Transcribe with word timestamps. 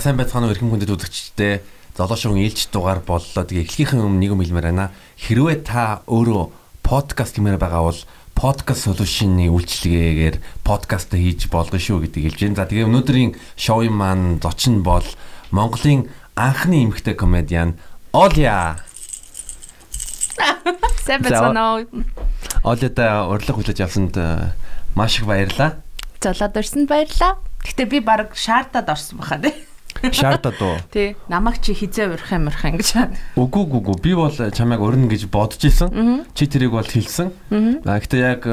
За 0.00 0.08
сайн 0.08 0.16
байцгаана 0.16 0.48
уу 0.48 0.56
эрхэм 0.56 0.72
хүндэт 0.72 0.96
үзэгчдээ 0.96 1.60
золоошин 1.92 2.40
ээлж 2.40 2.72
дугаар 2.72 3.04
боллоо. 3.04 3.44
Тэгээ 3.44 3.68
эхлэхийн 3.68 4.00
өмнө 4.00 4.16
нэг 4.16 4.32
юм 4.32 4.40
хэлмээр 4.40 4.72
байна. 4.72 4.96
Хэрвээ 5.20 5.60
та 5.60 6.00
өөрөө 6.08 6.48
подкаст 6.80 7.36
гэмээр 7.36 7.60
байгаа 7.60 7.84
бол 7.84 8.00
подкаст 8.32 8.88
солиушны 8.88 9.52
үйлчлэгээр 9.52 10.64
подкаст 10.64 11.12
хийж 11.12 11.52
болгоно 11.52 11.76
шүү 11.76 12.08
гэдгийг 12.08 12.32
хэлж 12.32 12.40
байна. 12.48 12.56
За 12.64 12.68
тэгээ 12.72 12.88
өнөөдрийн 12.88 13.30
шоуын 13.60 13.92
маань 13.92 14.40
зочин 14.40 14.80
бол 14.80 15.04
Монголын 15.52 16.08
анхны 16.32 16.88
эмэгтэй 16.88 17.12
комедиан 17.12 17.76
Оля. 18.16 18.80
Сайн 21.04 21.20
байна 21.20 21.76
уу? 21.76 22.08
Оляда 22.64 23.28
урилга 23.28 23.52
хүлээж 23.52 23.84
авсанд 23.84 24.16
э, 24.16 24.56
маш 24.96 25.20
их 25.20 25.28
баярлалаа. 25.28 25.84
Золоод 26.24 26.56
ирсэнд 26.56 26.88
баярлалаа. 26.88 27.36
Гэтэ 27.68 27.84
би 27.84 28.00
баг 28.00 28.32
шаардаад 28.32 28.88
орсон 28.88 29.20
баха 29.20 29.36
тий. 29.36 29.52
Шаардаад 30.08 30.60
уу? 30.64 30.76
Тий. 30.94 31.16
Намайг 31.28 31.60
чи 31.60 31.76
хизээ 31.76 32.16
урих 32.16 32.32
юм 32.32 32.48
урих 32.48 32.64
ингэж. 32.64 32.88
Үгүй 33.36 33.62
үгүй 33.68 33.80
үгүй. 33.84 33.96
Би 34.00 34.12
бол 34.16 34.32
чамайг 34.32 34.80
урина 34.80 35.12
гэж 35.12 35.28
бодож 35.28 35.60
исэн. 35.60 36.24
Чи 36.32 36.48
тэрийг 36.48 36.72
бол 36.72 36.86
хэлсэн. 36.86 37.28
А 37.84 38.00
гэтээ 38.00 38.20
яг 38.24 38.48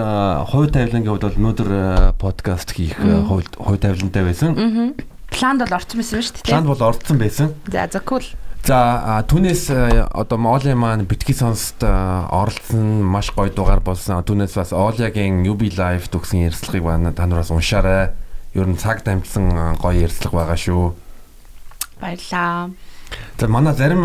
хувь 0.52 0.72
тавилангийн 0.76 1.12
хувьд 1.16 1.23
бол 1.23 1.40
өнөөдөр 1.40 1.72
подкаст 2.20 2.76
хийх 2.76 3.00
хувь 3.00 3.80
тавилантай 3.80 4.23
байсан. 4.28 4.96
Планд 5.32 5.64
бол 5.64 5.76
орсон 5.76 6.00
байсан 6.02 6.23
шүү 6.23 6.36
дээ. 6.40 6.48
Планд 6.48 6.68
бол 6.68 6.84
орсон 6.84 7.18
байсан. 7.20 7.56
За 7.72 7.88
за 7.92 8.00
cool. 8.04 8.23
За 8.68 9.23
түүнээс 9.28 9.72
одоо 10.12 10.38
Моли 10.38 10.73
маань 10.75 11.08
битгий 11.08 11.36
сонсд 11.36 11.84
оролцсон 11.84 13.03
маш 13.03 13.31
гоё 13.31 13.52
дугаар 13.53 13.80
болсон. 13.80 14.23
Түүнээс 14.23 14.59
бас 14.59 14.73
Олиагийн 14.75 15.45
UB 15.48 15.72
Live 15.72 16.12
төгсөн 16.12 16.48
ярилцлагыг 16.48 17.16
та 17.16 17.28
нараас 17.28 17.52
уншаарай. 17.52 18.12
Ер 18.56 18.68
нь 18.68 18.75
цаг 18.75 19.03
дамжсан 19.08 19.80
гоё 19.80 20.03
ярилцлага 20.08 20.44
байгаа 20.44 20.59
шүү. 20.59 21.06
Баярлаа. 22.02 22.70
За 23.40 23.48
манай 23.48 23.73
зарим 23.73 24.03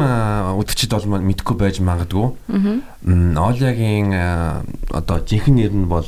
үдчид 0.60 0.92
бол 0.92 1.24
мэдгүй 1.24 1.56
байж 1.58 1.80
магадгүй. 1.80 2.36
Олиагийн 3.02 4.12
одоо 4.92 5.18
жинхэнэ 5.24 5.66
нэр 5.66 5.72
нь 5.72 5.88
бол 5.90 6.06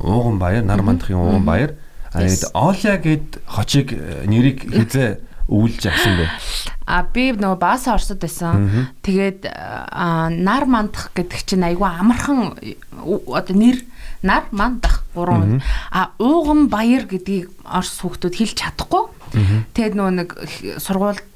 Ууган 0.00 0.38
Баяр, 0.38 0.64
Нар 0.64 0.82
мандахын 0.82 1.16
Ууган 1.16 1.44
Баяр. 1.46 1.74
Аа 2.12 2.26
Олиа 2.54 2.96
гэд 2.98 3.40
хочиг 3.46 3.94
нэрийг 4.26 4.66
хизээ 4.66 5.20
үүлж 5.46 5.86
авсан 5.86 6.16
бэ. 6.18 6.26
А 6.86 7.06
би 7.06 7.30
нөгөө 7.30 7.58
баасаа 7.58 7.94
орсод 7.94 8.18
байсан. 8.18 8.90
Тэгээд 9.06 9.46
нар 9.46 10.64
мандах 10.66 11.14
гэдэг 11.14 11.40
чинь 11.46 11.62
айгүй 11.62 11.86
амархан 11.86 12.58
одоо 12.98 13.54
нэр 13.54 13.78
нар 14.22 14.44
мандах 14.50 15.06
гурван. 15.14 15.62
А 15.90 16.10
ууган 16.18 16.66
баяр 16.66 17.06
гэдгийг 17.06 17.50
орс 17.62 18.02
хүүхдүүд 18.02 18.34
хэлж 18.34 18.58
чадахгүй. 18.58 19.06
Тэгээд 19.32 19.94
нөгөө 19.96 20.14
нэг 20.16 20.30
сургуульд 20.82 21.30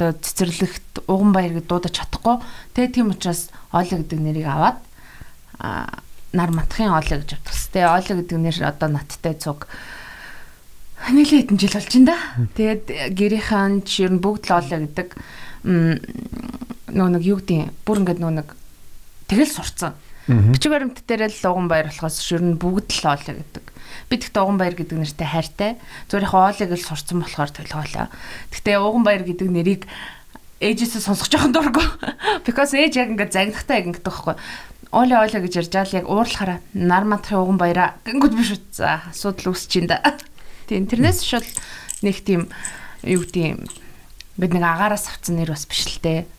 оо 0.00 0.12
цэцэрлэгт 0.18 1.06
уган 1.06 1.30
баяр 1.32 1.58
гэж 1.58 1.66
дуудаж 1.70 1.94
чадахгүй. 1.94 2.42
Тэгээд 2.74 2.94
тийм 2.94 3.10
учраас 3.14 3.50
Оли 3.70 3.94
гэдэг 3.94 4.18
нэрийг 4.18 4.48
аваад 4.50 4.78
нар 6.34 6.50
матхын 6.50 6.94
Оли 6.94 7.22
гэж 7.22 7.38
авчихсан. 7.38 7.70
Тэгээд 7.74 7.94
Оли 7.94 8.10
гэдэг 8.22 8.38
нэр 8.38 8.56
одоо 8.66 8.88
надтай 8.90 9.34
цуг 9.38 9.66
нэлээд 11.10 11.52
хэдэн 11.52 11.58
жил 11.58 11.74
болж 11.74 11.90
байна 11.94 12.06
да. 12.10 12.18
Тэгээд 12.58 12.84
гэрийнхэн 13.14 13.72
ч 13.86 14.02
ер 14.02 14.12
нь 14.14 14.22
бүгд 14.22 14.50
л 14.50 14.56
Оли 14.58 14.76
гэдэг 14.88 15.08
нөгөө 15.64 17.10
нэг 17.14 17.22
юу 17.22 17.38
гэдэг 17.38 17.70
бүр 17.86 17.98
ингээд 18.02 18.20
нөгөө 18.22 18.36
нэг 18.40 18.48
тэгэл 19.30 19.52
сурцсан. 19.52 19.94
Бичиг 20.26 20.72
баримт 20.72 21.04
дээр 21.06 21.28
л 21.30 21.48
уган 21.50 21.68
баяр 21.68 21.92
болохоос 21.92 22.18
ер 22.32 22.42
нь 22.42 22.58
бүгд 22.58 22.88
л 22.98 23.14
Оли 23.14 23.30
гэдэг 23.36 23.63
Би 24.08 24.14
тэгтээ 24.18 24.42
Уган 24.42 24.58
баяр 24.58 24.74
гэдэг 24.74 24.98
нэртэй 24.98 25.28
хайртай. 25.28 25.70
Зүгээр 26.08 26.26
яг 26.28 26.34
оолыг 26.34 26.70
л 26.74 26.88
сурцсан 26.88 27.18
болохоор 27.22 27.50
төлөөлөө. 27.52 28.06
Тэгтээ 28.54 28.76
Уган 28.78 29.04
баяр 29.04 29.22
гэдэг 29.24 29.48
нэрийг 29.48 29.82
ээжээсээ 30.64 31.02
сонсох 31.02 31.28
жоохон 31.28 31.52
дурггүй. 31.52 31.86
Because 32.46 32.72
ээж 32.72 32.96
яг 32.96 33.12
ингээд 33.12 33.34
загнахтай 33.34 33.82
яг 33.82 33.86
ингээд 33.92 34.06
байхгүй. 34.06 34.34
Ооле 34.94 35.14
ооле 35.18 35.38
гэж 35.42 35.66
ярьж 35.66 35.74
аа 35.74 35.84
л 35.84 35.98
яг 35.98 36.06
уурлахаараа 36.06 36.58
нар 36.72 37.04
мантрын 37.04 37.42
уган 37.42 37.58
баяраа 37.58 37.98
гингүүд 38.06 38.34
биш 38.38 38.50
үү. 38.54 38.62
За 38.70 39.02
асуудал 39.10 39.50
үүсэж 39.50 39.90
да. 39.90 39.98
Тийм 40.70 40.86
тэрнээс 40.86 41.26
шууд 41.26 41.48
нэг 42.06 42.22
тийм 42.22 42.46
юу 43.02 43.26
гэдэг 43.26 43.66
бид 44.38 44.52
нэг 44.54 44.62
агаараас 44.62 45.10
авцсан 45.10 45.42
нэр 45.42 45.50
бас 45.50 45.66
биш 45.66 45.84
л 45.90 45.98
дээ. 45.98 46.30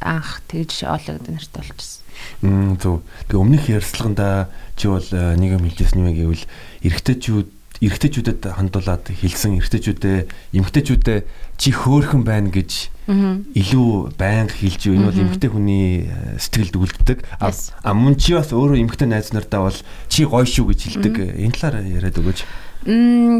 Анх 0.00 0.40
тэгж 0.48 0.88
ооле 0.88 1.20
гэдэг 1.20 1.32
нэртэй 1.36 1.60
болчихсон. 1.60 2.02
Мм 2.42 2.80
зөв. 2.80 3.04
Тэг 3.28 3.36
өмнөх 3.36 3.68
ярьцлаганда 3.68 4.48
чи 4.74 4.88
бол 4.88 5.04
э, 5.04 5.36
нэг 5.36 5.60
юм 5.60 5.68
хэлжсэн 5.68 6.00
юм 6.00 6.10
гэвэл 6.16 6.44
эрэгтэйчүүд 6.84 7.48
эрэгтэйчүүдэд 7.78 8.40
хандуулаад 8.58 9.06
хэлсэн 9.06 9.62
эрэгтэйчүүдээ 9.62 10.18
эмэгтэйчүүдээ 10.58 11.18
чи 11.58 11.70
хөөхөн 11.70 12.26
байна 12.26 12.50
гэж 12.50 12.90
илүү 13.08 14.18
байнга 14.18 14.52
хэлж 14.52 14.80
юу 14.90 14.94
энэ 14.98 15.08
бол 15.08 15.22
эмэгтэй 15.22 15.50
хүний 15.50 16.10
э, 16.10 16.36
сэтгэлд 16.42 16.76
үлддэг. 16.76 17.18
А 17.40 17.94
мөн 17.94 18.20
чи 18.20 18.34
бас 18.36 18.52
өөрөө 18.52 18.82
эмэгтэй 18.82 19.08
найз 19.08 19.32
нартаа 19.32 19.70
бол 19.70 19.78
чи 20.12 20.28
гоё 20.28 20.44
шүү 20.44 20.74
гэж 20.74 20.80
хэлдэг. 20.98 21.14
Энэ 21.40 21.56
талаар 21.56 21.86
яриад 21.88 22.20
өгөөч. 22.20 22.38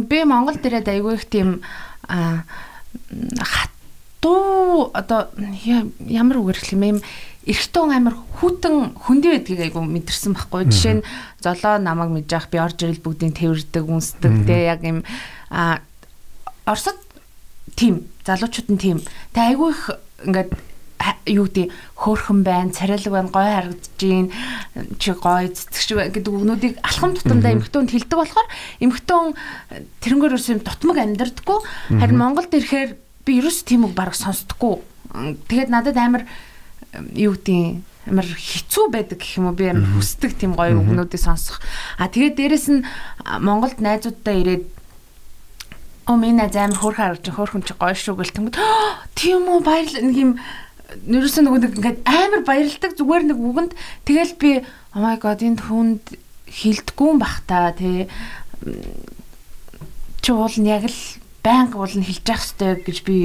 Би 0.08 0.18
Монгол 0.24 0.56
дээрээ 0.56 0.88
айгүй 0.88 1.20
их 1.20 1.28
тийм 1.28 1.60
хатуу 3.42 4.88
одоо 4.96 5.28
ямар 6.08 6.40
үгээр 6.40 6.56
хэлэх 6.56 6.78
юм 6.80 7.02
эрэгтэн 7.48 7.90
амир 7.96 8.14
хүүтэн 8.38 9.00
хөндөй 9.08 9.40
байдгийг 9.40 9.60
айгу 9.72 9.80
мэдэрсэн 9.80 10.36
байхгүй. 10.36 10.68
Жишээ 10.68 10.94
нь 11.00 11.06
золоо 11.40 11.80
намайг 11.80 12.12
мэдж 12.12 12.30
явах 12.36 12.52
би 12.52 12.60
орж 12.60 12.78
ирэл 12.84 13.00
бүгдийг 13.00 13.32
тэрвэрдэг, 13.40 13.84
үнсдэг 13.88 14.34
те 14.44 14.68
яг 14.68 14.84
юм 14.84 15.00
а 15.48 15.80
Оросд 16.68 17.00
тийм 17.72 18.04
залуучууд 18.28 18.68
нь 18.68 18.76
тийм. 18.76 18.98
Тэ 19.32 19.56
айгу 19.56 19.72
их 19.72 19.88
ингээд 20.28 20.52
юу 21.30 21.46
гэдэг 21.46 21.72
хөөхөн 21.96 22.42
байна, 22.42 22.74
царайлаг 22.74 23.12
байна, 23.12 23.32
гой 23.32 23.48
харагдаж 23.48 23.88
гин 23.96 24.28
чи 24.98 25.12
гой 25.14 25.48
цэцгч 25.48 25.94
гэдэг 25.94 26.28
үгнүүдийг 26.28 26.74
алхам 26.82 27.14
тутамдаа 27.14 27.54
эмхтөнд 27.54 27.92
хилдэг 27.94 28.18
болохоор 28.18 28.48
эмхтөн 28.82 29.32
тэрнгөр 30.02 30.34
ерөөс 30.34 30.48
юм 30.52 30.60
дутмаг 30.60 30.98
амьдрдаггүй. 30.98 31.58
Харин 32.02 32.18
Монголд 32.18 32.52
ирэхээр 32.52 32.90
би 33.24 33.32
ерөөс 33.38 33.62
тийм 33.62 33.86
үг 33.86 33.94
бараг 33.94 34.18
сонсдоггүй. 34.18 34.82
Тэгээд 35.48 35.70
надад 35.70 35.96
амар 35.96 36.26
юу 37.14 37.36
гэдэг 37.36 37.84
амар 38.08 38.24
хэцүү 38.24 38.84
байдаг 38.92 39.18
гэх 39.20 39.38
юм 39.38 39.52
уу? 39.52 39.58
Би 39.58 39.68
амар 39.68 39.86
хүсдэг 39.96 40.32
тийм 40.38 40.56
гоё 40.56 40.80
үгнүүдийг 40.80 41.20
сонсох. 41.20 41.60
А 42.00 42.08
тэгээд 42.08 42.36
дээрэс 42.40 42.66
нь 42.72 42.86
Монголд 43.40 43.80
найзуудтай 43.84 44.40
ирээд 44.42 44.64
Оо 46.08 46.16
минь 46.16 46.40
найз 46.40 46.56
амар 46.56 46.80
хөөрхөн 46.80 47.20
харагч 47.20 47.26
хөөрхөн 47.28 47.64
чи 47.68 47.76
гоё 47.76 47.92
шүү 47.92 48.16
гэл 48.16 48.32
тэнгүүд 48.32 48.56
тийм 49.12 49.44
үү 49.44 49.60
баярлал 49.60 50.08
нэг 50.08 50.16
юм 50.16 50.32
нэрсэн 51.04 51.44
нөгөө 51.44 51.60
нэг 51.60 51.72
ингээд 51.76 51.98
амар 52.08 52.42
баярлдаг 52.48 52.96
зүгээр 52.96 53.24
нэг 53.28 53.36
үгэнд 53.36 53.72
тэгэл 54.08 54.34
би 54.40 54.50
oh 54.96 55.04
my 55.04 55.20
god 55.20 55.44
энэ 55.44 55.60
хүнд 55.68 56.16
хилдэггүй 56.48 57.12
бах 57.20 57.44
та 57.44 57.76
тий 57.76 58.08
чи 60.24 60.30
уул 60.32 60.56
нь 60.56 60.72
яг 60.72 60.88
л 60.88 61.00
байнга 61.44 61.76
уул 61.76 61.92
нь 61.92 62.08
хилж 62.08 62.24
явах 62.24 62.40
хэрэгтэй 62.40 62.72
гэж 62.88 62.98
би 63.04 63.16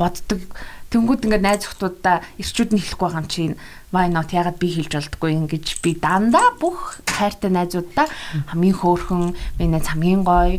боддог 0.00 0.40
Тэнгүүд 0.90 1.22
ингээд 1.30 1.46
найз 1.46 1.70
охтуудаа 1.70 2.18
ирчүүд 2.42 2.74
нь 2.74 2.82
хэлэхгүй 2.82 3.06
байгаа 3.06 3.22
юм 3.22 3.30
чинь 3.30 3.54
why 3.94 4.10
not 4.10 4.34
ягаад 4.34 4.58
би 4.58 4.74
хэлж 4.74 4.90
болдгоо 4.98 5.30
ингэж 5.30 5.66
би 5.86 5.94
дандаа 5.94 6.58
бүх 6.58 6.98
хайртай 7.06 7.50
найзуудаа 7.54 8.10
хамгийн 8.50 8.74
хөөрхөн 8.74 9.34
миний 9.58 9.70
найз 9.70 9.86
хамгийн 9.86 10.26
гоё 10.26 10.58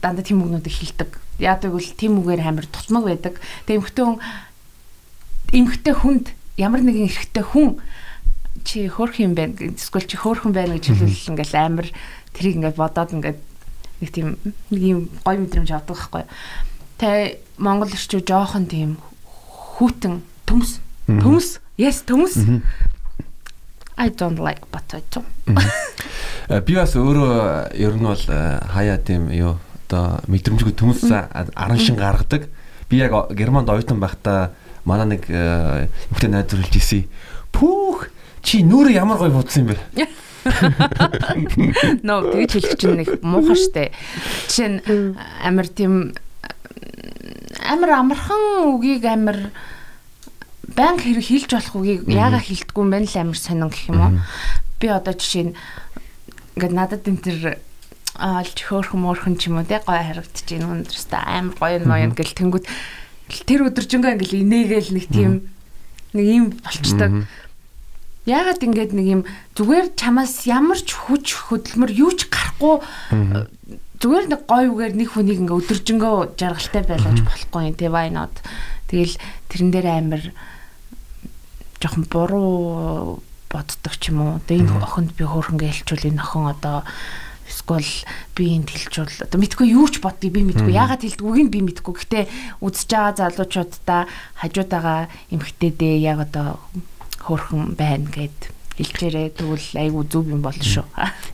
дандаа 0.00 0.24
тийм 0.24 0.40
үгнүүдийг 0.40 0.72
хэлдэг. 0.72 1.10
Яадаг 1.36 1.72
бол 1.72 1.84
тийм 1.84 2.20
үгээр 2.24 2.48
амар 2.48 2.64
тутмаг 2.64 3.04
байдаг. 3.04 3.34
Тэгээ 3.68 3.80
эмхтэн 3.80 4.20
эмхтэй 5.52 5.94
хүнд 5.96 6.26
ямар 6.56 6.80
нэгэн 6.80 7.08
эрэгтэй 7.08 7.44
хүн 7.44 7.80
чи 8.64 8.88
хөөрх 8.88 9.20
юм 9.20 9.36
байна 9.36 9.56
эсвэл 9.56 10.08
чи 10.08 10.16
хөөрхөн 10.16 10.52
байна 10.52 10.76
гэж 10.76 10.92
хэлвэл 10.92 11.28
ингээл 11.36 11.56
амар 11.56 11.88
тэрийг 12.36 12.56
ингээд 12.56 12.80
бодоод 12.80 13.12
ингээд 13.16 13.38
нэг 14.00 14.10
тийм 14.12 14.28
нэг 14.72 14.80
юм 14.80 15.00
гоё 15.24 15.38
мэдрэмж 15.40 15.70
авдаг 15.72 15.96
байхгүй. 15.96 16.24
Тэ 17.00 17.40
Монгол 17.60 17.92
ирчүү 17.92 18.20
жоохон 18.24 18.68
тийм 18.68 19.00
хүүтэн 19.82 20.22
төмс 20.46 20.78
төмс 21.10 21.58
yes 21.74 22.06
төмс 22.06 22.38
I 23.98 24.08
don't 24.08 24.38
like 24.38 24.62
potato. 24.70 25.22
Би 26.66 26.74
бас 26.74 26.94
өөрөө 26.96 27.74
ер 27.76 27.98
нь 27.98 28.06
бол 28.06 28.22
хаяа 28.72 28.96
тийм 29.02 29.28
юу 29.34 29.58
одоо 29.90 30.22
мэдрэмжгүй 30.30 30.72
төмс 30.78 31.04
араншин 31.10 31.98
гаргадаг. 31.98 32.48
Би 32.88 33.02
яг 33.02 33.12
Германд 33.36 33.68
оюутан 33.68 34.00
байхдаа 34.00 34.54
манай 34.88 35.18
нэг 35.18 35.28
эмэгтэй 35.28 36.30
найз 36.30 36.48
зөвлөж 36.50 36.78
ирсэн. 36.80 37.04
Пүүх! 37.52 38.08
Чи 38.42 38.64
нүрэ 38.64 38.96
ямар 38.96 39.20
гоё 39.20 39.34
будсан 39.34 39.68
юм 39.68 39.76
бэ? 39.76 40.08
Нөө 42.02 42.32
тэгж 42.32 42.52
хэлэх 42.58 42.78
чинь 42.80 42.98
нэг 42.98 43.20
муухай 43.22 43.58
штэ. 43.60 43.84
Жишээ 44.48 44.68
нь 44.72 45.14
амар 45.44 45.68
тийм 45.68 46.16
амар 47.62 47.90
амархан 47.98 48.42
үгийг 48.76 49.04
амар 49.06 49.50
банк 50.74 51.02
хэрэг 51.02 51.24
хилж 51.26 51.50
болох 51.50 51.74
үгийг 51.76 52.08
яагаад 52.08 52.46
хилдэггүй 52.46 52.82
юм 52.82 52.90
бэ 52.92 52.98
л 53.04 53.18
амар 53.18 53.38
сонин 53.38 53.68
гэх 53.68 53.88
юм 53.90 54.00
уу. 54.00 54.12
Би 54.78 54.86
одоо 54.88 55.14
жишээ 55.14 55.50
нь 55.50 55.56
ингээд 56.56 56.74
надад 56.74 57.06
энэ 57.08 57.22
төр 57.22 57.40
аалж 58.16 58.58
хөөхөн 58.60 59.00
мөөрхөн 59.02 59.36
ч 59.40 59.48
юм 59.48 59.60
уу 59.60 59.66
те 59.66 59.80
гой 59.82 60.00
харагдаж 60.00 60.46
байна 60.46 60.68
өнөөдрөөс 60.84 61.06
амар 61.12 61.54
гоё 61.56 61.78
ноён 61.82 62.12
гэл 62.12 62.36
тэнгүүд 62.36 62.64
тэр 63.48 63.60
өдөржингөө 63.72 64.12
ингээл 64.20 64.42
инээгээл 64.44 64.90
нэг 64.92 65.06
тийм 65.08 65.32
нэг 66.12 66.26
юм 66.28 66.46
болчдаг. 66.60 67.10
Яагаад 68.28 68.62
ингээд 68.62 68.92
нэг 68.94 69.06
юм 69.08 69.22
зүгээр 69.56 69.96
чамаас 69.96 70.46
ямар 70.46 70.78
ч 70.78 70.94
хүч 70.94 71.50
хөдөлмөр 71.50 71.90
юу 71.90 72.12
ч 72.14 72.28
гарахгүй 72.28 72.84
зүгээр 74.02 74.26
нэг 74.34 74.42
гой 74.50 74.66
үгээр 74.66 74.94
нэг 74.98 75.08
хүнийг 75.14 75.38
ингээ 75.46 75.58
өдөржингөө 75.62 76.34
жаргалтай 76.34 76.82
байлгаж 76.82 77.18
болохгүй. 77.22 77.62
Юм 77.70 77.76
тий 77.78 77.86
why 77.86 78.10
not. 78.10 78.34
Тэгэл 78.90 79.14
тэрэн 79.46 79.70
дээр 79.70 79.86
амар 79.86 80.22
жоохон 81.78 82.10
буруу 82.10 83.22
боддог 83.46 83.94
ч 84.02 84.10
юм 84.10 84.18
уу. 84.26 84.42
Тэгээ 84.50 84.66
энэ 84.66 84.82
охинд 84.82 85.14
би 85.14 85.22
хөөрхөнгө 85.22 85.70
хэлчүүл 85.70 86.08
энэ 86.10 86.18
охин 86.18 86.50
одоо 86.50 86.82
эсвэл 87.46 87.90
би 88.34 88.44
энд 88.58 88.68
хэлжүүл 88.74 89.22
одоо 89.28 89.38
мэдгүй 89.38 89.66
юу 89.70 89.86
ч 89.86 90.02
бодгийг 90.02 90.34
би 90.34 90.42
мэдгүй. 90.50 90.74
Яагаад 90.74 91.06
хэлдэггүйг 91.06 91.42
нь 91.46 91.54
би 91.54 91.60
мэдгүй. 91.62 91.94
Гэтэ 91.94 92.20
үзэж 92.58 92.90
байгаа 92.90 93.30
залуучуудаа 93.30 94.02
хажуудаага 94.40 95.12
эмхтэдээ 95.30 95.94
яг 96.02 96.26
одоо 96.26 96.58
хөөрхөн 97.22 97.78
байна 97.78 98.10
гэд 98.10 98.50
хэлчээрээ 98.78 99.28
тэгвэл 99.36 99.68
айгүй 99.76 100.04
зүв 100.08 100.24
юм 100.32 100.40
болно 100.40 100.64
шүү. 100.64 100.86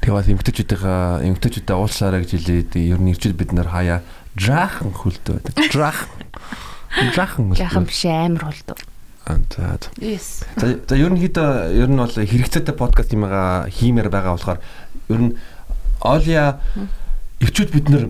Тэгээ 0.03 0.17
бас 0.17 0.29
эмгтээчүүдийн 0.29 1.27
эмгтээчүүдэд 1.31 1.79
уулзаарай 1.79 2.21
гэж 2.27 2.33
хэлээд 2.35 2.73
ер 2.79 2.99
нь 2.99 3.11
ирчүүд 3.15 3.37
бид 3.39 3.53
нар 3.55 3.71
хаяа 3.71 4.03
жаахан 4.35 4.93
хөлтөө 4.95 5.35
байдаг. 5.39 5.55
Жаахан. 5.71 6.11
Жаахан. 7.15 7.45
Жаахан 7.55 7.85
биш 7.87 8.03
амар 8.07 8.51
хөлтөө. 8.51 8.79
За. 9.29 9.77
Yes. 10.01 10.49
За 10.57 10.81
за 10.89 10.97
ерөнхийдөө 10.97 11.77
ер 11.77 11.91
нь 11.93 12.01
бол 12.01 12.09
хэрэгцээтэй 12.09 12.73
подкаст 12.73 13.13
юмгаа 13.13 13.69
хиймээр 13.69 14.09
байгаа 14.09 14.33
болохоор 14.33 14.61
ер 15.13 15.21
нь 15.21 15.37
Оlia 16.01 16.65
ирчүүд 17.45 17.71
бид 17.75 17.87
нар 17.93 18.05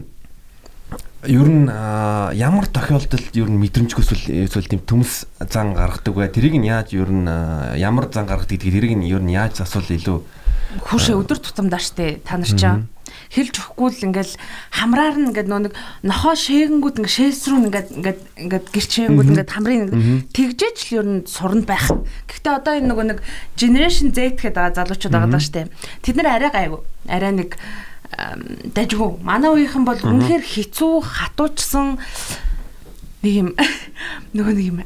ер 1.29 1.49
нь 1.49 1.69
ямар 1.69 2.67
тохиолдолд 2.73 3.37
ер 3.37 3.49
нь 3.53 3.61
мэдрэмжгүй 3.61 4.03
эсвэл 4.03 4.49
эсвэл 4.49 4.73
тийм 4.73 4.83
төмс 4.89 5.29
зан 5.45 5.77
гаргадаг 5.77 6.17
вэ? 6.17 6.33
Тэрийг 6.33 6.57
нь 6.57 6.67
яаж 6.67 6.97
ер 6.97 7.13
нь 7.13 7.29
ямар 7.77 8.09
зан 8.09 8.25
гаргадаг 8.25 8.57
гэдгийг 8.57 8.75
тэрийг 8.75 8.95
нь 8.97 9.09
ер 9.13 9.21
нь 9.21 9.37
яаж 9.37 9.61
асуул 9.61 9.85
илүү 9.85 10.25
Хүүшээ 10.69 11.17
өдөр 11.17 11.41
тутамдаа 11.41 11.81
штэ 11.81 12.21
та 12.21 12.37
нар 12.37 12.53
чаа. 12.53 12.85
Хэлж 13.33 13.57
өгөхгүй 13.57 13.89
л 13.89 14.05
ингээл 14.13 14.37
хамраар 14.69 15.17
нь 15.17 15.33
ингээд 15.33 15.49
нөө 15.49 15.61
нэг 15.65 15.75
нохоо 16.05 16.37
шээгэнгүүд 16.37 17.01
ингээд 17.01 17.17
шээс 17.17 17.49
рүү 17.49 17.61
ингээд 17.73 17.89
ингээд 17.97 18.21
ингээд 18.37 18.67
гэрчээнгүүд 18.69 19.31
ингээд 19.33 19.53
хамрын 19.53 19.85
тэгжээч 20.29 20.79
л 20.93 20.97
ер 21.01 21.07
нь 21.09 21.25
сурна 21.25 21.65
байх. 21.65 21.89
Гэхдээ 22.29 22.53
одоо 22.53 22.73
энэ 22.77 22.89
нөгөө 22.93 23.07
нэг 23.17 23.19
generation 23.57 24.13
Z 24.13 24.37
гэдэг 24.37 24.77
залуучууд 24.77 25.13
байгаа 25.13 25.33
даа 25.33 25.41
штэ. 25.41 25.73
Тэд 26.05 26.21
нар 26.21 26.37
арай 26.37 26.53
гайгүй. 26.53 26.81
Арай 27.09 27.33
нэг 27.33 27.57
дажгүй. 28.75 29.21
Манай 29.23 29.51
үеийнхэн 29.53 29.85
бол 29.85 30.01
үнэхээр 30.01 30.45
хэцүү 30.45 30.95
хатуучсан 31.05 31.99
нэг 33.23 33.35
юм 33.35 33.49
нөгөө 34.37 34.55
нэг 34.57 34.67
юм 34.73 34.79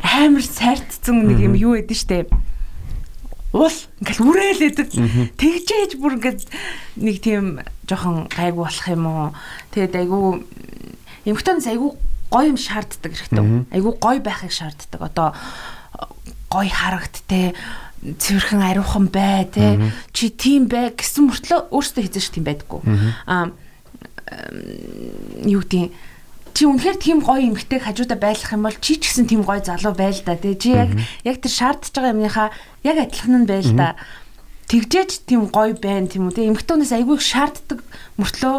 амар 0.00 0.44
сайтцсан 0.44 1.26
нэг 1.26 1.40
юм 1.42 1.54
юу 1.58 1.74
байдэн 1.76 1.98
штэ. 1.98 2.30
Уул 3.56 3.76
ингээл 4.00 4.24
үрээлэдэг. 4.24 4.88
Тэгжээж 5.36 5.92
бүр 5.98 6.20
ингээд 6.20 6.40
нэг 7.00 7.16
тийм 7.24 7.60
жоохон 7.88 8.28
гайгүй 8.30 8.62
болох 8.62 8.86
юм 8.88 9.04
уу. 9.06 9.28
Тэгээд 9.72 9.94
айгүй 9.96 10.24
эмхтэнс 11.26 11.66
айгүй 11.66 11.90
гоё 12.30 12.46
юм 12.52 12.60
шаарддаг 12.60 13.12
хэрэгтэй. 13.16 13.66
Айгүй 13.72 13.92
гоё 13.96 14.20
байхыг 14.20 14.52
шаарддаг. 14.52 15.00
Одоо 15.00 15.28
гоё 16.50 16.70
харагдтээ 16.70 17.54
цэвэрхэн 18.02 18.62
ариухан 18.62 19.06
бай 19.08 19.48
те. 19.48 19.80
Чи 20.12 20.30
тийм 20.30 20.68
бай 20.68 20.92
гэсэн 20.92 21.30
мөртлөө 21.30 21.72
өөртөө 21.72 22.02
хийж 22.06 22.30
тийм 22.30 22.44
байдаггүй 22.44 22.80
аа 23.26 23.54
юу 25.46 25.62
гэдэг 25.62 25.94
чи 26.56 26.64
үнэхээр 26.64 26.96
тийм 26.96 27.18
гоё 27.20 27.52
эмгтэй 27.52 27.78
хажуудаа 27.84 28.16
байлах 28.16 28.50
юм 28.50 28.64
бол 28.64 28.78
чи 28.80 28.96
ч 28.96 29.12
гэсэн 29.12 29.28
тийм 29.28 29.44
гоё 29.44 29.60
залуу 29.60 29.92
байл 29.92 30.16
да 30.24 30.40
те. 30.40 30.56
Чи 30.56 30.72
яг 30.72 30.90
яг 31.22 31.36
тэр 31.44 31.52
шаардж 31.52 31.92
байгаа 31.92 32.16
юмныхаа 32.16 32.48
яг 32.82 32.96
адилхан 32.96 33.44
нь 33.44 33.50
байл 33.50 33.70
да. 33.76 33.94
Тэгжээч 34.66 35.28
тийм 35.28 35.52
гоё 35.52 35.76
байна 35.76 36.08
тийм 36.08 36.26
үү 36.26 36.34
те. 36.34 36.48
Эмгтүүнээс 36.48 36.96
айгүй 36.96 37.20
шаарддаг 37.20 37.84
мөртлөө 38.16 38.56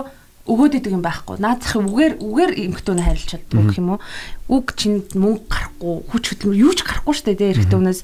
өгөөд 0.48 0.78
идэг 0.80 0.96
юм 0.96 1.04
байхгүй. 1.04 1.42
Наадахын 1.44 1.92
үгээр 1.92 2.14
үгээр 2.24 2.52
эмхтүүнээ 2.72 3.06
харилж 3.12 3.28
чаддаг 3.28 3.66
гэх 3.68 3.80
юм 3.84 4.00
уу? 4.00 4.00
Үг 4.48 4.80
чинь 4.80 5.04
мөнгө 5.12 5.44
гарахгүй, 5.52 5.96
хүч 6.08 6.24
хөдөлмөр 6.32 6.62
юу 6.64 6.72
ч 6.72 6.88
гарахгүй 6.88 7.16
штэ 7.20 7.36
тэ 7.36 7.52
эрэгтэй 7.52 7.76
хүнээс 7.76 8.02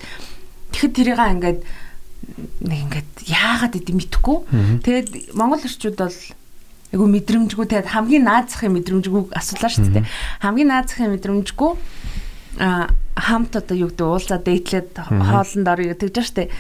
Тэгэхэд 0.74 0.94
тэрийгээ 0.98 1.34
ингээд 1.38 1.60
нэг 2.66 2.80
ингээд 2.90 3.12
яагаад 3.30 3.74
гэдэг 3.78 3.96
мэдэхгүй. 3.96 4.38
Тэгээд 4.82 5.08
монгол 5.38 5.62
орчууд 5.62 5.98
бол 6.02 6.18
айгу 6.94 7.06
мэдрэмжгүй 7.10 7.66
тэгээд 7.70 7.94
хамгийн 7.94 8.26
наазахын 8.26 8.74
мэдрэмжгүй 8.78 9.34
асуулаа 9.34 9.72
шүү 9.72 9.94
дээ. 9.98 10.10
Хамгийн 10.42 10.70
наазахын 10.70 11.14
мэдрэмжгүй 11.14 11.72
а 12.62 12.94
хамт 13.18 13.58
одоо 13.58 13.78
юу 13.78 13.90
гэдэг 13.90 14.06
уулзаа 14.06 14.40
дээтлээд 14.42 14.94
хоолнд 15.02 15.68
орё 15.68 15.98
тэгж 15.98 16.22
штэ. 16.22 16.54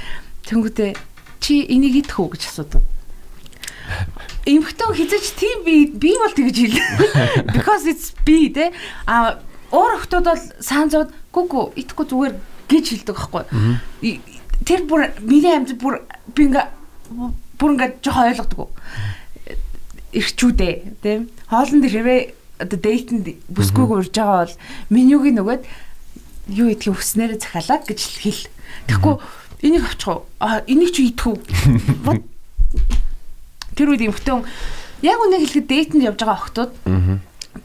Тэнгүүтээ 0.50 0.98
чи 1.38 1.66
энийг 1.70 2.02
идэх 2.02 2.18
үү 2.18 2.34
гэж 2.34 2.44
асуудаг. 2.50 2.82
Эмхтэн 4.46 4.92
хизэж 4.96 5.26
тийм 5.38 5.64
би 5.64 5.86
би 5.92 6.18
бол 6.18 6.34
тэгж 6.34 6.58
хэл. 6.66 6.82
Because 7.56 7.86
it's 7.86 8.12
be 8.26 8.50
те. 8.50 8.74
А 9.06 9.38
өөр 9.74 10.02
хүмүүс 10.02 10.24
бол 10.26 10.44
саанзууд 10.62 11.10
гүгү 11.34 11.78
идэхгүй 11.78 12.06
зүгээр 12.10 12.34
гэж 12.74 13.06
хэлдэг 13.06 13.16
байхгүй. 13.16 13.44
Тэр 14.66 14.82
бүр 14.90 15.14
миний 15.22 15.54
амьд 15.54 15.78
бүр 15.78 16.02
би 16.34 16.50
ингээ 16.50 16.66
бүр 17.60 17.72
ингээ 17.78 18.02
жоохон 18.02 18.34
ойлгодог. 18.34 18.70
Ирчүүдээ 20.14 20.74
тийм 21.02 21.30
хоолнд 21.50 21.86
хэрвээ 21.86 22.22
одоо 22.62 22.80
дейтэнд 22.80 23.28
бүсгүйг 23.50 23.92
урж 23.92 24.14
байгаа 24.14 24.46
бол 24.46 24.56
менюг 24.90 25.26
нөгөөд 25.26 25.64
юу 26.54 26.70
идэх 26.70 26.96
хүснээрээ 26.96 27.40
захиалаа 27.40 27.80
гэж 27.86 28.00
хэл. 28.22 28.48
Тэгэхгүй 28.88 29.16
энийг 29.64 29.84
авчих 29.88 30.08
уу? 30.08 30.26
А 30.40 30.62
энийг 30.68 30.92
чи 30.94 31.08
идэх 31.10 31.28
үү? 31.34 31.38
Тэр 33.78 33.90
үед 33.90 34.06
эмхтэн 34.06 34.46
яг 35.02 35.20
үнийг 35.24 35.50
хэлэхэд 35.50 35.68
дейтэнд 35.68 36.08
явж 36.08 36.20
байгаа 36.20 36.40
охтууд 36.40 36.72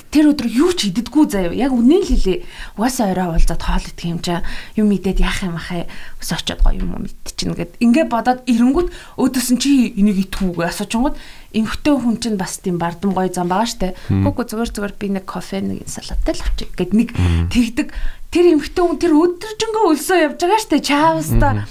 тэр 0.09 0.33
өдөр 0.33 0.49
юу 0.49 0.73
ч 0.73 0.89
иддэггүй 0.89 1.25
заяа. 1.29 1.53
Яг 1.53 1.73
үнэн 1.77 2.01
л 2.01 2.09
хэлээ. 2.09 2.45
Угаасаа 2.81 3.13
орой 3.13 3.37
уулзаад 3.37 3.63
хоол 3.63 3.85
идэх 3.85 4.07
юм 4.09 4.21
чаа. 4.25 4.41
Юм 4.75 4.89
идээд 4.93 5.21
яах 5.21 5.45
юм 5.45 5.61
ахаа. 5.61 5.85
Ус 6.21 6.31
очиод 6.33 6.65
гоё 6.65 6.81
юм 6.81 7.05
мэдчихнэ 7.05 7.57
гэд. 7.57 7.73
Ингээ 7.85 8.07
бодоод 8.09 8.41
ирэнгүүт 8.49 8.89
өөдөөс 9.21 9.49
нь 9.53 9.61
чи 9.61 9.93
энийг 9.97 10.29
идэхгүйгээ 10.29 10.69
асуучингууд 10.73 11.17
эмхтэй 11.53 11.95
хүн 11.97 12.17
чинь 12.21 12.41
бас 12.41 12.57
тийм 12.61 12.81
бардам 12.81 13.13
гоё 13.13 13.29
зам 13.29 13.53
байгаа 13.53 13.69
штэ. 13.69 13.97
Гүгү 14.09 14.49
зүгээр 14.49 14.73
зүгээр 14.73 14.95
би 14.97 15.07
нэг 15.13 15.25
кофе 15.29 15.61
нэг 15.61 15.85
салаттай 15.89 16.37
л 16.37 16.45
авчих 16.45 16.73
гэд 16.73 16.93
нэг 16.97 17.13
тэгдэг. 17.53 17.93
Тэр 18.33 18.45
эмхтэй 18.57 18.85
хүн 18.85 19.01
тэр 19.01 19.13
өдөржингөө 19.13 19.85
өлсөө 19.93 20.19
явж 20.25 20.41
байгаа 20.41 20.61
штэ. 20.61 20.85
Чаавста 20.85 21.69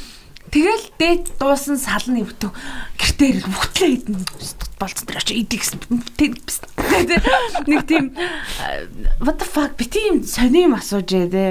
Тэгэл 0.48 0.86
дээд 0.96 1.24
дуусан 1.40 1.76
салны 1.76 2.24
өвтө 2.24 2.52
гэртээ 2.96 3.28
ирэл 3.36 3.52
бүхтлээ 3.52 3.92
идэн. 4.00 4.24
Болцсон 4.80 5.06
тэр 5.10 5.20
очи 5.20 5.34
идэх 5.44 5.68
гэсэн. 5.68 5.80
Нэг 7.68 7.82
тийм 7.84 8.16
what 9.20 9.38
the 9.42 9.48
fuck? 9.48 9.76
Би 9.76 9.86
тийм 9.86 10.24
сони 10.24 10.64
юм 10.70 10.80
асууж 10.80 11.12
ээ 11.12 11.28
те. 11.28 11.46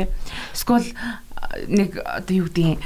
Эсвэл 0.56 0.88
нэг 1.68 2.00
одоо 2.00 2.34
юу 2.34 2.48
гэдэг 2.48 2.80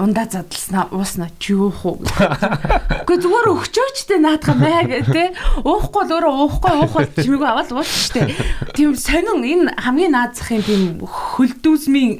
ундаа 0.00 0.24
задлснаа 0.24 0.88
ууснаа 0.90 1.28
чи 1.36 1.52
уух 1.52 1.84
уу. 1.84 2.00
Гэхдээ 2.00 3.20
зүгээр 3.20 3.48
өгчөөч 3.52 3.98
те 4.08 4.16
наадах 4.16 4.56
мэ 4.56 4.88
гэ 4.88 4.98
те. 5.12 5.24
Уухгүй 5.60 6.02
л 6.08 6.14
өөрөө 6.16 6.34
уухгүй 6.40 6.72
уухал 6.80 7.08
чимээгүй 7.20 7.48
аваад 7.52 7.70
ууч 7.76 8.16
те. 8.16 8.32
Тийм 8.72 8.96
сонин 8.96 9.44
энэ 9.44 9.76
хамгийн 9.76 10.16
наадахын 10.16 10.64
тийм 10.64 10.82
хөлдүүсмийн 11.04 12.16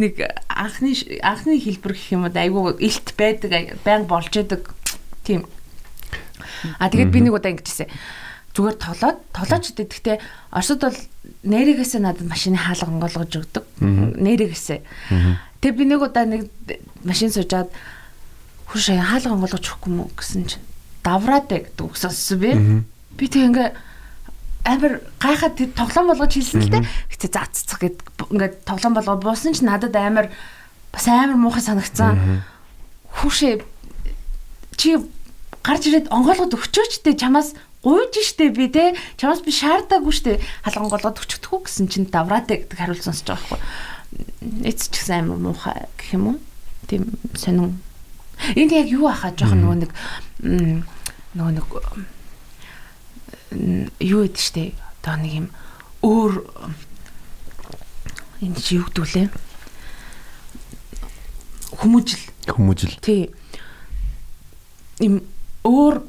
нэг 0.00 0.14
анхны 0.48 0.96
анхны 1.20 1.60
хэлбэр 1.60 1.92
гэх 1.92 2.16
юм 2.16 2.24
уу 2.24 2.32
айгүй 2.32 2.80
илт 2.80 3.08
байдаг 3.20 3.76
байнг 3.84 4.08
болж 4.08 4.32
идэг. 4.32 4.72
Тийм. 5.28 5.44
А 6.80 6.88
тэгээд 6.88 7.12
би 7.12 7.20
нэг 7.20 7.36
удаа 7.36 7.52
ингэжсэн 7.52 7.92
зүгээр 8.54 8.76
тоглоод 8.78 9.18
тоглооч 9.34 9.74
гэдэг. 9.74 9.88
Гэхдээ 9.90 10.18
Оросд 10.54 10.78
бол 10.78 10.98
нэрээгээсээ 11.42 12.00
надад 12.00 12.26
машины 12.30 12.54
хаалга 12.54 12.86
онгоолгож 12.86 13.32
өгдөг. 13.34 13.64
Нэрээгээсээ. 13.82 14.80
Тэгээ 15.64 15.80
би 15.80 15.84
нэг 15.88 16.04
удаа 16.04 16.28
нэг 16.28 16.52
машин 17.08 17.32
суужаад 17.32 17.72
хурш 18.68 18.92
хаалга 18.92 19.32
онгоолгож 19.32 19.64
өгөхгүй 19.64 19.92
мүү 19.96 20.12
гэсэн 20.12 20.44
чинь 20.44 20.64
давраад 21.00 21.48
ээ 21.48 21.72
гэдэг 21.72 21.84
үг 21.88 21.96
сонссон 21.96 22.36
би. 22.36 22.52
Би 23.16 23.24
тэг 23.32 23.48
ингээ 23.48 23.72
амар 24.68 25.00
гайхаад 25.24 25.56
тоглоом 25.72 26.12
болгож 26.12 26.36
хэлсэн 26.36 26.68
л 26.68 26.68
дээ. 26.68 26.84
Гэтэ 26.84 27.32
зааццах 27.32 27.80
гэд 27.80 27.96
ингээд 28.28 28.68
тоглоом 28.68 28.92
болгоо 28.92 29.16
буусан 29.16 29.56
ч 29.56 29.64
надад 29.64 29.96
амар 29.96 30.28
бас 30.92 31.08
амар 31.08 31.40
муухай 31.40 31.64
санагцсан. 31.64 32.44
Хүүшээ 33.24 33.64
чи 34.76 35.00
гарч 35.64 35.88
ирээд 35.88 36.12
онгоолгод 36.12 36.60
өгчөөч 36.60 37.00
те. 37.00 37.16
Чамаас 37.16 37.56
гуйж 37.80 38.20
штэ 38.20 38.52
би 38.52 38.68
те. 38.68 38.92
Чамаас 39.16 39.40
би 39.40 39.48
шаардаагүй 39.48 40.12
штэ. 40.12 40.44
Халган 40.60 40.92
голгод 40.92 41.24
өчтдөггүй 41.24 41.64
гэсэн 41.64 41.88
чинь 41.88 42.12
давраатай 42.12 42.68
гэдэг 42.68 42.76
хариулт 42.76 43.00
сонсож 43.00 43.32
байгаа 43.32 43.48
байхгүй 43.48 43.93
эц 44.64 44.88
ч 44.88 44.94
гэсэн 44.94 45.24
амар 45.24 45.38
муухай 45.38 45.88
гэх 45.98 46.14
юм 46.14 46.34
уу? 46.34 46.38
Тийм 46.86 47.12
сонин. 47.34 47.80
Энд 48.54 48.72
яг 48.72 48.88
юу 48.90 49.08
ахаа 49.08 49.32
жоохон 49.32 49.60
нөгөө 49.62 49.78
нэг 49.80 49.90
нөгөө 51.34 51.52
нэг 51.58 51.66
юу 54.00 54.26
гэдэг 54.26 54.40
штэ 54.40 54.74
одоо 55.02 55.16
нэг 55.18 55.32
юм 55.32 55.46
өөр 56.02 56.32
энэ 58.42 58.60
чи 58.60 58.76
юу 58.76 58.86
гэдүүлээ? 58.90 59.28
Хүмүүжил. 61.80 62.24
Хүмүүжил. 62.46 62.94
Тий. 63.00 63.30
Им 65.00 65.22
өөр 65.64 66.02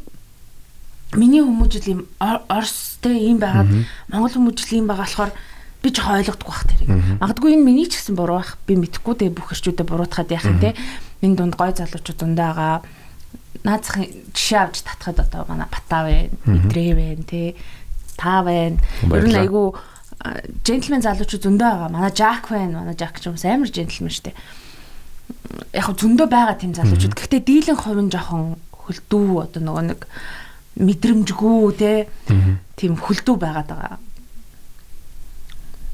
миний 1.16 1.42
хүмүүжил 1.42 1.88
юм 1.88 2.02
Орос 2.20 3.00
те 3.02 3.14
ийм 3.16 3.40
байгаад 3.40 3.72
Монгол 4.12 4.34
хүмүүжил 4.36 4.76
ийм 4.76 4.88
байгаа 4.88 5.06
болохоор 5.06 5.32
би 5.86 5.94
ч 5.94 6.01
ойлгохгүй 6.01 6.50
бах 6.50 6.65
тэрийг. 6.65 6.89
Магадгүй 7.22 7.54
энэ 7.54 7.62
миний 7.62 7.86
ч 7.86 8.01
гэсэн 8.01 8.18
буруу 8.18 8.42
бах. 8.42 8.58
Би 8.65 8.74
мэдхгүй 8.74 9.13
те 9.22 9.30
бүх 9.30 9.54
эрчүүдээ 9.54 9.86
буруутахад 9.86 10.34
яах 10.34 10.50
юм 10.50 10.58
те. 10.58 10.74
Миний 11.22 11.38
дунд 11.38 11.54
гой 11.54 11.70
залуучууд 11.77 12.18
дундаагаа 12.18 12.82
наацхан 13.62 14.10
жишээ 14.34 14.62
авч 14.65 14.82
татхад 14.82 15.22
одоо 15.22 15.46
манай 15.46 15.70
батаа 15.70 16.10
вэ, 16.10 16.34
мэдрээ 16.50 16.94
вэ 16.98 17.08
те. 17.30 17.54
Та 18.18 18.42
вэ. 18.42 18.82
Ер 19.06 19.25
нь 19.30 19.38
айгүй 19.38 19.77
джентльмен 20.65 21.06
залуучууд 21.06 21.46
зөндөө 21.46 21.70
байгаа. 21.70 21.89
Манай 21.94 22.12
Жак 22.13 22.50
байна. 22.50 22.82
Манай 22.82 22.98
Жак 22.98 23.22
ч 23.22 23.30
юм 23.30 23.38
амар 23.38 23.70
джентльмен 23.70 24.10
штэ. 24.10 24.34
Яг 25.70 25.86
зөндөө 25.94 26.27
байгаа 26.30 26.58
тийм 26.58 26.74
залуучууд. 26.74 27.13
Гэхдээ 27.13 27.42
дийлэн 27.46 27.77
хувийн 27.77 28.10
жоохон 28.10 28.58
хөлдөө 28.74 29.30
одоо 29.46 29.62
нөгөө 29.62 29.86
нэг 29.94 30.01
мэдрэмжгүй 30.82 31.74
те 31.77 31.92
тийм 32.77 32.98
хөлдөө 32.98 33.36
байгаад 33.38 33.70
байгаа. 33.70 33.98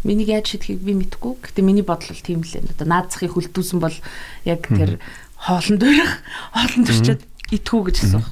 Миний 0.03 0.25
яаж 0.25 0.49
шийдэхийг 0.49 0.81
би 0.81 0.97
мэдэхгүй. 0.97 1.37
Гэхдээ 1.45 1.65
миний 1.65 1.85
бодол 1.85 2.09
бол 2.09 2.25
тийм 2.25 2.41
л 2.41 2.57
энэ. 2.57 2.73
Одоо 2.73 2.87
наацхыг 2.89 3.37
хөлдөөсөн 3.37 3.77
бол 3.77 3.93
яг 4.49 4.65
тэр 4.65 4.97
хоолн 5.37 5.77
дөрөх 5.77 6.11
хоолн 6.57 6.83
дөрчөөд 6.89 7.21
итгүү 7.53 7.81
гэж 7.85 7.95
хэлсэн. 8.01 8.23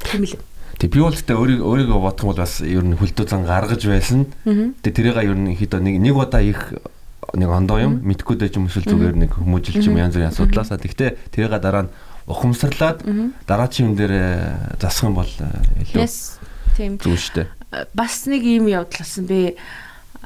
Тийм 0.00 0.22
л. 0.24 0.36
Тэг 0.80 0.94
би 0.94 1.00
бол 1.04 1.12
тэ 1.12 1.36
өөрийгөө 1.36 1.66
өөрийгөө 1.68 2.00
бодох 2.00 2.24
юм 2.24 2.30
бол 2.32 2.40
бас 2.40 2.64
ер 2.64 2.84
нь 2.88 2.96
хөлдөө 2.96 3.26
зан 3.28 3.44
гаргаж 3.44 3.82
байсан. 3.84 4.24
Тэг 4.80 4.92
тэрийг 4.96 5.20
ер 5.20 5.36
нь 5.36 5.52
хэд 5.52 5.76
нэг 5.76 6.00
нэг 6.00 6.16
удаа 6.16 6.40
их 6.40 6.72
нэг 7.36 7.50
ондоо 7.52 7.76
юм 7.82 8.00
мэдхгүй 8.00 8.40
дэж 8.40 8.56
юм 8.56 8.72
эсвэл 8.72 8.88
зүгээр 8.88 9.16
нэг 9.28 9.32
хүмүүжилч 9.36 9.84
юм 9.92 10.00
янз 10.00 10.16
бүрийн 10.16 10.32
асуудлаасаа. 10.32 10.80
Тэгтээ 10.80 11.34
тэрийг 11.34 11.52
дараа 11.60 11.84
нь 11.84 11.92
ухамсарлаад 12.24 13.04
дараачийн 13.44 13.92
юм 13.92 13.94
дээр 13.98 14.14
засах 14.80 15.12
юм 15.12 15.20
бол 15.20 15.28
илүү 15.28 16.06
тийм 16.78 16.96
зүг 16.96 17.18
штэ 17.18 17.57
бас 17.70 18.24
нэг 18.26 18.42
юм 18.44 18.68
явдал 18.68 19.04
болсон 19.04 19.26
би 19.28 19.56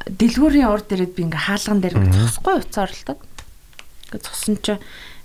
дэлгүүрийн 0.07 0.71
урд 0.71 0.87
дээрээ 0.91 1.11
би 1.11 1.23
ингээ 1.27 1.47
хаалган 1.47 1.81
дээр 1.83 1.97
зогсохгүй 2.11 2.55
уцаар 2.63 2.91
л 2.91 3.07
таг. 3.07 3.19
Ингээ 4.11 4.23
зогсон 4.23 4.57
чи 4.63 4.79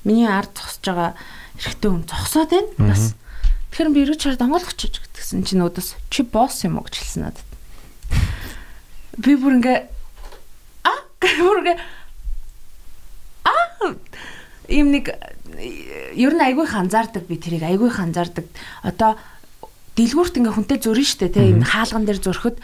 миний 0.03 0.27
ард 0.29 0.53
зогсож 0.57 0.85
байгаа 0.85 1.11
эрэгтэй 1.61 1.89
хүн 1.93 2.05
зогсоод 2.09 2.49
байна. 2.49 2.89
Бас 2.89 3.13
тэгэхээр 3.69 3.93
би 3.93 4.01
эргэж 4.05 4.21
хараад 4.25 4.45
онгойлгоч 4.45 4.81
гэсэн 5.13 5.45
чинь 5.45 5.63
өөдөөс 5.65 5.89
чи 6.09 6.21
босс 6.25 6.65
юм 6.65 6.81
уу 6.81 6.85
гэж 6.85 6.95
хэлсэн 6.97 7.21
надад. 7.29 7.47
Би 9.17 9.37
бүр 9.37 9.61
ингээ 9.61 9.79
а 10.85 10.93
бүр 11.41 11.57
ингээ 11.61 11.77
а 13.45 13.53
ийм 14.69 14.93
нэг 14.93 15.13
ер 16.17 16.33
нь 16.33 16.43
айгүй 16.43 16.65
ханзаардаг 16.69 17.25
би 17.25 17.37
тэрийг 17.37 17.63
айгүй 17.65 17.89
ханзаардаг. 17.89 18.45
Одоо 18.83 19.17
дэлгүүрт 19.97 20.37
ингээ 20.37 20.53
хүнтэй 20.53 20.77
зөрөн 20.79 21.07
штэ 21.09 21.33
те 21.33 21.41
энэ 21.51 21.65
хаалган 21.65 22.05
дээр 22.05 22.21
зөрөхөд 22.21 22.57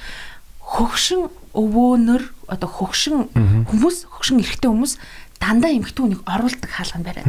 хөгшин 0.61 1.27
өвөөнөр 1.57 2.23
одоо 2.49 2.69
хөгшин 2.69 3.33
хүмүүс 3.67 3.97
хөгшин 4.09 4.41
эрэгтэй 4.41 4.69
хүмүүс 4.69 4.93
дандаа 5.41 5.71
эмхтэн 5.75 6.05
үнийг 6.07 6.21
оруулдаг 6.23 6.71
хаалган 6.71 7.03
барай. 7.03 7.25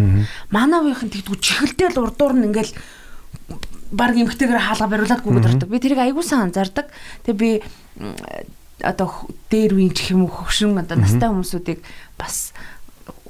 Манай 0.53 0.81
үеийнхэн 0.81 1.11
тэгдгүү 1.11 1.37
чихэлдэл 1.41 1.99
урдуур 1.99 2.33
нь 2.39 2.47
ингээл 2.47 2.73
баг 3.91 4.15
эмхтэйгээр 4.15 4.63
хаалга 4.63 4.87
бариулаад 4.87 5.23
гүгэд 5.25 5.49
ордог. 5.51 5.69
Би 5.69 5.83
тэрийг 5.83 6.01
аягуулсан 6.01 6.47
анзаардаг. 6.47 6.89
Тэгээ 7.27 7.41
би 7.43 7.51
одоо 8.83 9.09
дээр 9.51 9.75
үеийн 9.75 9.95
чих 9.95 10.15
юм 10.15 10.27
уу 10.27 10.33
хөгшин 10.33 10.79
одоо 10.79 10.99
настай 10.99 11.29
хүмүүсүүдийг 11.31 11.81
бас 12.19 12.55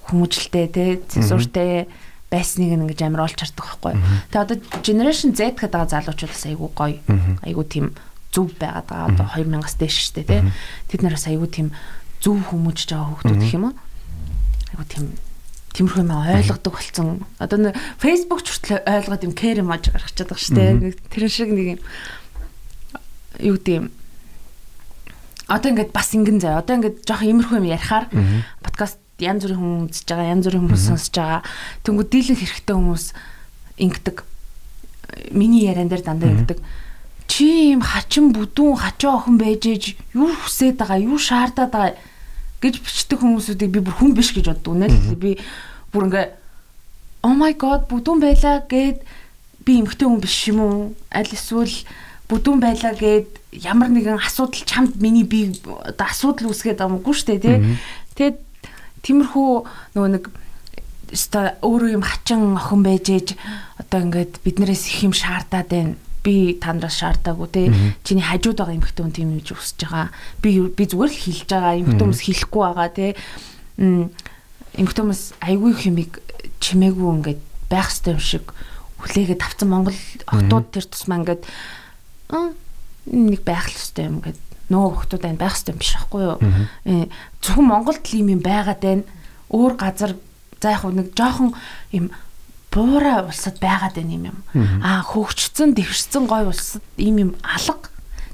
хүмүүжлтэй 0.09 0.67
те 0.69 0.85
цензуртэй 1.09 1.89
байсныг 2.35 2.75
ингэж 2.75 3.01
амар 3.07 3.31
олж 3.31 3.39
хардаг 3.39 3.63
байхгүй. 3.63 3.95
Тэгээ 4.35 4.43
одоо 4.43 4.57
generation 4.83 5.31
Z 5.39 5.55
гэдэг 5.55 5.71
байгаа 5.71 5.95
залуучууд 5.95 6.33
бас 6.35 6.45
айгүй 6.51 6.71
гоё. 6.75 6.99
Айгүй 7.47 7.65
тийм 7.71 7.87
зөв 8.35 8.51
байгаад 8.59 8.91
байгаа. 8.91 9.07
Одоо 9.15 9.27
2000-аас 9.39 9.79
дээш 9.79 9.97
штэ 10.11 10.27
тий. 10.27 10.43
Тэд 10.91 11.07
нараас 11.07 11.31
айгүй 11.31 11.47
тийм 11.47 11.69
зөв 12.19 12.43
хүмүүжж 12.51 12.91
байгаа 12.91 13.23
хүмүүс 13.23 13.39
гэх 13.39 13.55
юм 13.55 13.65
уу? 13.71 13.75
Айгүй 14.75 14.87
тийм 14.91 15.05
тиймэрхүү 15.75 16.03
юм 16.03 16.13
ойлгодог 16.15 16.75
болсон. 16.75 17.07
Одоо 17.39 17.59
нэг 17.71 17.79
Facebook 18.03 18.43
ч 18.43 18.59
хүртэл 18.59 18.83
ойлгоод 18.83 19.27
юм 19.27 19.35
кэр 19.35 19.63
юм 19.63 19.71
аж 19.71 19.91
гаргаж 19.91 20.15
чаддаг 20.15 20.39
штэ. 20.39 20.95
Тэр 21.11 21.31
шиг 21.31 21.51
нэг 21.55 21.79
юм 21.79 21.81
юу 23.39 23.59
гэдэг 23.59 23.75
юм 23.79 23.87
одоо 25.47 25.69
ингээд 25.71 25.93
бас 25.93 26.11
ингэн 26.15 26.41
заяа. 26.41 26.63
Одоо 26.63 26.79
ингээд 26.81 27.05
жоох 27.05 27.23
иймэрхүү 27.23 27.59
юм 27.61 27.69
ярихаар 27.69 28.07
подкаст 28.63 29.04
янз 29.19 29.47
бүрийн 29.47 29.61
хүмүүс 29.61 29.91
үзэж 29.95 30.09
байгаа, 30.11 30.33
янз 30.35 30.45
бүрийн 30.49 30.65
хүмүүс 30.65 30.85
сонсож 30.91 31.15
байгаа. 31.15 31.41
Тэнгүү 31.87 32.07
дийлэн 32.11 32.39
хэрэгтэй 32.41 32.75
хүмүүс 32.75 33.05
ингэдэг. 33.79 34.17
Миний 35.31 35.63
яриан 35.71 35.91
дээр 35.91 36.03
дандаа 36.03 36.31
ингэдэг. 36.35 36.59
Чи 37.31 37.75
юм 37.75 37.83
хачин 37.83 38.35
бүдүүн 38.35 38.79
хачаа 38.79 39.23
охин 39.23 39.39
байж 39.39 39.63
ээж 39.65 39.85
юу 40.15 40.35
хүсээд 40.35 40.77
байгаа, 40.83 40.99
юу 40.99 41.19
шаардаад 41.19 41.71
байгаа 41.71 41.95
гэж 42.61 42.75
бичдэг 42.83 43.19
хүмүүсүүдийг 43.21 43.71
би 43.71 43.81
бүр 43.81 43.97
хүн 43.97 44.13
биш 44.17 44.35
гэж 44.35 44.51
боддог. 44.51 44.75
Үнэ 44.75 44.89
л 44.91 45.17
би 45.21 45.39
бүр 45.93 46.09
ингээ 46.11 46.27
Oh 47.25 47.33
my 47.33 47.57
god 47.57 47.89
бүдүүн 47.89 48.21
байлаа 48.21 48.61
гэд 48.69 49.01
би 49.65 49.81
эмгтэй 49.81 50.05
хүн 50.05 50.21
биш 50.21 50.37
юм 50.53 50.61
уу? 50.61 50.93
Аль 51.09 51.33
эсвэл 51.33 51.73
бүдүүн 52.29 52.61
байлаа 52.61 52.93
гэд 52.93 53.33
ямар 53.65 53.89
нэгэн 53.89 54.21
асуудал 54.21 54.61
чамд 54.69 55.01
миний 55.01 55.25
би 55.25 55.57
одоо 55.65 56.05
асуудал 56.05 56.53
үүсгээд 56.53 56.85
байгаа 56.85 57.01
юмгүй 57.01 57.15
шүү 57.17 57.29
дээ 57.33 57.41
тий. 57.41 57.59
Тэгээд 58.21 58.37
Тиймэрхүү 59.05 59.49
нөгөө 59.95 60.11
нэг 60.17 60.25
өста 61.15 61.61
өөрөө 61.61 61.91
юм 61.95 62.05
хачин 62.05 62.57
охин 62.57 62.83
байж 62.83 63.07
ээж 63.13 63.29
одоо 63.79 64.01
ингээд 64.09 64.41
биднээс 64.43 64.89
их 64.89 64.99
юм 65.05 65.15
шаардаад 65.15 65.69
байна. 65.69 65.95
Би 66.25 66.57
танаас 66.57 66.97
шаардаагүй 66.99 67.49
те. 67.53 67.63
Чиний 68.01 68.25
хажууд 68.25 68.57
байгаа 68.57 68.75
эмэгтэй 68.81 69.05
хүн 69.05 69.13
тийм 69.13 69.37
юм 69.37 69.45
үсэж 69.45 69.85
байгаа. 69.85 70.09
Би 70.41 70.57
би 70.73 70.85
зүгээр 70.89 71.13
л 71.13 71.21
хэлж 71.21 71.49
байгаа. 71.53 71.79
Эмэгтэй 71.85 72.01
хүмүүс 72.01 72.23
хэлэхгүй 72.25 72.63
байгаа 72.65 72.89
те. 72.97 73.07
Эмэгтэй 73.77 75.03
хүмүүс 75.05 75.23
айгүй 75.45 75.71
их 75.77 75.83
юмыг 75.85 76.13
чимээгүй 76.65 77.09
ингээд 77.21 77.41
байх 77.69 77.93
ёстой 77.93 78.17
юм 78.17 78.25
шиг 78.25 78.57
хүлээгээд 79.05 79.45
авсан 79.45 79.69
Монгол 79.69 80.01
охтууд 80.33 80.67
тэр 80.73 80.87
тусмаа 80.89 81.21
ингээд 81.21 81.43
нэг 83.13 83.41
байх 83.45 83.69
л 83.69 83.77
ёстой 83.77 84.09
юм 84.09 84.25
ингээд 84.25 84.41
нөгөө 84.75 84.91
хүмүүс 85.07 85.23
байна 85.23 85.39
байх 85.39 85.55
хэрэгтэй 85.55 85.79
биш 85.79 85.95
байхгүй 85.95 86.23
юу? 86.27 86.39
Э 86.85 87.07
зөвхөн 87.39 87.71
Монголд 87.71 88.03
л 88.03 88.19
юм 88.19 88.43
байгаад 88.43 88.81
байна. 88.83 89.07
Өөр 89.55 89.75
газар 89.79 90.19
за 90.59 90.75
яг 90.75 90.83
нэг 90.91 91.15
жоохон 91.15 91.55
юм 91.95 92.11
буура 92.75 93.23
улсад 93.23 93.63
байгаад 93.63 93.95
байна 93.95 94.13
юм 94.19 94.25
юм. 94.35 94.39
Аа 94.83 95.07
хөгжцөн, 95.07 95.79
дэвшсэн 95.79 96.27
гой 96.27 96.51
улсад 96.51 96.83
ийм 96.99 97.17
юм 97.19 97.31
алга. 97.47 97.89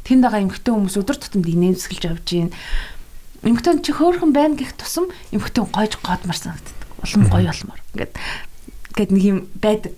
Тэнд 0.08 0.24
байгаа 0.24 0.40
эмгтэн 0.48 0.74
хүмүүс 0.74 0.96
өдөр 0.96 1.18
тутамд 1.20 1.44
инээмсгэлж 1.44 2.04
явж 2.08 2.24
байна. 2.24 2.56
Эмгтэн 3.44 3.84
чи 3.84 3.92
хөөхөн 3.92 4.32
байна 4.32 4.56
гэх 4.56 4.72
тусам 4.80 5.12
эмгтэн 5.30 5.68
гойж 5.68 6.00
годмар 6.00 6.38
санагддаг. 6.40 6.78
Улам 7.04 7.28
гоё 7.28 7.52
болмоор. 7.52 7.80
Ингээд 7.92 8.12
ингээд 8.96 9.10
нэг 9.12 9.24
юм 9.28 9.38
байдаг. 9.60 9.92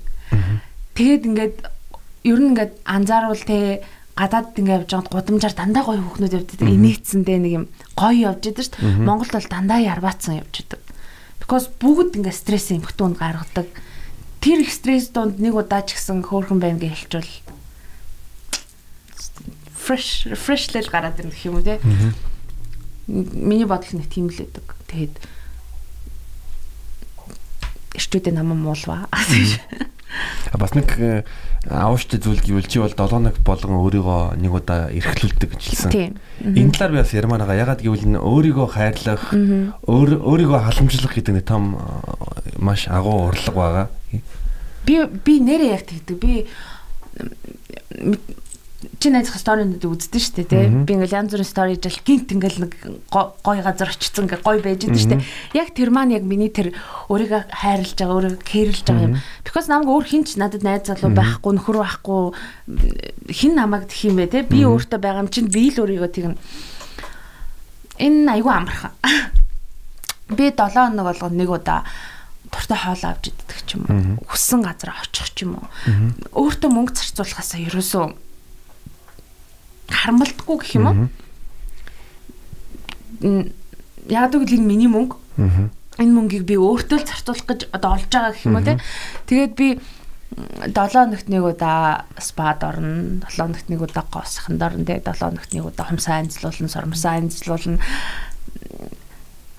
Тэгээд 0.98 1.22
ингээд 1.26 1.56
ер 2.26 2.38
нь 2.38 2.50
ингээд 2.54 2.72
анзааруул 2.84 3.42
те 3.46 3.86
гадаад 4.16 4.52
ингээ 4.56 4.76
явж 4.84 4.90
байгаад 4.92 5.10
гудамжаар 5.10 5.54
дандаа 5.56 5.82
гоё 5.88 6.00
хүүхнүүд 6.04 6.36
явдаг. 6.36 6.60
Инээцсэндээ 6.60 7.38
нэг 7.40 7.52
юм 7.52 7.64
гоё 7.96 8.32
явж 8.32 8.42
идэг 8.52 8.64
шүү 8.68 8.76
дээ. 8.76 9.06
Монголд 9.08 9.32
бол 9.32 9.48
дандаа 9.48 9.80
ярбаацсан 9.80 10.40
явж 10.40 10.54
идэг. 10.60 10.80
Because 11.40 11.72
бүгд 11.80 12.20
ингээ 12.20 12.36
стресс 12.36 12.68
эмхтүүнд 12.76 13.16
гаргадаг. 13.16 13.68
Тэр 14.44 14.62
их 14.62 14.72
стресс 14.72 15.08
донд 15.10 15.40
нэг 15.40 15.56
удаа 15.56 15.80
ч 15.82 15.96
гэсэн 15.96 16.22
хөөрхөн 16.22 16.60
байна 16.60 16.78
гэж 16.78 17.08
хэлчихвэл 17.08 17.52
fresh 19.82 20.30
refreshlэл 20.30 20.86
гараад 20.86 21.18
ирэх 21.18 21.42
юм 21.42 21.58
уу 21.58 21.66
те. 21.66 21.80
Миний 23.08 23.66
бодол 23.66 23.98
нэг 23.98 24.06
тийм 24.06 24.30
л 24.30 24.38
байдаг. 24.38 24.66
Тэгээд 24.86 25.14
эрчүүдээ 27.98 28.34
намайг 28.34 28.62
муулваа. 28.62 29.10
Бас 30.52 30.74
нэг 30.76 30.88
э, 30.98 31.24
авууштай 31.68 32.20
зүйл 32.20 32.42
гэвэл 32.42 32.66
чи 32.66 32.82
бол 32.82 32.92
7 32.92 33.22
ног 33.22 33.36
болгон 33.46 33.78
өөрийгөө 33.80 34.36
нэг 34.36 34.52
удаа 34.52 34.90
эрхлүүлдэг 34.90 35.50
гэж 35.54 35.62
хэлсэн. 35.62 36.18
Энэ 36.42 36.72
талаар 36.74 36.92
би 36.92 36.98
бас 37.00 37.14
ярмаар 37.14 37.46
байгаа. 37.46 37.62
Ягаад 37.62 37.80
гэвэл 37.86 38.06
энэ 38.12 38.20
өөрийгөө 38.20 38.68
хайрлах, 38.68 39.24
өөрийгөө 39.86 40.60
халамжлах 40.60 41.14
гэдэг 41.14 41.34
нэг 41.38 41.46
том 41.46 41.78
маш 42.58 42.88
агуу 42.90 43.30
урлаг 43.30 43.54
байгаа. 43.54 43.86
Би 44.84 44.94
би 45.06 45.34
нэрээ 45.38 45.70
яг 45.72 45.86
тэгдэг. 45.86 46.16
Би 46.18 46.46
чи 48.98 49.10
найзах 49.10 49.38
сторинууд 49.38 49.84
үздэг 49.84 50.22
шүү 50.22 50.34
дээ 50.42 50.48
тий. 50.50 50.66
Би 50.86 50.92
ингээл 50.98 51.18
янз 51.22 51.32
бүрийн 51.34 51.48
стори 51.48 51.78
жил 51.78 51.98
гинт 52.02 52.32
ингээл 52.34 52.62
нэг 52.66 52.72
гой 53.10 53.58
газар 53.62 53.90
очсон 53.90 54.26
ингээ 54.26 54.42
гой 54.42 54.58
байж 54.62 54.86
идэв 54.86 54.98
шүү 54.98 55.12
дээ. 55.16 55.26
Яг 55.58 55.70
тэр 55.74 55.90
маань 55.94 56.14
яг 56.14 56.26
миний 56.26 56.50
тэр 56.50 56.74
өөрийгөө 57.10 57.52
хайрлаж 57.52 57.94
байгаа, 57.94 58.16
өөрийгөө 58.18 58.42
кэрлж 58.42 58.82
байгаа 58.86 59.06
юм. 59.06 59.18
Because 59.46 59.70
намайг 59.70 59.90
өөр 59.90 60.06
хинч 60.06 60.34
надад 60.38 60.66
найз 60.66 60.86
залуу 60.90 61.14
байхгүй, 61.14 61.52
нөхөр 61.58 61.78
байхгүй 61.78 62.20
хин 63.30 63.54
намайг 63.54 63.86
тэх 63.86 64.10
юм 64.10 64.18
бэ 64.18 64.30
тий. 64.30 64.42
Би 64.42 64.66
өөртөө 64.66 64.98
байгаа 64.98 65.22
юм 65.22 65.30
чинь 65.30 65.50
би 65.50 65.70
л 65.70 65.82
өөрийгөө 65.82 66.10
тэгнэ. 66.10 66.36
энэ 68.02 68.32
айгүй 68.32 68.52
амархан. 68.52 68.92
Би 70.36 70.50
7 70.50 70.72
хоног 70.72 71.06
болгоно 71.06 71.36
нэг 71.36 71.50
удаа 71.50 71.84
дуртай 72.50 72.78
хоол 72.78 73.04
авч 73.04 73.30
идэх 73.30 73.60
ч 73.66 73.76
юм 73.76 73.84
уу. 73.84 74.24
Хүссэн 74.28 74.62
газар 74.64 74.96
очих 74.96 75.28
ч 75.36 75.44
юм 75.44 75.60
уу. 75.60 75.66
Өөртөө 76.32 76.70
мөнгө 76.72 76.96
зарцуулахаасаа 76.96 77.60
ерөөсөө 77.68 78.04
харамлдаггүй 79.88 80.56
гэх 80.60 80.74
юм 80.76 80.86
уу? 80.86 80.96
Яг 84.10 84.34
л 84.34 84.42
энэ 84.42 84.66
миний 84.66 84.90
мөнгө. 84.90 85.16
Энэ 85.98 86.12
мөнгийг 86.12 86.44
би 86.46 86.56
өөртөө 86.58 86.98
л 87.00 87.08
зарцуулах 87.08 87.46
гэж 87.46 87.60
одоо 87.72 87.96
олж 87.96 88.08
байгаа 88.10 88.32
гэх 88.32 88.46
юм 88.46 88.56
уу 88.58 88.66
те. 88.66 88.80
Тэгээд 89.26 89.52
би 89.56 89.68
7 90.32 90.72
хоногт 90.72 91.28
нэг 91.28 91.44
удаа 91.44 92.08
спад 92.16 92.64
орно, 92.64 93.20
7 93.28 93.52
хоногт 93.52 93.68
нэг 93.68 93.80
удаа 93.84 94.04
гоосханд 94.08 94.62
орно, 94.64 94.88
тэгээ 94.88 95.04
7 95.04 95.20
хоногт 95.20 95.52
нэг 95.52 95.64
удаа 95.68 95.86
хумсаа 95.92 96.24
анзлуулна, 96.24 96.72
сормсаа 96.72 97.20
анзлуулна 97.20 97.78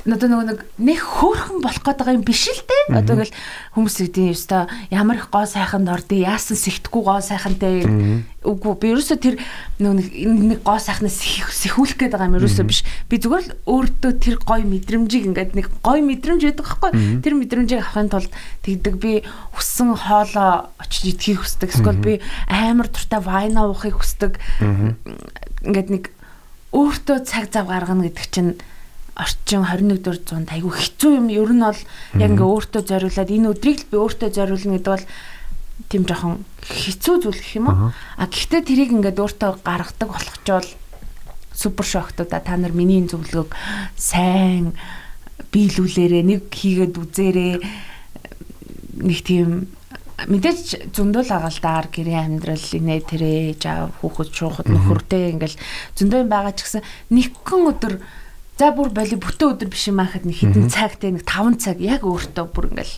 одоо 0.03 0.27
нөгөө 0.27 0.47
нэг 0.51 0.59
нэг 0.83 0.99
хөөрхөн 0.99 1.63
болох 1.63 1.79
гээд 1.79 1.99
байгаа 2.03 2.17
юм 2.19 2.27
биш 2.27 2.51
л 2.51 2.59
дээ. 2.59 2.99
Одоо 2.99 3.23
ингээл 3.23 3.35
хүмүүс 3.71 3.95
гэдэг 4.03 4.19
юм 4.19 4.35
өстой 4.35 4.67
ямар 4.91 5.15
их 5.15 5.31
гоо 5.31 5.47
сайханд 5.47 5.87
ордё, 5.87 6.19
яасан 6.19 6.59
сэхтгүү 6.59 7.01
гоо 7.07 7.23
сайхантай. 7.23 7.87
Үгүй 8.43 8.73
би 8.83 8.91
ерөөсөө 8.91 9.17
тэр 9.23 9.39
нөгөө 9.79 9.95
нэг 10.51 10.59
гоо 10.67 10.75
сайхнаас 10.75 11.23
сэхүүлэх 11.23 11.95
гээд 11.95 12.13
байгаа 12.19 12.27
юм 12.27 12.37
ерөөсөө 12.43 12.65
биш. 12.67 12.83
Би 13.07 13.15
зүгээр 13.15 13.43
л 13.47 13.55
өөртөө 13.63 14.11
тэр 14.19 14.35
гой 14.43 14.67
мэдрэмжийг 14.67 15.23
ингээд 15.31 15.55
нэг 15.55 15.71
гой 15.79 16.03
мэдрэмж 16.03 16.51
байдаг 16.51 16.67
байхгүй. 16.67 16.91
Тэр 17.23 17.33
мэдрэмжийг 17.39 17.79
авахын 17.79 18.11
тулд 18.11 18.31
тэгдэг 18.67 18.95
би 18.99 19.23
хүссэн 19.55 19.95
хоолоо 19.95 20.67
очиж 20.83 21.15
идэхийг 21.15 21.39
хүсдэг. 21.39 21.71
Эсвэл 21.71 22.03
би 22.03 22.13
амар 22.51 22.91
туртай 22.91 23.23
вайна 23.23 23.71
уухыг 23.71 24.03
хүсдэг. 24.03 24.35
Ингээд 25.63 25.87
нэг 25.87 26.03
өөртөө 26.75 27.23
цаг 27.23 27.47
зав 27.55 27.71
гаргана 27.71 28.11
гэдэг 28.11 28.27
чинь 28.27 28.59
орчин 29.13 29.61
21-р 29.61 30.17
зуунд 30.25 30.49
айгүй 30.49 30.73
хэцүү 30.73 31.11
юм. 31.21 31.27
Ер 31.29 31.51
нь 31.53 31.61
бол 31.61 31.81
яг 32.17 32.29
ингээ 32.33 32.49
өөртөө 32.49 32.81
зориулаад 32.81 33.29
энэ 33.29 33.51
өдрийг 33.53 33.79
л 33.85 33.89
би 33.93 33.97
өөртөө 34.01 34.29
зориулна 34.33 34.77
гэдэг 34.81 34.93
бол 34.93 35.05
тийм 35.89 36.03
жоохон 36.09 36.35
хэцүү 36.65 37.15
зүйл 37.21 37.37
гэх 37.37 37.57
юм 37.61 37.67
уу? 37.69 37.93
А 37.93 38.25
гэхдээ 38.25 38.61
тэрийг 38.65 38.91
ингээд 38.97 39.21
өөртөө 39.21 39.51
гаргадаг 39.61 40.09
болгочвол 40.09 40.69
супер 41.53 41.85
шоктоо 41.85 42.25
та 42.25 42.41
нар 42.57 42.73
миний 42.73 43.05
зөвлөгөөг 43.05 43.53
сайн 43.93 44.73
биелүүлээрэ 45.53 46.25
нэг 46.25 46.49
хийгээд 46.49 46.97
үзээрэ 46.97 47.47
нэг 49.05 49.19
тийм 49.21 49.69
мэдээж 50.25 50.93
зөндөл 50.93 51.29
агаалдаар 51.29 51.87
гэрээ 51.93 52.19
амьдрал 52.25 52.67
инээ 52.73 53.01
тэрэ 53.05 53.31
жаа 53.61 53.89
хүүхэд 54.01 54.29
шуухад 54.33 54.67
нөхөртэй 54.69 55.33
ингээл 55.35 55.57
зөндөө 55.97 56.21
байгаа 56.29 56.53
ч 56.53 56.59
гэсэн 56.65 56.83
нэгэн 57.11 57.61
өдөр 57.69 57.93
За 58.63 58.71
бүр 58.71 58.93
боли 58.95 59.17
бүтэн 59.19 59.57
өдөр 59.59 59.67
биш 59.67 59.89
юм 59.91 59.99
ахад 59.99 60.23
нэг 60.23 60.39
хэдэн 60.39 60.71
цагтай 60.71 61.11
нэг 61.11 61.27
5 61.27 61.59
цаг 61.59 61.83
яг 61.83 62.07
өөртөө 62.07 62.47
бүр 62.47 62.71
ингээл 62.71 62.95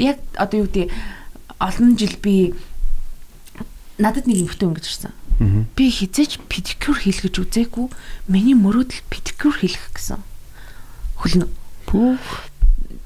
яг 0.00 0.16
одоо 0.32 0.64
юу 0.64 0.68
гэдэг 0.72 0.88
олон 1.60 1.92
жил 2.00 2.16
би 2.24 2.56
надад 4.00 4.24
нэг 4.24 4.48
бүтэн 4.48 4.72
өнгөж 4.72 4.88
ирсэн. 4.88 5.12
Би 5.76 5.92
хизээч 5.92 6.40
педикюр 6.48 6.96
хийлгэж 6.96 7.36
үзээгүй. 7.36 7.92
Миний 8.32 8.56
мөрөөдөл 8.56 9.04
педикюр 9.12 9.52
хийлгэх 9.52 9.92
гэсэн. 9.92 10.24
Хүлнэ. 11.20 11.52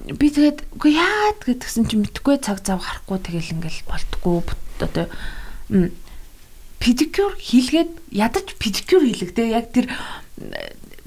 Би 0.07 0.27
тэгээд 0.31 0.71
үгүй 0.79 1.03
яа 1.03 1.35
гэдгсэн 1.35 1.91
чинь 1.91 2.07
мэдгүй 2.07 2.39
цаг 2.39 2.63
зав 2.63 2.79
гарахгүй 2.79 3.19
тэгэл 3.27 3.59
ингээл 3.59 3.91
болтгоо 3.91 4.47
одоо 4.79 5.11
педикюр 6.79 7.35
хийлгээд 7.43 7.91
ядаж 8.15 8.55
педикюр 8.55 9.03
хийлэгдээ 9.03 9.51
яг 9.51 9.75
тэр 9.75 9.91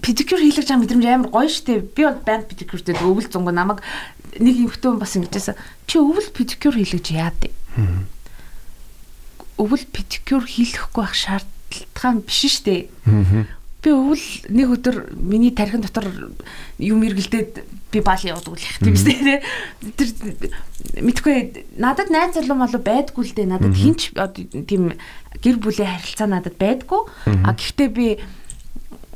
педикюр 0.02 0.42
хийлгэж 0.42 0.68
байгаа 0.68 0.82
мэдрэмж 0.82 1.06
амар 1.06 1.30
гоё 1.30 1.50
штэ. 1.50 1.86
Би 1.94 2.04
бол 2.04 2.20
банд 2.26 2.50
педикюртэй 2.50 2.98
өвөл 2.98 3.30
зөнгө 3.30 3.54
намайг 3.54 3.80
нэг 4.42 4.56
эмхтэн 4.68 4.98
бас 4.98 5.16
ингэжсэн. 5.16 5.56
Чи 5.86 6.02
өвөл 6.02 6.30
педикюр 6.34 6.76
хийлгэж 6.76 7.06
яад. 7.14 7.42
Өвөл 9.62 9.86
педикюр 9.94 10.44
хийлгэхгүй 10.50 11.02
байх 11.06 11.14
шаардлага 11.14 12.26
биш 12.26 12.50
штэ. 12.50 12.90
Би 13.82 13.90
өвөл 13.90 14.26
нэг 14.50 14.68
өдөр 14.78 15.14
миний 15.18 15.54
тархин 15.54 15.86
дотор 15.86 16.10
юм 16.78 17.02
эргэлдээд 17.06 17.82
би 17.92 18.00
баал 18.00 18.24
явдаг 18.24 18.56
л 18.56 18.62
их 18.62 18.80
тийм 18.80 18.96
үстэй 18.96 19.42
тэр 19.98 20.10
мэдгүй 21.04 21.66
надад 21.76 22.08
найз 22.08 22.38
залуу 22.40 22.56
мал 22.56 22.72
байдгүй 22.72 23.26
л 23.28 23.36
дээ 23.36 23.52
надад 23.52 23.76
хинч 23.76 24.16
тийм 24.16 24.96
гэр 25.44 25.58
бүлийн 25.60 25.92
харилцаа 26.00 26.28
надад 26.32 26.56
байдгүй 26.56 27.02
а 27.44 27.52
гэхдээ 27.52 27.90
би 27.92 28.08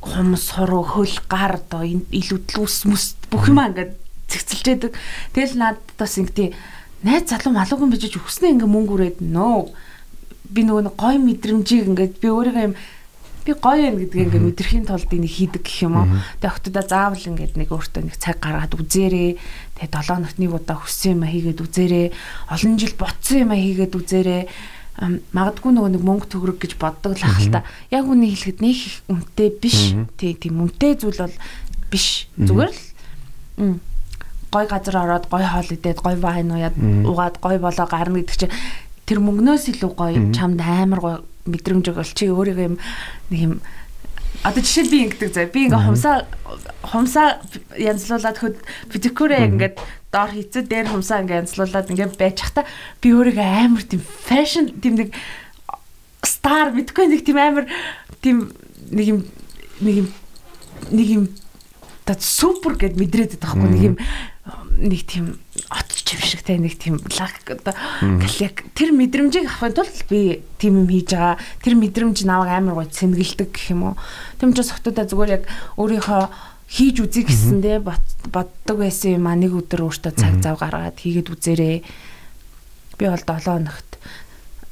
хумс 0.06 0.54
суруу 0.54 0.86
хөл 0.86 1.18
гар 1.28 1.58
одоо 1.58 1.82
илүүдл 1.84 2.62
ус 2.62 2.86
мэс 2.86 3.18
бүх 3.34 3.50
юм 3.50 3.60
ингээд 3.60 3.98
цэгцэлжээдэг. 4.30 4.92
Тэгэл 5.34 5.58
надад 5.58 5.86
бас 5.98 6.18
ингэдэй 6.22 6.54
найз 7.06 7.30
залуу 7.30 7.54
малуугүй 7.54 7.90
бижиж 7.90 8.18
өснө 8.22 8.54
ингээ 8.54 8.70
мөнгө 8.70 8.94
үрээд 8.94 9.18
нөө 9.22 9.58
би 10.54 10.62
нөгөө 10.66 10.94
гой 10.94 11.18
мэдрэмжийг 11.22 11.90
ингээд 11.90 12.14
би 12.22 12.28
өөрийгөө 12.30 12.66
юм 12.70 12.76
би 13.46 13.54
гоё 13.54 13.94
юм 13.94 13.98
гэдгийг 14.02 14.34
ингээ 14.34 14.42
мэдрэхийн 14.42 14.86
тулд 14.90 15.14
энийг 15.14 15.34
хийдэг 15.38 15.62
гэх 15.62 15.86
юм 15.86 16.02
уу. 16.02 16.10
Тэгээ 16.42 16.50
октодоо 16.50 16.82
заавал 16.86 17.30
ингээд 17.30 17.54
нэг 17.62 17.70
өөртөө 17.70 18.02
нэг 18.10 18.18
цаг 18.18 18.42
гаргаад 18.42 18.74
үзээрээ. 18.74 19.32
Тэгээ 19.78 19.94
7 19.94 20.26
нот 20.26 20.38
нэг 20.42 20.52
удаа 20.54 20.82
хүссэн 20.82 21.14
юм 21.14 21.30
хийгээд 21.30 21.62
үзээрээ. 21.62 22.08
Олон 22.50 22.74
жил 22.82 22.94
ботсон 22.98 23.38
юм 23.46 23.52
хийгээд 23.54 23.94
үзээрээ 23.94 24.44
магадгүй 24.96 25.72
нөгөө 25.76 25.92
нэг 25.96 26.04
мөнгө 26.08 26.28
төгрөг 26.32 26.58
гэж 26.64 26.80
боддог 26.80 27.20
л 27.20 27.26
ах 27.28 27.40
л 27.44 27.52
та. 27.52 27.68
Яг 27.92 28.08
үний 28.08 28.32
хэлэхэд 28.32 28.64
нэг 28.64 28.76
их 28.80 29.04
үнэтэй 29.12 29.50
биш. 29.60 29.92
Тий, 30.16 30.32
тийм 30.40 30.64
үнэтэй 30.64 30.96
зүйл 30.96 31.20
бол 31.20 31.36
биш. 31.92 32.32
Зүгээр 32.40 32.72
л 32.72 33.80
гой 34.56 34.66
газар 34.72 34.96
ороод 35.04 35.28
гой 35.28 35.44
хоол 35.44 35.68
идээд 35.68 36.00
гой 36.00 36.16
вайн 36.16 36.52
ууяад 36.52 36.76
угаад 36.80 37.36
гой 37.44 37.60
болоо 37.60 37.88
гарна 37.92 38.24
гэдэг 38.24 38.40
чинь 38.40 38.56
тэр 39.04 39.20
мөнгнөөс 39.20 39.68
илүү 39.76 39.92
гой 40.00 40.14
чамд 40.32 40.64
амар 40.64 41.00
гой 41.04 41.16
мэдрэмж 41.44 41.92
өгөл 41.92 42.16
чи 42.16 42.32
өөрийгөө 42.32 42.68
юм 42.72 42.78
нэг 43.32 43.40
юм 43.44 43.54
Одоо 44.46 44.62
жишээл 44.62 44.92
би 44.94 45.00
ингэдэг 45.10 45.32
заа. 45.34 45.50
Би 45.50 45.66
ингээ 45.66 45.86
хумсаа 45.90 46.28
хумсаа 46.86 47.42
янзлуулад 47.82 48.38
хөд 48.38 48.56
педикюрэ 48.94 49.42
ингээд 49.50 49.76
доор 50.16 50.32
хийцээ 50.32 50.64
дээр 50.64 50.88
хумсаа 50.88 51.20
ингээ 51.28 51.44
янзлуулад 51.44 51.92
ингээ 51.92 52.16
байж 52.16 52.40
хата 52.40 52.64
би 53.04 53.12
өөрийгөө 53.12 53.44
амар 53.44 53.84
тийм 53.84 54.00
фэшн 54.00 54.72
тийм 54.80 54.96
нэг 54.96 55.10
стар 56.24 56.72
мэдгүй 56.72 57.12
нэг 57.12 57.22
тийм 57.28 57.38
амар 57.44 57.66
тийм 58.24 58.56
нэг 58.96 59.06
юм 59.12 59.20
нэг 59.84 59.96
юм 60.00 60.08
нэг 60.96 61.08
юм 61.12 61.24
та 62.08 62.16
супер 62.16 62.80
гэд 62.80 62.96
мэдрээд 62.96 63.36
байдаг 63.36 63.44
байхгүй 63.44 63.70
нэг 63.76 63.84
юм 63.84 63.98
нэг 64.76 65.02
тийм 65.08 65.40
отч 65.72 66.16
юм 66.16 66.22
шиг 66.22 66.44
те 66.44 66.60
нэг 66.60 66.76
тийм 66.78 67.00
лаг 67.00 67.34
одоо 67.48 67.74
галек 68.02 68.68
тэр 68.76 68.92
мэдрэмжийг 68.92 69.48
авахын 69.48 69.74
тулд 69.74 69.98
би 70.12 70.44
тийм 70.60 70.84
юм 70.84 70.88
хийж 70.88 71.16
байгаа. 71.16 71.40
Тэр 71.64 71.76
мэдрэмж 71.80 72.24
намайг 72.28 72.52
амар 72.52 72.84
гоё 72.84 72.92
цэмгэлдэг 72.92 73.50
гэх 73.56 73.72
юм 73.72 73.96
уу. 73.96 74.00
Тийм 74.38 74.54
ч 74.54 74.62
хотуудаа 74.68 75.08
зүгээр 75.08 75.36
яг 75.42 75.44
өөрийнхөө 75.80 76.55
хийж 76.70 77.02
үзье 77.02 77.24
гэсэн 77.26 77.62
те 77.62 77.80
боддог 77.80 78.78
байсан 78.78 79.18
юм 79.22 79.28
а. 79.30 79.38
Нэг 79.38 79.54
өдөр 79.54 79.86
өөртөө 79.86 80.14
цаг 80.18 80.42
зав 80.42 80.60
гаргаад 80.60 80.98
хийгээд 80.98 81.32
үзээрэй. 81.32 81.78
Би 82.96 83.06
бол 83.06 83.24
7 83.24 83.44
хоногт 83.46 83.96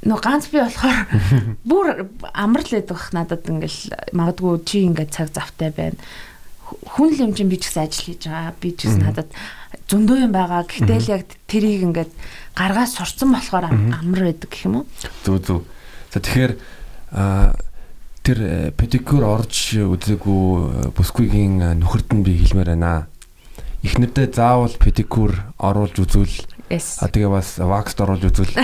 нөө 0.04 0.20
ганц 0.20 0.52
би 0.52 0.60
болохоор 0.60 1.00
бүр 1.70 1.88
амар 2.36 2.64
л 2.64 2.76
байдаг 2.76 3.00
надад 3.16 3.48
ингээл 3.48 4.12
магадгүй 4.12 4.64
чи 4.68 4.84
ингээд 4.84 5.16
цаг 5.16 5.32
завтай 5.32 5.72
байна. 5.72 6.00
Хүн 6.68 7.14
л 7.16 7.24
юм 7.30 7.32
чинь 7.38 7.48
би 7.48 7.56
ч 7.56 7.72
гэсэн 7.72 7.88
ажил 7.88 8.08
хийж 8.12 8.28
байгаа. 8.28 8.54
Би 8.60 8.76
ч 8.76 8.90
гэсэн 8.92 9.04
надад 9.08 9.30
зөндөө 9.88 10.28
юм 10.28 10.34
байгаа. 10.36 10.68
Гэхдээ 10.68 11.00
л 11.00 11.12
яг 11.14 11.24
тэрийг 11.48 11.88
ингээд 11.88 12.12
гаргаа 12.58 12.88
сурцсан 12.88 13.32
болохоор 13.32 13.72
амар 13.72 14.22
байдаг 14.28 14.50
гэх 14.52 14.68
юм 14.68 14.84
уу? 14.84 14.86
Зүг 15.24 15.40
зүг. 15.40 15.62
За 16.12 16.20
тэгэхээр 16.20 16.52
тэр 18.24 18.40
э, 18.40 18.72
педикюр 18.72 19.28
орж 19.28 19.76
үзээгүй 19.84 20.44
э, 20.88 20.92
бүсгүйгийн 20.96 21.60
э, 21.60 21.70
нөхөрд 21.84 22.16
нь 22.16 22.24
би 22.24 22.40
хэлмээр 22.40 22.74
байна. 22.74 23.12
Эхнэрдээ 23.84 24.32
заавал 24.32 24.72
педикюр 24.80 25.44
оруулж 25.60 26.00
үзвэл 26.00 26.48
А 26.74 27.06
тэгээ 27.12 27.30
бас 27.30 27.60
вакст 27.60 28.00
оруулж 28.02 28.24
үзвэл. 28.32 28.56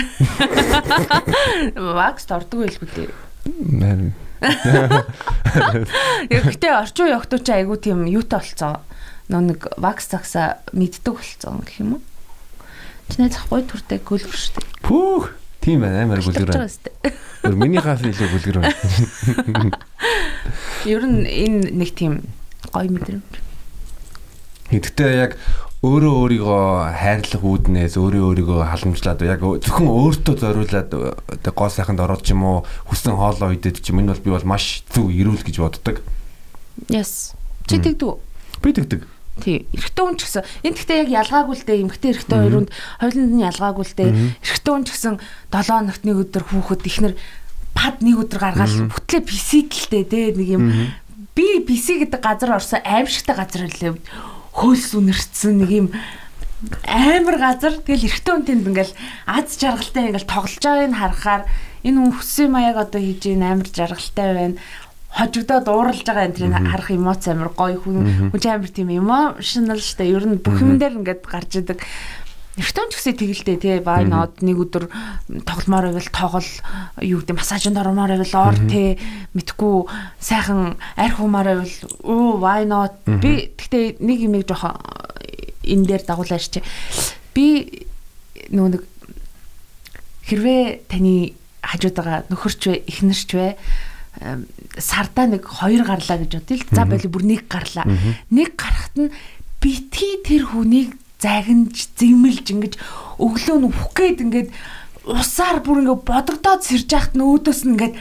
Вакст 2.00 2.32
ордог 2.32 2.66
байлгүй 2.66 2.90
дээ. 2.96 3.12
Мэн. 3.60 4.16
Гэхдээ 6.32 6.74
орчин 6.74 7.06
үеийн 7.06 7.20
охтууд 7.20 7.44
ч 7.44 7.50
айгүй 7.54 7.78
тийм 7.78 8.08
юутай 8.08 8.40
болцсон 8.40 8.80
нөө 9.30 9.42
нэг 9.46 9.62
вакс 9.78 10.10
цагсаа 10.10 10.64
мэддэг 10.74 11.14
болцсон 11.14 11.62
гэх 11.62 11.84
юм 11.84 12.00
уу? 12.00 12.04
Чиний 13.14 13.30
захгүй 13.30 13.62
төртэй 13.68 14.00
гөлгөр 14.02 14.40
шүү 14.40 14.58
дээ. 14.58 14.82
Пүүх. 14.82 15.36
Тийм 15.60 15.84
байна 15.84 16.04
амар 16.08 16.24
гөлгөр 16.24 16.52
байна. 16.54 16.68
Өөр 17.44 17.56
миний 17.60 17.82
хаф 17.84 18.04
илүү 18.04 18.30
гөлгөр 18.36 18.58
байна. 18.64 19.78
Ер 20.90 21.04
нь 21.04 21.28
энэ 21.28 21.72
нэг 21.76 21.92
тийм 21.96 22.24
гоё 22.72 22.88
мэдрэмж. 22.88 23.40
Гэхдээ 24.70 25.12
яг 25.20 25.36
өөрөө 25.80 26.14
өөрийгөө 26.24 26.64
хайрлах 27.00 27.44
үүднээс 27.44 27.96
өөрөө 27.96 28.24
өөрийгөө 28.28 28.60
халамжлаад 28.68 29.24
яг 29.24 29.40
зөвхөн 29.44 29.88
өөртөө 29.88 30.36
зориулаад 30.40 30.92
оо 30.96 31.16
гоо 31.56 31.70
сайханд 31.72 32.04
ороод 32.04 32.24
ч 32.28 32.36
юм 32.36 32.44
уу 32.44 32.58
хүссэн 32.92 33.16
хоолоо 33.16 33.56
идээд 33.56 33.80
ч 33.80 33.96
юм 33.96 34.04
энэ 34.04 34.12
бол 34.12 34.24
би 34.28 34.30
бол 34.36 34.48
маш 34.48 34.84
зөв 34.92 35.08
эрүүл 35.08 35.40
гэж 35.40 35.56
боддог. 35.64 36.04
Yes. 36.92 37.32
Чи 37.68 37.80
тэгдэг 37.80 38.08
үү? 38.08 38.16
Би 38.60 38.76
тэгдэг. 38.76 39.02
Тий. 39.40 39.66
Эрэгтэй 39.74 40.04
хүн 40.06 40.18
ч 40.20 40.22
гэсэн 40.28 40.44
энэ 40.68 40.76
гэхдээ 40.76 41.00
яг 41.08 41.10
ялгаагүй 41.24 41.56
л 41.56 41.66
дээ. 41.66 41.82
Эмэгтэй 41.88 42.12
эрэгтэй 42.14 42.38
хоёрынд 42.40 42.70
хоёуланд 43.00 43.34
нь 43.34 43.46
ялгаагүй 43.48 43.86
л 43.88 43.96
дээ. 43.96 44.12
Эрэгтэй 44.44 44.72
хүн 44.76 44.86
ч 44.86 44.90
гэсэн 44.94 45.16
7 45.50 45.72
хоногт 45.72 46.04
нэг 46.04 46.18
өдөр 46.28 46.44
хүүхэд 46.44 46.84
ихнэр 46.86 47.14
пад 47.74 47.96
нэг 48.04 48.16
өдөр 48.20 48.40
гаргаад 48.44 48.74
бүтлээ 48.92 49.22
писэдэлтэй 49.24 50.04
дээ 50.04 50.28
нэг 50.36 50.50
юм 50.52 50.64
би 51.32 51.64
PC 51.64 52.04
гэдэг 52.04 52.20
газар 52.20 52.60
орсон 52.60 52.84
аимшигтай 52.84 53.36
газар 53.40 53.64
лээ. 53.72 53.96
Хөөс 54.52 55.00
үнэрсэн 55.00 55.56
нэг 55.64 55.72
юм 55.72 55.88
амар 56.84 57.38
газар 57.40 57.80
тэгэл 57.80 58.12
эрэгтэй 58.12 58.34
хүн 58.36 58.44
тэнд 58.44 58.68
ингээл 58.68 58.94
аз 59.24 59.56
жаргалтай 59.56 60.12
ингээл 60.12 60.28
тоглож 60.28 60.60
байгааг 60.60 60.92
нь 60.92 61.00
харахаар 61.00 61.44
энэ 61.88 61.98
хүн 62.04 62.12
хүссэн 62.20 62.52
маяг 62.52 62.76
одоо 62.76 63.00
хийж 63.00 63.24
ийн 63.32 63.48
амар 63.48 63.70
жаргалтай 63.72 64.28
байна 64.36 64.60
хожигдоод 65.20 65.68
ууралж 65.68 66.08
байгаа 66.08 66.26
энэ 66.32 66.38
тэрийг 66.40 66.56
харах 66.72 66.90
эмоц 66.96 67.28
амар 67.28 67.52
гоё 67.52 67.78
хүн. 67.84 68.32
Хүн 68.32 68.44
амар 68.48 68.72
тийм 68.72 68.90
emotional 68.90 69.80
штэ. 69.84 70.08
Ер 70.08 70.24
нь 70.24 70.40
бүх 70.40 70.64
юм 70.64 70.80
дээр 70.80 71.04
ингээд 71.04 71.28
гарч 71.28 71.60
идэг. 71.60 71.84
Эртөө 72.60 72.92
ч 72.92 72.94
гэсэн 72.96 73.16
тэгэлдээ 73.20 73.58
тий. 73.60 73.78
Бай 73.84 74.08
нод 74.08 74.40
нэг 74.40 74.58
өдөр 74.60 74.88
тогломоор 75.44 75.92
байвал 75.92 76.12
тоглол 76.12 76.52
юу 77.04 77.20
гэдэг 77.24 77.36
массажинд 77.36 77.80
ормоор 77.80 78.16
байвал 78.16 78.52
ор 78.52 78.58
тий. 78.68 79.00
Мэдгүй 79.36 79.76
сайхан 80.20 80.76
арх 80.96 81.20
хумаар 81.20 81.64
байвал 81.64 81.76
оо 82.04 82.40
why 82.40 82.64
not? 82.68 83.00
Би 83.06 83.56
гэхдээ 83.56 84.00
нэг 84.00 84.20
юм 84.24 84.36
жоох 84.44 84.76
энэ 85.64 85.88
дээр 85.88 86.04
дагуулж 86.04 86.48
чи 86.52 86.64
би 87.36 87.86
нөгөө 88.52 88.72
нэг 88.76 88.84
хэрвээ 90.28 90.64
таны 90.90 91.34
хажууд 91.64 91.96
байгаа 91.96 92.20
нөхөрч 92.28 92.62
вэ 92.66 92.76
эхнэрч 92.90 93.30
вэ 93.38 93.48
сардаа 94.78 95.26
нэг 95.26 95.44
хоёр 95.48 95.88
гарлаа 95.88 96.18
гэж 96.22 96.32
бодъё 96.38 96.58
л 96.62 96.70
за 96.70 96.84
байли 96.86 97.08
бүр 97.10 97.24
нэг 97.26 97.50
гарлаа. 97.50 97.86
Нэг 98.30 98.54
гарахт 98.54 98.96
нь 99.00 99.10
битгий 99.58 100.22
тэр 100.22 100.54
хүнийг 100.54 100.94
загинж 101.20 101.90
зэмэлж 101.98 102.48
ингэж 102.54 102.74
өглөө 103.20 103.58
нь 103.60 103.68
үхэх 103.68 103.92
гээд 103.98 104.20
ингээд 104.24 104.50
усаар 105.04 105.60
бүр 105.66 105.84
ингээд 105.84 106.06
бодогдоод 106.06 106.62
сэрж 106.64 106.88
яхад 106.94 107.14
нь 107.18 107.26
өөдөөс 107.26 107.62
нь 107.66 107.74
ингээд 107.76 107.96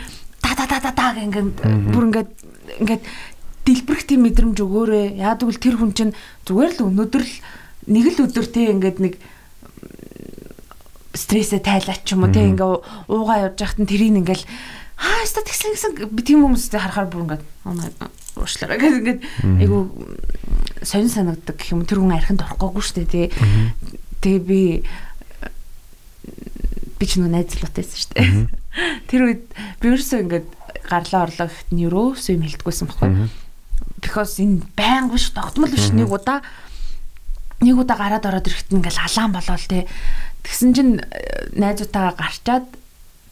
та 0.45 0.53
та 0.55 0.65
та 0.69 0.79
та 0.79 0.93
та 0.93 1.19
ингээд 1.19 1.49
бүр 1.91 2.05
ингээд 2.13 2.31
ингээд 2.85 3.03
дэлбэрэх 3.67 4.05
тийм 4.07 4.23
мэдрэмж 4.25 4.59
өгөөрэй. 4.63 5.07
Яа 5.19 5.37
тэгвэл 5.37 5.61
тэр 5.61 5.77
хүн 5.77 5.93
чинь 5.93 6.13
зүгээр 6.47 6.73
л 6.79 6.87
өнөөдөр 6.89 7.25
л 7.25 7.35
нэг 7.89 8.05
л 8.17 8.23
өдөр 8.29 8.47
те 8.49 8.73
ингээд 8.73 8.99
нэг 9.03 9.15
стрессээ 11.13 11.61
тайлаач 11.61 12.07
юм 12.15 12.25
уу 12.25 12.33
те 12.33 12.47
ингээ 12.49 12.71
уугаа 13.11 13.51
явж 13.51 13.59
байхад 13.61 13.79
нь 13.83 13.91
тэрийг 13.91 14.15
ингээл 14.23 14.45
аа 14.99 15.23
яста 15.23 15.43
тэгсэн 15.47 15.73
гэсэн 15.75 15.93
би 16.11 16.23
тийм 16.27 16.43
хүмүүстэй 16.43 16.83
харахаар 16.83 17.09
бүр 17.09 17.23
ингээд 17.25 17.45
уушлаа 18.35 18.77
гэх 18.77 18.99
ингээд 18.99 19.21
айгу 19.63 19.95
сонин 20.83 21.11
санагддаг 21.11 21.57
гэх 21.57 21.73
юм. 21.73 21.87
Тэр 21.87 22.03
хүн 22.03 22.19
архинд 22.19 22.43
орохгүйгүй 22.43 22.83
шүү 22.83 22.97
дээ 23.07 23.09
тий 23.09 23.27
Тэгээ 24.19 24.43
би 24.43 24.61
би 26.99 27.05
ч 27.07 27.23
нэг 27.23 27.31
найзлуутайсэн 27.31 27.99
шүү 27.99 28.13
дээ 28.19 28.31
тэр 29.07 29.21
үед 29.31 29.45
би 29.79 29.85
ерөөсөө 29.87 30.19
ингээд 30.27 30.47
гарлаа 30.91 31.31
орлоо 31.31 31.47
гэхэд 31.47 31.71
нь 31.71 31.85
ерөөсөө 31.87 32.33
юм 32.35 32.43
хэлдэггүйсэн 32.43 32.87
баггүй 32.91 33.31
because 34.03 34.39
энэ 34.43 34.67
байнг 34.75 35.15
биш 35.15 35.31
тогтмол 35.31 35.71
биш. 35.71 35.91
Нэг 35.95 36.11
удаа 36.11 36.43
нэг 37.63 37.77
удаа 37.79 37.99
гараад 37.99 38.27
ороод 38.27 38.47
ирэхэд 38.47 38.75
ингээл 38.75 39.03
алаан 39.03 39.33
болоод 39.35 39.63
те 39.67 39.87
Тэгсэн 40.49 40.71
чинь 40.73 40.93
э, 41.03 41.51
найзуудтайгаа 41.59 42.15
гарчаад 42.17 42.67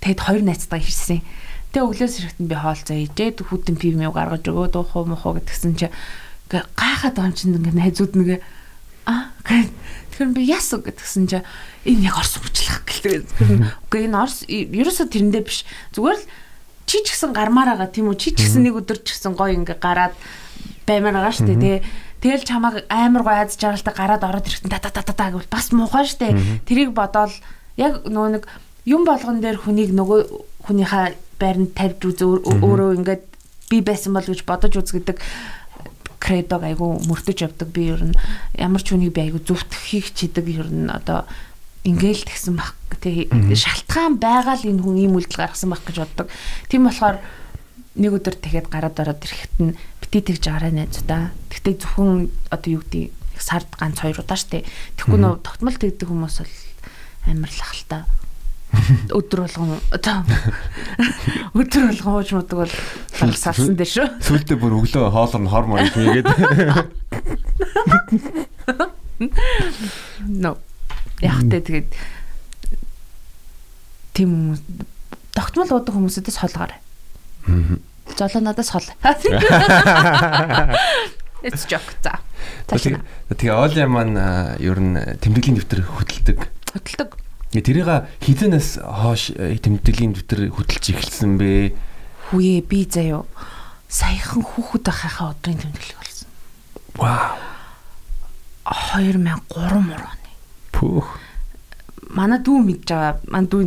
тэгэд 0.04 0.20
хоёр 0.20 0.42
найзтайгаа 0.44 0.84
ирсэн. 0.84 1.22
Тэгээ 1.76 1.92
өглөөс 1.92 2.14
ирэхэд 2.16 2.40
би 2.40 2.56
хоолцоо 2.56 2.96
ижээд 2.96 3.36
хүтэн 3.52 3.76
пив 3.76 4.00
мэв 4.00 4.16
гаргаж 4.16 4.48
өгөө 4.48 4.72
дуухуу 4.72 5.04
мохоо 5.12 5.36
гэтгсэн 5.36 5.76
чи 5.76 5.92
гайхаад 6.48 7.20
байгаа 7.20 7.28
юм 7.28 7.36
чинь 7.36 7.52
ингээ 7.52 7.76
найзууд 7.76 8.16
нэгэ 8.16 8.40
а 9.04 9.28
тэгэхээр 9.44 10.32
би 10.32 10.42
яс 10.48 10.72
гэтгсэн 10.72 11.28
чи 11.28 11.44
энэ 11.84 12.08
яг 12.08 12.16
орс 12.16 12.40
хүчлэх 12.40 12.80
гэлээ. 12.80 13.28
Үгүй 13.92 14.08
энэ 14.08 14.16
орс 14.16 14.48
ерөөсө 14.48 15.04
тэрэндээ 15.04 15.44
биш. 15.44 15.68
Зүгээр 15.92 16.16
л 16.16 16.24
чи 16.88 17.04
ч 17.04 17.12
гэсэн 17.12 17.36
гармаар 17.36 17.76
байгаа 17.76 17.92
тийм 17.92 18.08
үү? 18.08 18.24
Чи 18.24 18.32
ч 18.32 18.48
гэсэн 18.48 18.64
нэг 18.64 18.80
өдөр 18.80 19.04
ч 19.04 19.12
гэсэн 19.12 19.36
гоё 19.36 19.52
ингээ 19.60 19.76
гараад 19.76 20.16
баймаар 20.88 21.28
байгаа 21.28 21.36
шүү 21.36 21.60
дээ. 21.60 21.60
Тэгээ 21.60 21.80
Тэгэл 22.24 22.48
чамааг 22.48 22.88
амар 22.88 23.20
гоо 23.20 23.36
айдж 23.36 23.60
жаргалтай 23.60 23.92
гараад 23.92 24.24
ороод 24.24 24.48
ирэхдээ 24.48 24.72
та 24.72 24.80
та 24.80 25.04
та 25.04 25.12
та 25.12 25.28
гэвэл 25.28 25.52
бас 25.52 25.68
муухай 25.76 26.08
штэ. 26.08 26.64
Тэрийг 26.64 26.96
бодоол 26.96 27.36
яг 27.76 28.08
нөгөө 28.08 28.40
нэг 28.40 28.48
юм 28.88 29.04
болгон 29.04 29.44
дээр 29.44 29.60
хүнийг 29.60 29.92
нөгөө 29.92 30.20
хүнийхээ 30.64 31.25
байранд 31.38 31.72
тавьж 31.76 32.00
үз 32.04 32.18
өөрөө 32.20 32.96
ингээд 33.00 33.24
би 33.70 33.78
байсан 33.82 34.14
бол 34.14 34.26
гэж 34.26 34.42
бодож 34.46 34.74
үз 34.78 34.90
гэдэг 34.94 35.18
кредог 36.20 36.62
айгу 36.64 36.98
мөрдөж 37.06 37.38
явдаг 37.46 37.68
би 37.70 37.92
ер 37.92 38.02
нь 38.02 38.16
ямар 38.56 38.82
ч 38.82 38.90
хүнийг 38.94 39.14
би 39.14 39.30
айгу 39.30 39.42
зүвтгэхийг 39.42 40.10
чидэг 40.14 40.46
ер 40.48 40.68
нь 40.70 40.90
одоо 40.90 41.26
ингээл 41.86 42.26
тэгсэн 42.26 42.58
баг 42.58 42.74
тий 42.98 43.30
шалтгаан 43.30 44.18
байгаа 44.18 44.58
л 44.58 44.66
энэ 44.66 44.82
хүн 44.82 45.06
ийм 45.06 45.14
үйлдэл 45.14 45.38
гаргасан 45.46 45.70
баг 45.70 45.82
гэж 45.86 45.96
боддог. 46.02 46.26
Тийм 46.66 46.90
болохоор 46.90 47.22
нэг 47.94 48.12
өдөр 48.12 48.34
тэгэхэд 48.42 48.66
гараад 48.68 48.98
ороод 48.98 49.22
ирэхэд 49.22 49.54
нь 49.62 49.76
бити 50.02 50.18
тэгж 50.34 50.44
гараа 50.50 50.72
найзуудаа. 50.74 51.30
Тэгтээ 51.54 51.74
зөвхөн 51.78 52.26
одоо 52.50 52.70
юу 52.74 52.82
гэдэг 52.82 53.14
сард 53.38 53.70
ганц 53.78 54.02
хоёр 54.02 54.18
удаа 54.18 54.36
штэ. 54.36 54.66
Тэгэхгүй 54.98 55.20
нөө 55.22 55.34
тогтмол 55.46 55.78
тэгдэг 55.78 56.08
хүмүүс 56.10 56.36
бол 56.42 56.54
амар 57.30 57.50
л 57.54 57.62
ахalta. 57.62 57.98
Өдөр 59.10 59.40
болгон 59.46 59.80
одоо 59.90 60.24
өдөр 61.54 61.82
болгон 61.90 62.12
хууж 62.12 62.30
мудаг 62.36 62.58
бол 62.64 62.72
салсан 63.36 63.76
дээ 63.76 63.90
шүү. 63.94 64.06
Сүлдээ 64.22 64.56
бүр 64.60 64.76
өглөө 64.80 65.10
хоолор 65.10 65.42
нь 65.42 65.50
хормоо 65.50 65.78
юм 65.80 65.90
гээд. 65.94 66.28
No. 70.28 70.56
Яг 71.24 71.40
тэ 71.48 71.64
тэгээд 71.64 71.88
тийм 74.12 74.30
хүмүүс 74.32 74.60
тогтмол 75.32 75.72
уудаг 75.72 75.94
хүмүүсээс 75.96 76.40
холгоорой. 76.40 76.76
Аа 77.48 77.80
Жолоо 78.14 78.40
надаас 78.40 78.70
хол. 78.70 78.86
It's 81.42 81.66
joke 81.68 81.92
за. 82.02 82.18
Тэгээ 82.70 83.52
Оли 83.52 83.84
маань 83.84 84.16
ер 84.62 84.78
нь 84.80 84.96
тэмдэглэлийн 85.20 85.58
дэвтэр 85.58 85.82
хөтэлдэг. 85.84 86.38
Хөтэлдэг. 86.72 87.10
Тэрийг 87.54 88.10
хизэнээс 88.20 88.82
хоош 88.82 89.30
э, 89.38 89.54
тэмдэглэлийн 89.62 90.12
дэвтэр 90.18 90.50
хөтэлж 90.50 90.84
эхэлсэн 90.92 91.38
бэ? 91.38 91.72
Хүүе 92.30 92.60
би 92.66 92.84
заяо. 92.90 93.24
Саяхан 93.86 94.42
хүүхэд 94.42 94.84
байхаа 94.90 95.30
өдрийн 95.30 95.62
тэмдэглэл 95.62 95.96
болсон. 95.96 96.28
Вау. 96.98 97.38
2003 98.66 99.22
мөр 99.86 100.02
оны. 100.02 100.30
Пүүх. 100.74 101.08
Манай 102.10 102.42
дүү 102.42 102.58
мэдж 102.66 102.90
байгаа. 102.90 103.14
Манай 103.30 103.46
дүү 103.46 103.62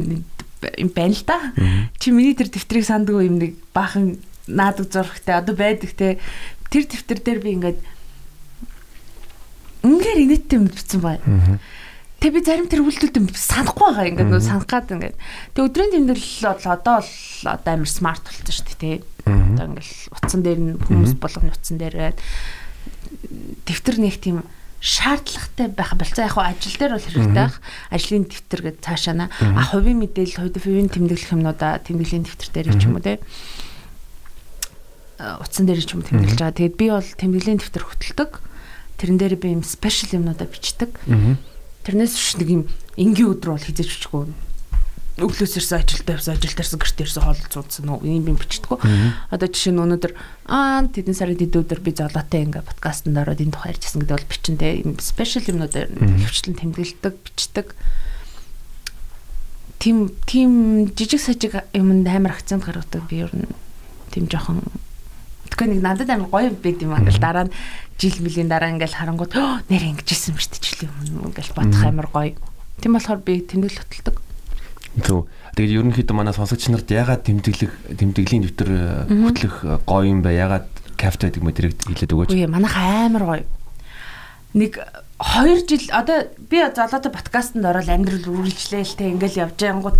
юм 0.59 0.89
байна 0.91 1.15
л 1.15 1.23
да. 1.23 1.39
Чи 2.03 2.11
миний 2.11 2.35
тэр 2.35 2.51
дэвтрийг 2.51 2.83
сандгүй 2.83 3.31
юм 3.31 3.39
нэг 3.39 3.55
баахан 3.71 4.19
наадаг 4.47 4.91
зурагтай 4.91 5.39
одоо 5.39 5.55
байдаг 5.55 5.95
те 5.95 6.19
тэр 6.67 6.83
дэвтэр 6.83 7.19
дээр 7.23 7.39
би 7.39 7.49
ингээд 7.55 7.79
үнээр 9.87 10.19
инээдтэй 10.27 10.57
юм 10.59 10.67
бичсэн 10.67 10.99
бай. 10.99 11.17
Тэг 12.19 12.35
би 12.35 12.43
зарим 12.43 12.67
тэр 12.67 12.83
үйлдэлд 12.83 13.31
санахгүй 13.31 13.95
байгаа 13.95 14.09
ингээд 14.11 14.27
нөө 14.27 14.43
санах 14.43 14.67
гад 14.67 14.91
ингээд. 14.91 15.15
Тэг 15.55 15.63
өдрийн 15.71 15.91
тэмдэглэл 15.95 16.51
бол 16.51 16.67
одоо 16.67 16.97
л 16.99 17.13
одоо 17.47 17.71
амар 17.71 17.87
смарт 17.87 18.23
болсон 18.27 18.51
шүү 18.51 18.67
дээ 18.67 18.79
тий. 18.79 18.95
Одоо 19.23 19.65
ингээд 19.71 19.87
утсан 20.11 20.41
дээр 20.43 20.59
нь 20.59 20.75
хүмүүс 20.83 21.15
болгоны 21.15 21.55
утсан 21.55 21.79
дээр 21.79 22.19
дэвтэр 23.63 23.97
нэг 24.03 24.19
тийм 24.19 24.43
шаардлагатай 24.83 25.67
байх 25.71 25.95
болцоо 25.95 26.27
яг 26.27 26.35
ажил 26.35 26.75
дээр 26.75 26.99
бол 26.99 27.07
хэрэгтэй 27.07 27.35
байх. 27.39 27.57
Ажлын 27.87 28.27
дэвтэр 28.27 28.61
гэж 28.67 28.75
цаашаана. 28.83 29.31
А 29.39 29.63
хувийн 29.63 30.03
мэдээлэл, 30.03 30.55
хувийн 30.59 30.91
тэмдэглэх 30.91 31.35
юмнуудаа 31.35 31.79
тэмдэглэлийн 31.83 32.27
дэвтэр 32.27 32.51
дээр 32.51 32.67
ч 32.75 32.83
юм 32.87 32.99
уу 32.99 33.03
те 33.03 33.19
утсан 35.19 35.67
дээр 35.67 35.83
ч 35.83 35.95
юм 35.95 36.03
тэмдэглэж 36.03 36.39
байгаа. 36.39 36.55
Тэгээд 36.55 36.79
би 36.79 36.87
бол 36.91 37.03
тэмдэглэлийн 37.03 37.59
дэвтэр 37.59 37.83
хөтэлдэг. 37.83 38.31
Тэрэн 39.03 39.17
дээр 39.19 39.35
би 39.35 39.47
юм 39.51 39.63
спешиал 39.67 40.15
юмнуудаа 40.15 40.47
бичдэг. 40.47 40.95
Тэрнээс 41.89 42.13
биш 42.13 42.37
нэг 42.37 42.49
юм 42.53 42.63
энгийн 43.01 43.33
өдөр 43.33 43.57
бол 43.57 43.65
хизээж 43.65 43.89
бичгүй. 43.89 44.29
Өглөөс 45.25 45.57
ирсэн 45.57 45.81
ажилдаа 45.81 46.21
явсан, 46.21 46.37
ажилд 46.37 46.61
ирсэн 46.61 46.77
гэрт 46.77 47.01
ирсэн 47.01 47.23
хоол 47.25 47.41
цуудсан 47.49 47.89
уу? 47.89 48.05
Юм 48.05 48.37
бичдэг. 48.37 48.77
Одоо 49.33 49.49
жишээ 49.49 49.73
нь 49.73 49.81
өнөөдөр 49.81 50.13
аа 50.53 50.85
тэдэн 50.85 51.17
сарын 51.17 51.41
тэд 51.41 51.57
өдөр 51.57 51.81
би 51.81 51.97
золоотой 51.97 52.45
ингээ 52.45 52.61
подкастт 52.61 53.09
ороод 53.09 53.41
энэ 53.41 53.57
тухай 53.57 53.73
ярьжсэн 53.73 54.05
гэдэг 54.05 54.15
бол 54.21 54.29
бичин 54.29 54.61
те. 54.61 54.85
Юм 54.85 55.01
спешиал 55.01 55.49
юмнуудаар 55.49 55.89
хөвчлэн 55.89 56.61
тэмдэглэдэг, 56.61 57.13
бичдэг. 57.25 57.67
Тим 59.81 60.13
тим 60.29 60.93
жижиг 60.93 61.25
сажиг 61.25 61.57
юмд 61.73 62.05
амар 62.05 62.37
акцент 62.37 62.69
гаргадаг. 62.69 63.01
Би 63.09 63.25
ер 63.25 63.33
нь 63.33 63.49
тим 64.13 64.29
жоохон 64.29 64.61
Тэгэхгүй 65.49 65.73
нэг 65.73 65.81
надад 65.81 66.09
амар 66.13 66.29
гоё 66.29 66.53
байд 66.53 66.85
юм 66.85 66.93
ангал 66.93 67.17
дараа 67.17 67.49
нь 67.49 67.53
жил 67.97 68.15
мөлийн 68.21 68.47
дараа 68.47 68.69
ингээл 68.69 68.93
харангууд 68.95 69.33
нэр 69.67 69.83
ингэжсэн 69.97 70.37
юм 70.37 70.39
шүү 70.39 70.88
өмнө 71.29 71.37
ингээл 71.37 71.53
бодох 71.53 71.85
амар 71.85 72.07
гоё. 72.09 72.33
Тийм 72.81 72.93
болохоор 72.97 73.21
би 73.21 73.39
тэмдэглэл 73.45 73.81
хөтэлдэг. 73.85 74.15
Зөв. 75.05 75.29
Тэгээд 75.53 75.75
ерөнхийдөө 75.77 76.15
манай 76.17 76.33
сонсогч 76.33 76.67
нарт 76.73 76.89
ягаад 76.89 77.21
тэмдэглэх 77.23 77.73
тэмдэглэлийн 77.93 78.43
дэвтэр 78.49 78.71
хөтлөх 79.07 79.55
гоё 79.85 80.05
юм 80.09 80.25
бэ? 80.25 80.33
Ягаад 80.33 80.67
кафе 80.97 81.29
байдаг 81.29 81.43
мө 81.45 81.53
тэрийг 81.53 81.77
хэлээд 81.85 82.13
өгөөч. 82.13 82.29
Үгүй 82.33 82.49
манайх 82.49 82.75
амар 82.75 83.23
гоё. 83.23 83.43
Нэг 84.57 84.81
2 85.21 85.67
жил 85.69 85.85
одоо 85.93 86.25
би 86.49 86.57
золоотой 86.73 87.11
подкастт 87.13 87.53
ороод 87.59 87.89
амьдрал 87.91 88.25
үргэлжлэе 88.25 88.81
л 88.81 88.97
те 88.97 89.13
ингээл 89.13 89.45
явж 89.45 89.59
байнгут 89.61 89.97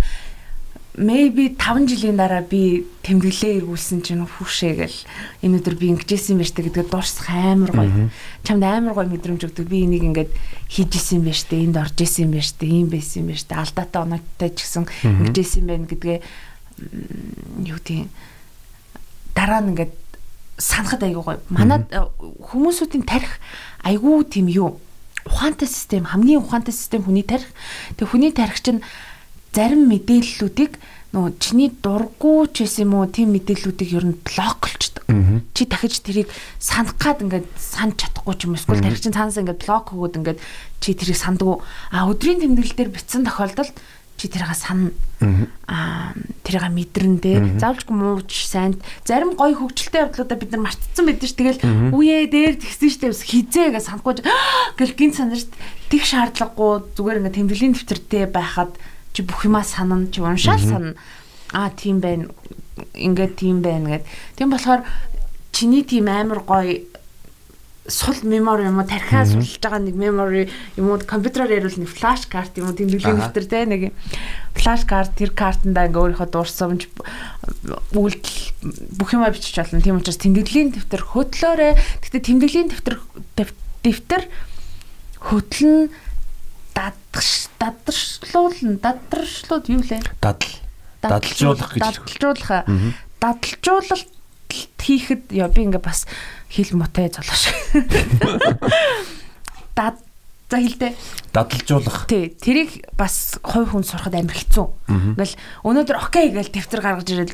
maybe 1.00 1.56
5 1.56 1.88
жилийн 1.88 2.20
дараа 2.20 2.44
би 2.44 2.84
тэмдэглээ 3.00 3.64
эргүүлсэн 3.64 4.04
чинь 4.04 4.28
хүүшээгэл 4.28 4.98
энэ 5.40 5.56
өдөр 5.56 5.74
би 5.80 5.96
ингэжсэн 5.96 6.36
юм 6.36 6.44
байна 6.44 6.52
штэ 6.52 6.64
гэдгээ 6.68 6.86
дуурсах 6.92 7.28
амар 7.32 7.72
гоё. 7.72 8.12
Чамд 8.44 8.64
амар 8.68 8.92
гоё 8.92 9.08
мэдрэмж 9.08 9.48
өгдөг. 9.48 9.64
Би 9.64 9.88
энийг 9.88 10.04
ингээд 10.04 10.30
хийжсэн 10.68 11.24
юм 11.24 11.32
байна 11.32 11.40
штэ, 11.40 11.56
энд 11.56 11.76
орж 11.80 11.96
исэн 12.04 12.28
юм 12.28 12.32
байна 12.36 12.44
штэ, 12.44 12.64
ийм 12.68 12.88
байсан 12.92 13.16
юм 13.24 13.28
байна 13.32 13.40
штэ. 13.40 13.56
Алдаатай 13.56 14.00
оноотой 14.04 14.50
ч 14.52 14.58
гэсэн 14.60 14.84
ингэжсэн 15.24 15.64
байна 15.64 15.88
гэдгээ 15.88 16.18
юу 17.64 17.80
тийм 17.80 18.12
дараа 19.32 19.64
нь 19.64 19.72
ингээд 19.72 19.96
санахад 20.60 21.00
айгүй 21.00 21.24
гоё. 21.24 21.40
Манад 21.48 21.88
хүмүүсүүдийн 22.44 23.08
тарих 23.08 23.40
айгүй 23.80 24.28
тийм 24.28 24.52
юу 24.52 24.76
ухаантай 25.24 25.68
систем 25.68 26.04
хамгийн 26.04 26.44
ухаантай 26.44 26.76
систем 26.76 27.08
хүний 27.08 27.24
тарих. 27.24 27.48
Тэг 27.96 28.12
хүний 28.12 28.32
тарих 28.36 28.60
чинь 28.60 28.84
зарим 29.54 29.86
мэдээллүүдийг 29.90 30.78
нөгөө 31.10 31.32
чиний 31.42 31.70
дурггүй 31.82 32.54
ч 32.54 32.62
гэсэн 32.62 32.86
юм 32.86 33.02
уу 33.02 33.10
тийм 33.10 33.34
мэдээллүүдийг 33.34 33.90
ер 33.98 34.06
нь 34.06 34.20
блоклчдаг. 34.22 35.10
Чи 35.58 35.66
дахиж 35.66 35.98
тэрийг 36.06 36.30
санах 36.62 36.94
гад 37.02 37.18
ингээд 37.26 37.50
санд 37.58 37.98
чадахгүй 37.98 38.34
ч 38.38 38.46
юм 38.46 38.54
эсвэл 38.54 38.78
тарих 38.78 39.02
чин 39.02 39.10
цаанаас 39.10 39.42
ингээд 39.42 39.66
блок 39.66 39.90
өгөөд 39.90 40.18
ингээд 40.22 40.38
чи 40.78 40.94
тэрийг 40.94 41.18
сандгүй. 41.18 41.58
А 41.90 42.06
өдрийн 42.06 42.46
тэмдэглэл 42.46 42.78
дээр 42.78 42.94
бичсэн 42.94 43.26
тохиолдолд 43.26 43.74
чи 44.22 44.30
тэрийг 44.30 44.54
сана 44.54 44.94
аа 45.66 46.14
тэрийг 46.46 46.70
мэдрэн 46.70 47.18
дээ. 47.18 47.58
Заавалжгүй 47.58 47.96
мууч 47.96 48.30
сайн 48.30 48.78
зарим 49.02 49.34
гоё 49.34 49.58
хөвгчлөлтэй 49.58 50.06
явдлуудаа 50.06 50.38
бид 50.38 50.54
нар 50.54 50.62
мартцсан 50.62 51.10
байдаг 51.10 51.26
ш. 51.26 51.34
Тэгэл 51.34 51.58
үе 51.90 52.30
дээр 52.30 52.54
тэгсэн 52.54 52.86
штеп 52.86 53.18
хизээ 53.18 53.74
гэж 53.74 53.82
санахгүй 53.82 54.22
гэл 54.78 54.94
гин 54.94 55.10
санаж 55.10 55.50
тэг 55.90 56.06
шаардлагагүй 56.06 56.94
зүгээр 56.94 57.18
ингээд 57.18 57.34
тэмдэглэлийн 57.34 57.74
дэвтэртэй 57.74 58.30
байхад 58.30 58.78
чи 59.12 59.22
бүх 59.22 59.44
юмаа 59.44 59.64
санана 59.64 60.10
чи 60.10 60.20
уншаал 60.20 60.58
санана. 60.58 60.94
Аа 61.52 61.70
тийм 61.70 62.00
байна. 62.00 62.30
Ингээд 62.94 63.36
тийм 63.36 63.62
байна 63.62 63.98
гэд. 63.98 64.04
Тийм 64.36 64.50
болохоор 64.50 64.84
чиний 65.52 65.82
тийм 65.82 66.08
амар 66.08 66.40
гоё 66.46 66.86
сул 67.90 68.14
мемори 68.22 68.68
юм 68.68 68.78
уу 68.78 68.86
тархиа 68.86 69.26
сулж 69.26 69.58
байгаа 69.58 69.82
нэг 69.82 69.96
мемори 69.98 70.48
юм 70.76 70.90
уу 70.90 71.00
компьютероор 71.02 71.50
ярил 71.50 71.74
нэг 71.74 71.90
флаш 71.90 72.26
карт 72.30 72.54
юм 72.58 72.70
уу 72.70 72.76
тэмдэглэлийн 72.78 73.18
дэвтэр 73.18 73.46
те 73.50 73.66
нэг 73.66 73.82
флаш 74.54 74.86
карт 74.86 75.16
тэр 75.18 75.34
картанда 75.34 75.88
ингээ 75.90 76.14
өөрийнхөө 76.14 76.28
дурсамж 76.30 76.86
үйлдэл 77.90 78.38
бүх 78.94 79.10
юмаа 79.10 79.34
бичиж 79.34 79.56
болно 79.58 79.82
тийм 79.82 79.98
учраас 79.98 80.20
тэмдэглэлийн 80.22 80.70
дэвтэр 80.76 81.02
хөтлөөрэ. 81.02 81.68
Гэхдээ 82.04 82.22
тэмдэглэлийн 82.22 82.68
дэвтэр 82.70 82.96
дэвтэр 83.82 84.22
хөтлөн 85.18 85.90
дадагш 86.76 88.20
дадаршлуулна 88.60 88.78
дадаршлууд 88.78 89.64
юу 89.68 89.80
лээ? 89.80 90.02
Дадал. 90.20 90.54
Дадалжуулах 91.02 91.72
гэж. 91.74 91.80
Дадалжуулах. 91.80 92.64
Дадалжуулалт 93.20 94.08
хийхэд 94.80 95.32
яа 95.32 95.48
би 95.48 95.64
ингээ 95.64 95.80
бас 95.80 96.06
хэл 96.50 96.76
мотой 96.76 97.08
золоош. 97.08 97.48
Дад 99.76 99.96
за 100.50 100.56
хэлдэ. 100.58 100.94
Дадалжуулах. 101.32 102.06
Тий, 102.06 102.34
тэрийг 102.36 102.84
бас 102.96 103.38
хой 103.42 103.64
хүн 103.64 103.84
сурахад 103.84 104.14
амар 104.14 104.36
хэцүү. 104.36 104.66
Ингээл 105.16 105.36
өнөөдөр 105.64 105.96
окей 105.96 106.28
гэж 106.34 106.50
дэвтэр 106.52 106.80
гаргаж 106.82 107.08
ирэл 107.08 107.32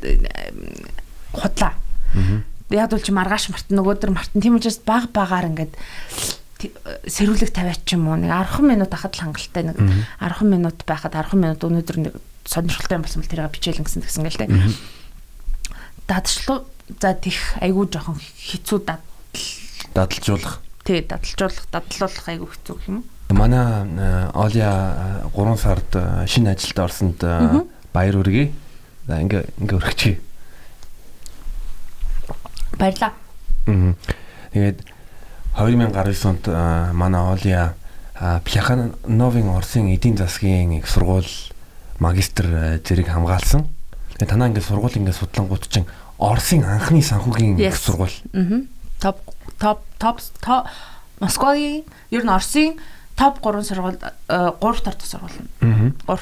худлаа. 1.32 1.74
Яг 2.70 2.90
бол 2.90 3.02
чи 3.02 3.14
маргааш 3.14 3.50
мартан 3.50 3.78
нөгөөдөр 3.78 4.10
мартан 4.12 4.42
тийм 4.42 4.58
учраас 4.58 4.78
баг 4.82 5.10
багаар 5.14 5.50
ингээд 5.50 5.74
сэрүүлэг 6.56 7.52
тавиач 7.52 7.84
юм 7.92 8.08
уу 8.08 8.16
нэг 8.16 8.32
10 8.32 8.64
минут 8.64 8.92
ахад 8.94 9.14
л 9.16 9.22
хангалттай 9.28 9.62
нэг 9.68 9.76
10 9.76 10.48
минут 10.48 10.78
байхад 10.88 11.12
10 11.12 11.36
минут 11.36 11.60
өнөөдөр 11.60 11.96
нэг 12.00 12.14
сонирхолтой 12.48 12.96
юм 12.96 13.04
болсон 13.04 13.20
бол 13.20 13.30
тэрийг 13.30 13.52
бичээл 13.52 13.82
гэсэн 13.84 14.02
гэсэн 14.02 14.24
гэл 14.24 14.40
тэ. 14.40 14.48
Дадшлуу 16.08 16.64
за 17.00 17.12
тих 17.18 17.58
айгүй 17.60 17.90
жоохон 17.90 18.16
хэцүү 18.16 18.78
дадал 18.86 19.04
дадалжуулах. 19.92 20.62
Тий, 20.86 21.02
дадалжуулах, 21.02 21.66
дадлуулах 21.68 22.26
айгүй 22.30 22.48
хэцүү 22.48 22.76
юм 22.88 23.02
уу? 23.02 23.04
Манай 23.36 24.30
Оля 24.32 25.28
3 25.34 25.56
сард 25.58 25.90
шинэ 26.30 26.54
ажилд 26.54 26.78
орсонд 26.78 27.20
баяр 27.92 28.16
хүргэе. 28.16 28.52
За 29.06 29.20
ингээ 29.20 29.50
ингээ 29.60 29.76
өргөчье. 29.76 30.14
Баярлаа. 32.78 33.12
Аа. 33.66 33.94
Тэгээд 34.52 34.78
2019 35.56 36.24
онд 36.28 36.46
манай 36.92 37.22
Оlia 37.32 37.74
Пляхановын 38.44 39.48
Оросын 39.56 39.88
эдийн 39.88 40.16
засгийн 40.16 40.72
их 40.72 40.88
сургууль 40.88 41.24
магистр 41.98 42.80
зэрэг 42.84 43.08
хамгаалсан. 43.08 43.64
Тэгээ 44.20 44.28
танаа 44.28 44.48
ингээд 44.52 44.68
сургууль 44.68 44.96
ингээд 45.00 45.16
судлангууд 45.16 45.64
чинь 45.72 45.88
Оросын 46.20 46.64
анхны 46.64 47.00
санхүүгийн 47.00 47.56
их 47.56 47.76
сургууль. 47.76 48.12
Аа. 48.36 48.68
Топ 49.00 49.16
топ 49.58 49.80
топ 49.98 50.20
топ 50.44 50.68
Москвагийн 51.20 51.84
ер 52.12 52.24
нь 52.24 52.28
Оросын 52.28 52.76
топ 53.16 53.40
3 53.40 53.64
сургууль 53.64 53.96
3 54.28 54.84
дахь 54.84 55.08
сургууль. 55.08 55.40
Аа. 55.64 55.92
3 56.04 56.20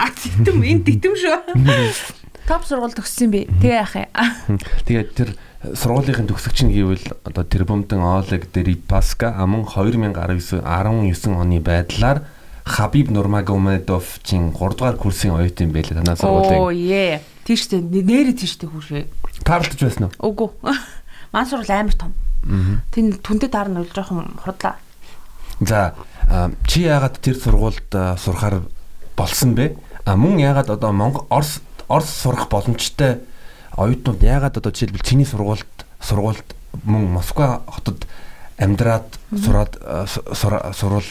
А 0.00 0.08
титэм 0.08 0.64
энэ 0.64 0.84
титэм 0.88 1.12
шүү. 1.12 1.36
Топ 2.48 2.64
сургууль 2.64 2.96
төгссөн 2.96 3.28
би. 3.28 3.44
Тэгээ 3.60 3.80
яах 3.84 3.94
юм. 4.00 4.56
Тэгээд 4.88 5.08
тэр 5.12 5.28
сургуулийн 5.60 6.24
төгсөгч 6.24 6.64
нь 6.64 6.72
гэвэл 6.72 7.04
одоо 7.20 7.44
Тэрбомтон 7.44 8.00
Олег 8.00 8.48
Дерипаска 8.48 9.36
аман 9.36 9.68
2019 9.68 10.64
19 10.64 11.36
оны 11.36 11.60
байдлаар 11.60 12.24
Хабиб 12.64 13.12
Нурмагомедов-чин 13.12 14.56
3 14.56 14.56
дугаар 14.56 14.96
курсын 14.96 15.36
оюутан 15.36 15.68
байлаа 15.68 16.00
танаа 16.00 16.16
сургуулийн. 16.16 16.60
Оо 16.64 16.72
е. 16.72 17.20
Тийштэй 17.44 17.84
нэрээ 17.84 18.40
тийштэй 18.40 18.72
хүрээ. 18.72 19.04
Таарлаж 19.44 19.76
байсан 19.76 20.08
уу? 20.08 20.32
Үгүй. 20.32 20.48
Маань 21.32 21.48
сургууль 21.48 21.76
амар 21.76 21.92
том. 21.92 22.16
Тэн 22.88 23.20
түндэд 23.20 23.52
таарна 23.52 23.84
бол 23.84 23.92
жоохон 23.92 24.40
худлаа. 24.40 24.80
За 25.60 25.92
чи 26.64 26.88
яагаад 26.88 27.20
тэр 27.20 27.36
сургуульд 27.36 27.92
сурахаар 28.16 28.64
болсон 29.12 29.52
бэ? 29.52 29.76
А 30.08 30.16
мөн 30.16 30.40
яагаад 30.40 30.72
одоо 30.72 30.92
Монгол 30.96 31.28
Орос 31.28 31.60
Орос 31.88 32.08
сурах 32.08 32.48
боломжтой 32.48 33.20
оюутнууд 33.80 34.20
яагаад 34.20 34.60
одоо 34.60 34.72
жишээлбэл 34.72 35.06
чиний 35.06 35.26
сургуульд 35.26 35.74
сургуульд 36.04 36.48
мөн 36.84 37.10
Москва 37.16 37.62
хотод 37.66 38.04
амьдраад 38.60 39.08
сураад 39.32 39.80
сурвал 40.76 41.08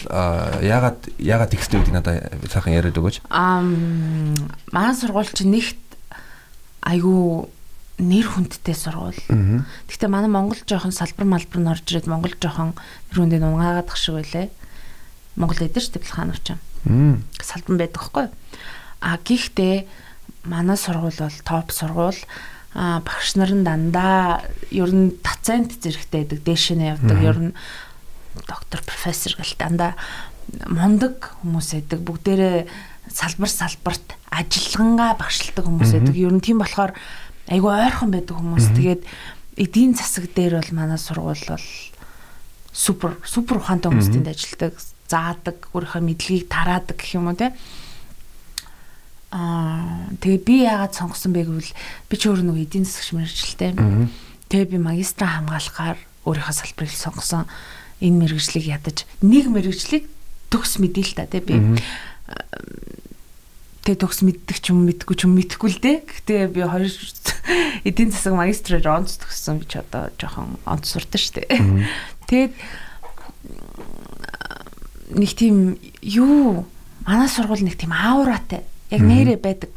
яагаад 0.61 0.99
яагаад 1.17 1.49
тэгстэй 1.49 1.81
гэдэг 1.81 1.93
надад 1.97 2.29
сайхан 2.45 2.77
яриад 2.77 2.97
өгөөч. 3.01 3.25
Аа 3.33 3.65
маань 3.65 4.93
сургууль 4.93 5.33
чинь 5.33 5.57
нэгт 5.57 5.81
айгүй 6.85 7.49
нэр 7.99 8.27
хүндтэй 8.29 8.77
сургууль. 8.77 9.17
Гэхдээ 9.89 10.09
манай 10.13 10.29
Монгол 10.29 10.61
жоохон 10.61 10.93
салбар 10.93 11.25
малбар 11.25 11.59
нь 11.59 11.71
орж 11.73 11.89
ирээд 11.89 12.05
Монгол 12.05 12.37
жоохон 12.37 12.77
нэр 13.09 13.17
хүндээ 13.17 13.41
унгаагаад 13.41 13.89
шиг 13.97 14.21
байлаа. 14.21 14.47
Монгол 15.35 15.65
эдэр 15.65 15.83
шүү 15.83 15.93
дээ 15.97 16.05
Плаханов 16.05 16.39
ч 16.45 16.53
юм. 16.53 17.25
Салбар 17.41 17.75
байдаг 17.81 18.01
хгүй. 18.05 18.27
А 19.01 19.17
гэхдээ 19.17 19.89
манай 20.45 20.77
сургууль 20.77 21.17
бол 21.17 21.37
топ 21.43 21.73
сургууль 21.73 22.21
а 22.73 23.01
багш 23.01 23.35
нар 23.35 23.51
нь 23.53 23.65
дандаа 23.65 24.45
ер 24.69 24.91
нь 24.93 25.17
доцент 25.21 25.81
зэрэгтэй 25.81 26.25
байдаг 26.25 26.39
дээш 26.45 26.65
нь 26.77 26.85
явдаг 26.85 27.19
ер 27.21 27.37
нь 27.39 27.53
доктор 28.45 28.81
профессор 28.85 29.33
гэл 29.37 29.57
дандаа 29.57 29.93
мундаг 30.69 31.33
хүмүүс 31.41 31.73
байдаг. 31.73 31.99
Бүгдээрээ 32.05 32.57
салбар 33.09 33.49
салбарт 33.49 34.07
ажиллагангаа 34.29 35.17
багшилдаг 35.17 35.65
хүмүүс 35.65 35.91
байдаг. 35.97 36.15
Ер 36.15 36.33
нь 36.33 36.45
тийм 36.45 36.61
болохоор 36.61 36.93
айгүй 37.49 37.73
ойрхон 37.73 38.13
байдаг 38.13 38.37
хүмүүс. 38.37 38.73
Тэгээд 38.77 39.01
эдийн 39.57 39.93
засаг 39.97 40.29
дээр 40.33 40.61
бол 40.61 40.71
манай 40.73 40.97
сургууль 41.01 41.45
бол 41.49 41.67
супер 42.73 43.17
супер 43.25 43.57
ухаантай 43.57 43.91
хүмүүс 43.91 44.09
тэнд 44.13 44.29
ажилладаг 44.29 44.73
заадаг 45.09 45.57
өөрийнхөө 45.73 46.01
мэдлэгийг 46.05 46.47
тараадаг 46.47 46.95
гэх 46.95 47.17
юм 47.17 47.27
уу 47.27 47.35
те 47.35 47.51
Аа 49.29 50.09
тэгээ 50.17 50.41
би 50.41 50.55
яагаад 50.65 50.97
сонгосон 50.97 51.37
бэ 51.37 51.45
гэвэл 51.45 51.73
би 52.09 52.15
ч 52.17 52.21
өөр 52.25 52.41
нэг 52.49 52.65
эдийн 52.65 52.81
засагч 52.81 53.13
мэрэгчлээ. 53.13 53.77
Тэгээ 54.49 54.67
би 54.73 54.77
магистра 54.81 55.29
хамгаалахаар 55.29 56.01
өөрийнхөө 56.25 56.55
салбарыг 56.57 56.97
сонгосон. 56.97 57.45
Энэ 58.01 58.25
мэрэгжлийг 58.25 58.65
ядаж 58.65 59.05
нэг 59.21 59.45
мэрэгжлийг 59.53 60.09
төгс 60.49 60.81
мэдээ 60.81 61.05
л 61.05 61.13
та 61.13 61.29
тий 61.29 61.45
би. 61.45 61.77
Тэгээ 63.85 64.01
төгс 64.01 64.25
мэддэг 64.25 64.57
ч 64.57 64.73
юм 64.73 64.89
мэдгүй 64.89 65.13
ч 65.13 65.21
юм 65.29 65.37
мэдхгүй 65.37 65.69
л 65.77 65.81
дээ. 65.81 65.97
Гэхдээ 66.09 66.49
би 66.49 66.61
хоёр 66.65 66.89
эдийн 67.87 68.09
засаг 68.09 68.33
магистраар 68.33 69.05
онц 69.05 69.21
төгссөн 69.21 69.61
би 69.61 69.69
ч 69.69 69.77
одоо 69.77 70.09
жоохон 70.17 70.57
онц 70.65 70.89
сурдаг 70.89 71.21
шүү 71.21 71.45
дээ. 71.45 71.85
Тэгээд 72.25 72.53
нэг 75.13 75.31
тийм 75.37 75.77
юу 76.01 76.65
манай 77.05 77.29
сургууль 77.29 77.65
нэг 77.65 77.77
тийм 77.77 77.93
аураатай 77.93 78.65
Яг 78.89 79.01
нэрээ 79.01 79.37
байдаг. 79.37 79.71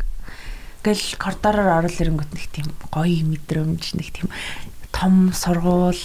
гэл 0.82 1.14
коридороор 1.14 1.86
орол 1.86 1.94
ирэнгүүт 1.94 2.32
нэг 2.34 2.46
тийм 2.50 2.68
гоё 2.90 3.22
мэдрэмж 3.22 3.94
нэг 3.94 4.08
тийм 4.10 4.28
том 4.90 5.30
сургууль 5.30 6.02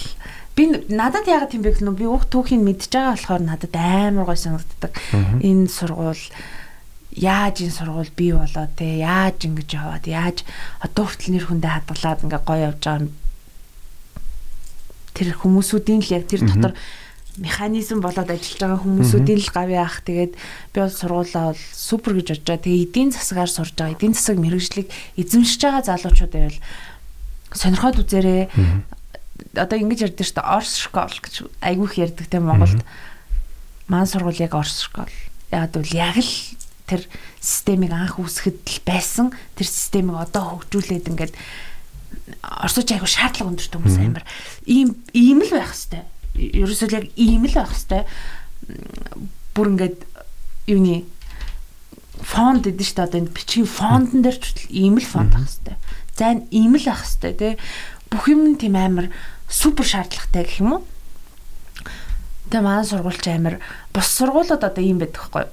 би 0.53 0.63
надад 0.93 1.25
яагаад 1.25 1.49
тийм 1.49 1.65
бэ 1.65 1.73
гэвэл 1.73 1.97
би 1.97 2.05
уг 2.05 2.29
түүхийг 2.29 2.61
мэдж 2.61 2.93
байгаа 2.93 3.17
болохоор 3.17 3.41
надад 3.41 3.73
амар 3.73 4.25
гой 4.29 4.37
санагддаг. 4.37 4.93
Энэ 5.41 5.65
сургууль 5.65 6.25
яаж 7.17 7.65
энэ 7.65 7.73
сургууль 7.73 8.13
бий 8.13 8.33
болоо 8.37 8.69
те 8.77 9.01
яаж 9.01 9.49
ингэж 9.49 9.69
яваад 9.73 10.05
яаж 10.05 10.45
одоо 10.77 11.09
хүртэл 11.09 11.33
нэр 11.33 11.45
хүндээ 11.49 11.73
хадгалаад 11.73 12.23
ингээ 12.25 12.41
гоё 12.45 12.69
явж 12.69 12.81
байгаа 12.85 13.09
тэр 15.17 15.33
хүмүүсүүдийн 15.33 16.01
л 16.05 16.13
яг 16.13 16.29
тэр 16.29 16.45
дотор 16.45 16.73
механизм 17.37 18.01
болоод 18.01 18.29
ажиллаж 18.33 18.57
байгаа 18.57 18.81
хүмүүсүүдийн 18.81 19.39
л 19.45 19.53
гавь 19.53 19.73
яах 19.77 20.01
тэгээд 20.01 20.33
би 20.73 20.77
бол 20.81 20.89
сургуулаа 20.89 21.53
бол 21.53 21.63
супер 21.73 22.17
гэж 22.17 22.27
бодож 22.33 22.45
байгаа. 22.49 22.65
Тэгээ 22.65 22.85
эдийн 22.89 23.09
засгаар 23.13 23.51
сурж 23.51 23.73
байгаа. 23.77 23.93
Эдийн 23.93 24.13
засаг 24.17 24.37
мэрэгжлийг 24.41 24.87
эзэмшиж 25.21 25.61
байгаа 25.61 25.83
залуучууд 25.85 26.33
байвал 26.33 26.59
сонирхоод 27.53 28.01
үзээрэй. 28.01 28.43
Одоо 29.53 29.77
ингэж 29.77 29.99
ярьдаг 30.09 30.25
шүү 30.25 30.37
дээ. 30.41 30.53
Орс 30.57 30.73
школ 30.81 31.13
гэж 31.13 31.35
айгүйх 31.61 31.93
ярьдаг 32.01 32.25
те 32.25 32.41
Монголд. 32.41 32.81
Маань 33.85 34.09
сургууль 34.09 34.41
яг 34.41 34.57
орс 34.57 34.89
школ. 34.89 35.13
Яг 35.53 35.69
бол 35.77 35.93
яг 35.93 36.17
л 36.17 36.33
тэр 36.89 37.05
системийг 37.37 37.93
анх 37.93 38.17
үүсгэхэд 38.17 38.65
л 38.65 38.81
байсан. 38.81 39.29
Тэр 39.53 39.67
системийг 39.69 40.17
одоо 40.17 40.57
хөгжүүлээд 40.57 41.05
ингээд 41.13 41.33
орсууч 42.41 42.89
айгу 42.91 43.07
шаардлага 43.07 43.51
өндөрт 43.53 43.73
хүмүүс 43.77 43.97
амар 44.01 44.25
ийм 44.67 44.99
ийм 45.13 45.39
л 45.43 45.53
байх 45.53 45.71
хэвээр 45.71 46.16
ерөөсөө 46.37 46.93
яг 46.93 47.05
ийм 47.17 47.45
л 47.49 47.57
байх 47.57 47.73
хэвээр 47.73 48.05
бүр 49.57 49.67
ингээд 49.73 49.99
юуны 50.69 51.05
фонд 52.21 52.65
гэдэг 52.65 52.85
чинь 52.85 53.01
одоо 53.01 53.19
энэ 53.21 53.33
бичгийн 53.33 53.69
фондон 53.69 54.21
дээр 54.21 54.37
ч 54.37 54.69
ийм 54.69 54.97
л 54.97 55.05
фонд 55.05 55.33
байх 55.33 55.49
хэвээр. 55.49 55.77
За 56.13 56.23
энэ 56.33 56.47
ийм 56.53 56.73
л 56.77 56.85
байх 56.85 57.01
хэвээр 57.01 57.35
тий. 57.37 57.53
Бүх 58.09 58.23
юм 58.29 58.57
тийм 58.57 58.75
амар 58.77 59.09
супер 59.49 59.85
шаардлагатай 59.85 60.43
гэх 60.45 60.61
юм 60.61 60.69
уу? 60.77 60.81
Тэгээ 62.49 62.63
манай 62.63 62.85
сургуульч 62.85 63.25
амар 63.27 63.55
бус 63.93 64.07
сургуулиуд 64.13 64.63
одоо 64.63 64.83
ийм 64.83 65.01
байдаг 65.01 65.21
хгүй? 65.25 65.45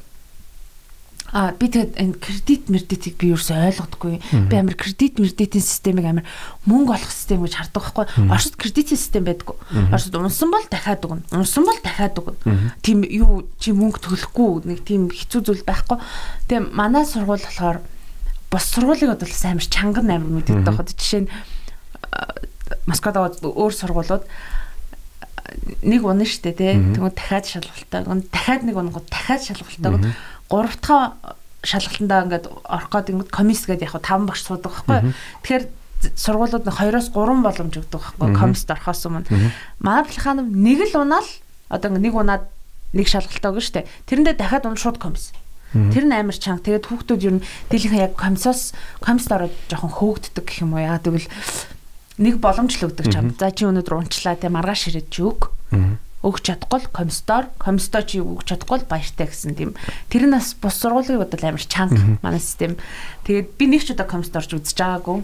А 1.35 1.51
би 1.51 1.67
тэгээд 1.67 1.99
энэ 1.99 2.15
кредит 2.23 2.71
мердитийг 2.71 3.19
би 3.19 3.35
юусэн 3.35 3.59
ойлгодгүй. 3.67 4.23
Би 4.47 4.55
амар 4.55 4.79
кредит 4.79 5.19
мердитийн 5.19 5.67
системийг 5.67 6.07
амар 6.07 6.27
мөнгө 6.63 6.95
олох 6.95 7.11
систем 7.11 7.43
гэж 7.43 7.59
хардаг 7.59 7.83
байхгүй. 7.83 8.07
Оросд 8.31 8.55
кредит 8.55 8.95
систем 8.95 9.27
байдаггүй. 9.27 9.59
Оросд 9.91 10.15
унсан 10.15 10.55
бол 10.55 10.63
дахиад 10.71 11.03
өгнө. 11.03 11.27
Унсан 11.35 11.67
бол 11.67 11.81
дахиад 11.83 12.23
өгнө. 12.23 12.39
Тийм 12.87 13.03
юу 13.03 13.51
чи 13.59 13.75
мөнгө 13.75 13.99
төлөхгүй 14.07 14.63
нэг 14.63 14.87
тийм 14.87 15.11
хэцүү 15.11 15.43
зүйл 15.43 15.67
байхгүй. 15.67 15.99
Тэгээ 16.47 16.71
манай 16.71 17.03
сургууль 17.03 17.43
болохоор 17.43 17.83
бос 18.55 18.71
сургуулийг 18.71 19.19
бол 19.19 19.27
амар 19.27 19.67
чанган 19.67 20.07
амар 20.07 20.39
мэддэг 20.39 20.63
байхгүй. 20.63 20.95
Жишээ 20.95 21.27
нь 21.27 21.31
Москвад 22.87 23.43
өөр 23.43 23.75
сургуулиуд 23.75 24.23
нэг 25.83 26.01
унаа 26.07 26.25
штэ 26.25 26.55
тий. 26.55 26.79
Тэгвэл 26.79 27.11
дахиад 27.11 27.45
шалгалтаа. 27.51 28.07
Дахиад 28.31 28.63
нэг 28.63 28.79
унгууд 28.79 29.11
дахиад 29.11 29.43
шалгалтаа 29.43 30.15
гурав 30.51 30.77
дахь 30.81 31.15
шалгалтандаа 31.65 32.29
ингээд 32.29 32.47
орох 32.65 32.91
гээд 32.93 33.11
ингээд 33.13 33.33
комисс 33.33 33.65
гэдэг 33.65 33.89
яг 33.89 34.03
таван 34.05 34.29
багш 34.29 34.45
суудаг 34.45 34.73
байхгүй. 34.85 35.15
Тэгэхээр 35.43 35.65
сургуулиуд 36.13 36.69
2-оос 36.69 37.09
3 37.13 37.41
боломж 37.41 37.75
өгдөг 37.81 38.03
байхгүй 38.21 38.37
комист 38.37 38.69
орохоос 38.69 39.09
өмнө. 39.09 39.29
Манай 39.81 40.05
плаханов 40.05 40.47
нэг 40.53 40.85
л 40.93 41.01
унаал 41.01 41.29
одоо 41.73 41.89
нэг 41.97 42.13
унаад 42.13 42.45
нэг 42.93 43.09
шалгалтаа 43.09 43.57
өгнө 43.57 43.65
штэ. 43.65 43.89
Тэрэндээ 44.05 44.37
дахиад 44.37 44.69
унаа 44.69 44.77
шууд 44.77 45.01
комисс. 45.01 45.33
Тэр 45.73 46.05
нь 46.07 46.15
амар 46.15 46.37
чанга. 46.37 46.63
Тэгээд 46.63 46.87
хүүхдүүд 46.87 47.23
ер 47.25 47.35
нь 47.41 47.45
дийлэнх 47.73 47.97
яг 47.99 48.15
комиссоос 48.15 48.77
комист 49.01 49.33
ороод 49.33 49.57
жоохон 49.67 49.91
хөөгддөг 49.91 50.45
гэх 50.45 50.63
юм 50.63 50.77
уу. 50.77 50.85
Яа 50.85 51.01
гэвэл 51.03 51.27
нэг 52.23 52.39
боломж 52.39 52.79
л 52.79 52.87
өгдөг 52.93 53.11
чам. 53.11 53.35
За 53.35 53.51
чи 53.51 53.67
өнөөдөр 53.67 54.07
унчлаа 54.07 54.39
те 54.39 54.53
маргааш 54.53 54.95
ирээд 54.95 55.09
чи 55.11 55.27
өг 55.27 55.51
өгч 56.25 56.49
чадахгүй 56.49 56.89
комиссоор 56.89 57.53
комиссоо 57.61 58.03
чи 58.03 58.25
өгч 58.25 58.49
чадахгүй 58.49 58.89
баяртай 58.89 59.29
гэсэн 59.29 59.53
тийм. 59.55 59.77
Тэр 60.09 60.25
нь 60.25 60.33
бас 60.33 60.57
бус 60.57 60.81
сургуулийн 60.81 61.21
бодол 61.21 61.45
амар 61.45 61.61
чанга 61.61 62.01
манай 62.25 62.41
систем. 62.41 62.81
Тэгээд 63.29 63.61
би 63.61 63.65
нэг 63.69 63.85
ч 63.85 63.93
удаа 63.93 64.09
комиссод 64.09 64.41
орж 64.41 64.51
үзэж 64.57 64.75
байгаагүй. 64.81 65.21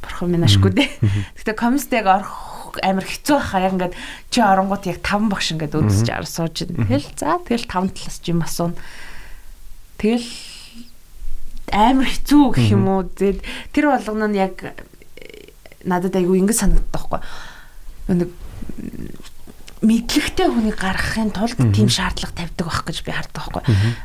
Бурхан 0.00 0.32
минь 0.32 0.48
ашгүй 0.48 0.72
дээ. 0.72 0.88
Гэхдээ 1.36 1.56
комиссод 1.60 1.92
яг 1.92 2.06
орох 2.08 2.80
амар 2.80 3.04
хэцүү 3.04 3.36
байхаа. 3.36 3.60
Яг 3.60 3.72
ингээд 3.76 3.94
чи 4.32 4.40
оронгууд 4.40 4.88
яг 4.88 4.98
таван 5.04 5.28
багш 5.28 5.52
ингээд 5.52 5.76
үзэж 5.76 6.08
ар 6.08 6.24
сууж 6.24 6.64
ин 6.64 6.80
тэгэл 6.80 7.12
за 7.12 7.36
тэгэл 7.44 7.68
таван 7.68 7.92
талаас 7.92 8.16
чи 8.16 8.32
юм 8.32 8.40
асууна 8.40 8.80
тэгэл 10.00 10.26
амар 11.72 12.08
хэцүү 12.08 12.44
гэх 12.56 12.68
юм 12.72 12.84
уу? 12.88 13.04
Тэгээд 13.04 13.40
тэр 13.72 13.84
болгоно 13.92 14.26
нь 14.32 14.40
яг 14.40 14.56
надад 15.84 16.16
айгүй 16.16 16.42
ингэ 16.42 16.56
санагддаг 16.56 16.90
байхгүй. 16.90 17.20
Нэг 18.12 18.30
мэдлэгтэй 19.82 20.46
хүнийг 20.46 20.78
гаргахын 20.78 21.34
тулд 21.34 21.58
тийм 21.74 21.90
шаардлага 21.90 22.32
тавьдаг 22.32 22.66
байх 22.66 22.82
гэж 22.86 22.98
би 23.02 23.10
хардаг 23.10 23.34
байхгүй. 23.34 23.62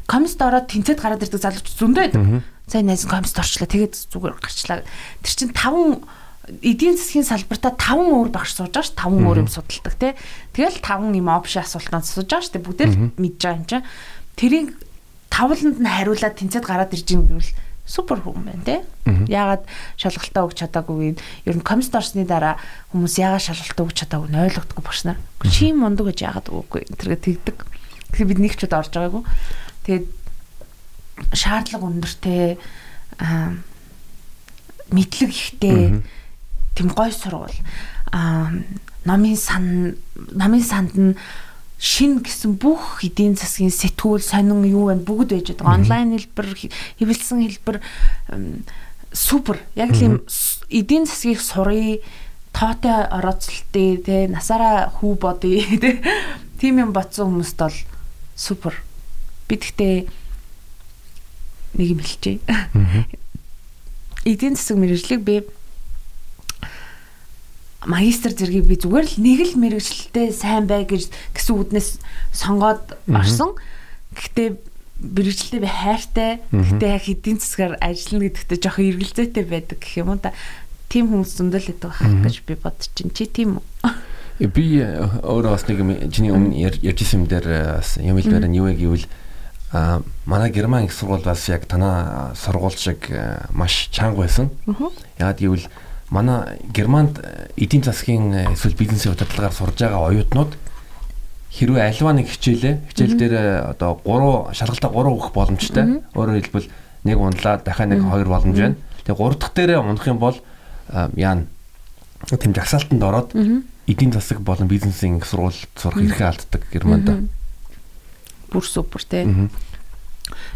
Комист 0.09 0.41
ороод 0.41 0.67
тэнцэд 0.67 0.97
гараад 0.97 1.21
ирдэг 1.21 1.41
залууч 1.41 1.67
зөндөө 1.77 2.03
байдаг. 2.09 2.23
Сая 2.65 2.83
найз 2.83 3.05
комист 3.05 3.37
орчлаа 3.37 3.69
тэгээд 3.69 3.93
зүгээр 4.09 4.35
гарчлаа. 4.41 4.81
Тэр 5.21 5.33
чинь 5.37 5.53
таван 5.53 6.01
эдийн 6.65 6.97
засгийн 6.97 7.27
салбартаа 7.27 7.77
таван 7.77 8.09
өөр 8.09 8.29
багш 8.33 8.57
сууж 8.57 8.73
байгаа 8.73 8.87
ш 8.87 8.97
таван 8.97 9.21
өөр 9.21 9.45
юм 9.45 9.49
судалдаг 9.51 9.95
тий. 9.99 10.13
Тэгэл 10.55 10.81
таван 10.81 11.13
юм 11.13 11.29
опшн 11.29 11.61
асуултанд 11.61 12.07
сууж 12.09 12.27
байгаа 12.27 12.43
ш 12.43 12.51
тий 12.51 12.61
бүгд 12.63 12.81
л 12.87 12.97
мэдж 13.19 13.39
байгаа 13.43 13.59
юм 13.61 13.67
чинь. 13.67 13.87
Тэрийг 14.39 14.67
тавланд 15.29 15.77
нь 15.77 15.87
хариулаад 15.87 16.35
тэнцэд 16.39 16.65
гараад 16.65 16.95
ирж 16.95 17.07
юм 17.13 17.27
гэвэл 17.27 17.51
супер 17.87 18.19
байна 18.21 18.63
те. 18.67 18.83
Яагаад 19.31 19.63
шалгалтаа 19.95 20.43
өгч 20.45 20.59
чадаагүй 20.59 21.15
юм. 21.15 21.17
Ер 21.47 21.55
нь 21.55 21.63
комст 21.63 21.95
орсны 21.95 22.27
дараа 22.27 22.59
хүмүүс 22.91 23.15
яагаад 23.17 23.47
шалгалтаа 23.47 23.87
өгч 23.87 23.97
чадаагүй 24.03 24.29
нь 24.29 24.41
ойлгохгүй 24.43 24.83
багш 24.83 25.01
нар. 25.07 25.17
Чи 25.47 25.71
мундаг 25.71 26.11
гэж 26.11 26.19
яагаад 26.27 26.51
үгүй 26.51 26.83
тэргээ 26.99 27.19
тэгдэг. 27.23 27.57
Тэгэхээр 28.11 28.29
бид 28.29 28.41
нэг 28.43 28.53
ч 28.59 28.67
удаа 28.67 28.83
орж 28.83 28.91
байгаагүй. 28.91 29.23
Тэгээд 29.87 30.05
шаардлага 31.31 31.87
өндөртэй 31.87 32.59
аа 33.23 33.55
мэдлэг 34.91 35.31
ихтэй 35.31 36.03
тэм 36.75 36.87
гой 36.91 37.11
сургуул 37.15 37.55
аа 38.11 38.51
намын 39.07 39.35
сан 39.39 39.95
намын 40.35 40.63
санд 40.63 40.93
нь 40.95 41.15
шин 41.77 42.19
гэсэн 42.25 42.57
бүх 42.57 43.05
эдийн 43.05 43.37
засгийн 43.37 43.69
сэтгүүл 43.69 44.21
сонин 44.21 44.65
юу 44.65 44.89
байна 44.89 45.05
бүгд 45.05 45.29
байж 45.33 45.47
байгаа. 45.53 45.77
Онлайн 45.77 46.17
хэлбэр, 46.17 46.47
хэвлэлсэн 46.97 47.39
хэлбэр 47.45 47.77
супер. 49.13 49.61
Яг 49.77 49.93
л 49.93 50.01
юм 50.01 50.15
эдийн 50.73 51.05
засгийг 51.05 51.37
сурыг 51.41 52.01
тоотой 52.49 53.05
орооцолтыг 53.13 54.05
те 54.05 54.25
насаараа 54.25 54.89
хүү 54.89 55.13
бодъё 55.21 55.61
те 55.83 56.01
тийм 56.57 56.81
юм 56.81 56.91
бодсон 56.93 57.37
хүмүүст 57.37 57.57
бол 57.61 57.77
супер. 58.33 58.73
Би 59.45 59.61
тэгтээ 59.61 60.09
нэг 61.77 61.87
юм 61.93 62.01
хэлчихье. 62.01 62.41
Эдийн 64.25 64.57
засаг 64.57 64.81
мэрэгжлийг 64.81 65.21
би 65.21 65.45
магистр 67.85 68.33
зэргийг 68.33 68.65
би 68.65 68.75
зүгээр 68.81 69.05
л 69.05 69.17
нэг 69.21 69.39
л 69.53 69.59
мэрэгчлэлтэй 69.61 70.33
сайн 70.33 70.65
бай 70.65 70.87
гэж 70.89 71.13
гэсэн 71.35 71.53
үднэс 71.53 72.01
сонгоод 72.33 72.97
орсон. 73.05 73.53
Гэхдээ 74.17 74.57
мэрэгчлэлтэй 74.97 75.61
би 75.61 75.69
хайртай. 75.69 76.31
Гэхдээ 76.49 76.89
яг 76.89 77.05
эдийн 77.05 77.37
засгаар 77.37 77.77
ажиллана 77.77 78.33
гэдэгтээ 78.33 78.59
жоох 78.65 78.79
эргэлзээтэй 78.81 79.45
байдаг 79.45 79.77
гэх 79.77 80.01
юм 80.01 80.09
уу 80.09 80.17
та. 80.17 80.33
Тим 80.89 81.13
хүмүүс 81.13 81.37
зөндөл 81.37 81.69
идэг 81.69 81.93
байх 81.93 82.01
гэж 82.01 82.35
би 82.49 82.53
бодож 82.57 82.89
чинь. 82.97 83.13
Чи 83.13 83.29
тийм 83.29 83.61
үү? 83.61 83.93
Би 84.53 84.81
э, 84.81 85.01
өөрөө 85.25 85.51
бас 85.53 85.65
нэг 85.69 85.81
чиний 86.13 86.33
өмнө 86.33 86.57
ярьж 86.57 87.01
исэн 87.01 87.25
юм 87.25 87.29
дээр 87.29 87.45
э, 87.45 87.61
бас 87.81 87.97
юм 87.97 88.17
хэлбэр 88.17 88.45
нь 88.45 88.57
юу 88.57 88.69
вэ 88.69 88.77
гэвэл 88.77 89.05
а 89.73 90.01
манай 90.25 90.49
герман 90.53 90.85
их 90.85 90.93
сургууль 90.93 91.25
бас 91.25 91.49
яг 91.49 91.65
танаа 91.65 92.33
сургууль 92.37 92.77
шиг 92.77 93.09
э, 93.09 93.49
маш 93.49 93.89
чанга 93.89 94.25
байсан. 94.29 94.53
Яагаад 95.17 95.41
гэвэл 95.41 95.65
манай 96.09 96.59
Германд 96.73 97.19
э, 97.19 97.49
эдийн 97.57 97.83
засгийн 97.83 98.33
э, 98.33 98.53
эсвэл 98.53 98.75
бизнесийн 98.75 99.13
удирдлагаар 99.13 99.53
сурж 99.53 99.75
байгаа 99.75 100.07
оюутнууд 100.07 100.55
хэрвээ 101.51 101.83
альва 101.83 102.13
нэг 102.15 102.31
хичээлээ 102.31 102.75
хичээл 102.91 103.17
дээр 103.19 103.33
э, 103.35 103.75
одоо 103.75 103.99
3 104.07 104.55
шалгалтаа 104.55 104.91
3 104.91 105.11
өгөх 105.11 105.31
боломжтой. 105.35 106.03
Өөрөөр 106.15 106.39
хэлбэл 106.47 106.71
нэг 107.03 107.17
унлаа 107.19 107.59
дахиад 107.59 107.91
нэг 107.91 108.01
2 108.07 108.23
боломж 108.23 108.55
байна. 108.55 108.79
Тэгээ 109.03 109.19
3 109.19 109.35
дахь 109.35 109.53
дээрээ 109.55 109.79
унах 109.83 110.07
юм 110.07 110.19
бол 110.19 110.37
яана 111.15 111.43
тэм 112.23 112.55
жагсаалтанд 112.55 113.03
ороод 113.03 113.35
эдийн 113.87 114.11
засаг 114.15 114.39
болон 114.39 114.71
бизнесийн 114.71 115.19
сургуульд 115.19 115.75
сурах 115.75 115.99
эрхээ 115.99 116.27
алддаг 116.31 116.63
Германд. 116.71 117.27
Бүр 118.47 118.63
супер 118.63 119.03
тий. 119.03 119.27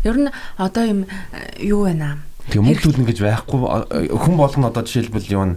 Ер 0.04 0.16
нь 0.16 0.32
одоо 0.56 0.84
юм 0.88 1.00
юу 1.60 1.84
байна 1.84 2.16
аа 2.16 2.31
Тэгээ 2.50 2.66
мөнгө 2.66 2.82
төлнө 2.82 3.06
гэж 3.06 3.18
байхгүй 3.22 3.60
хүн 4.18 4.36
болгоно 4.40 4.72
одоо 4.74 4.84
жишээлбэл 4.88 5.34
юу 5.36 5.44
н 5.46 5.52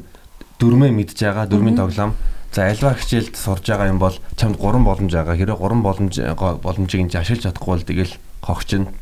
дөрмөө 0.61 0.91
мэдж 0.93 1.19
байгаа 1.25 1.49
дөрмийн 1.49 1.81
тоглоом 1.81 2.13
за 2.53 2.69
альва 2.69 2.95
хичээлд 2.95 3.35
сурж 3.35 3.65
байгаа 3.65 3.89
юм 3.89 3.99
бол 3.99 4.15
чамд 4.37 4.61
3 4.61 4.85
боломж 4.85 5.13
байгаа 5.13 5.35
хэрэв 5.35 5.59
3 5.59 5.83
боломж 5.83 6.15
боломжийг 6.63 7.03
нь 7.09 7.15
ашиглаж 7.17 7.43
чадахгүй 7.49 7.73
бол 7.75 7.89
тэгэл 7.89 8.15
хогчин 8.45 8.93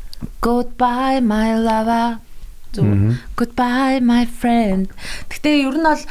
Goodbye 0.41 1.21
my 1.21 1.59
lover. 1.59 2.19
Goodbye 3.37 4.01
my 4.01 4.25
friend. 4.27 4.89
Гэтэ 5.29 5.67
ер 5.67 5.77
нь 5.77 5.83
бол 5.83 6.03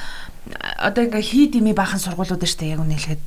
одоо 0.77 1.03
ингээ 1.07 1.23
хий 1.23 1.47
дими 1.47 1.71
баахан 1.73 1.99
сургуулиуд 1.99 2.43
шүү 2.43 2.59
дээ 2.59 2.73
яг 2.75 2.81
үнэ 2.83 2.95
хэлэхэд. 2.99 3.23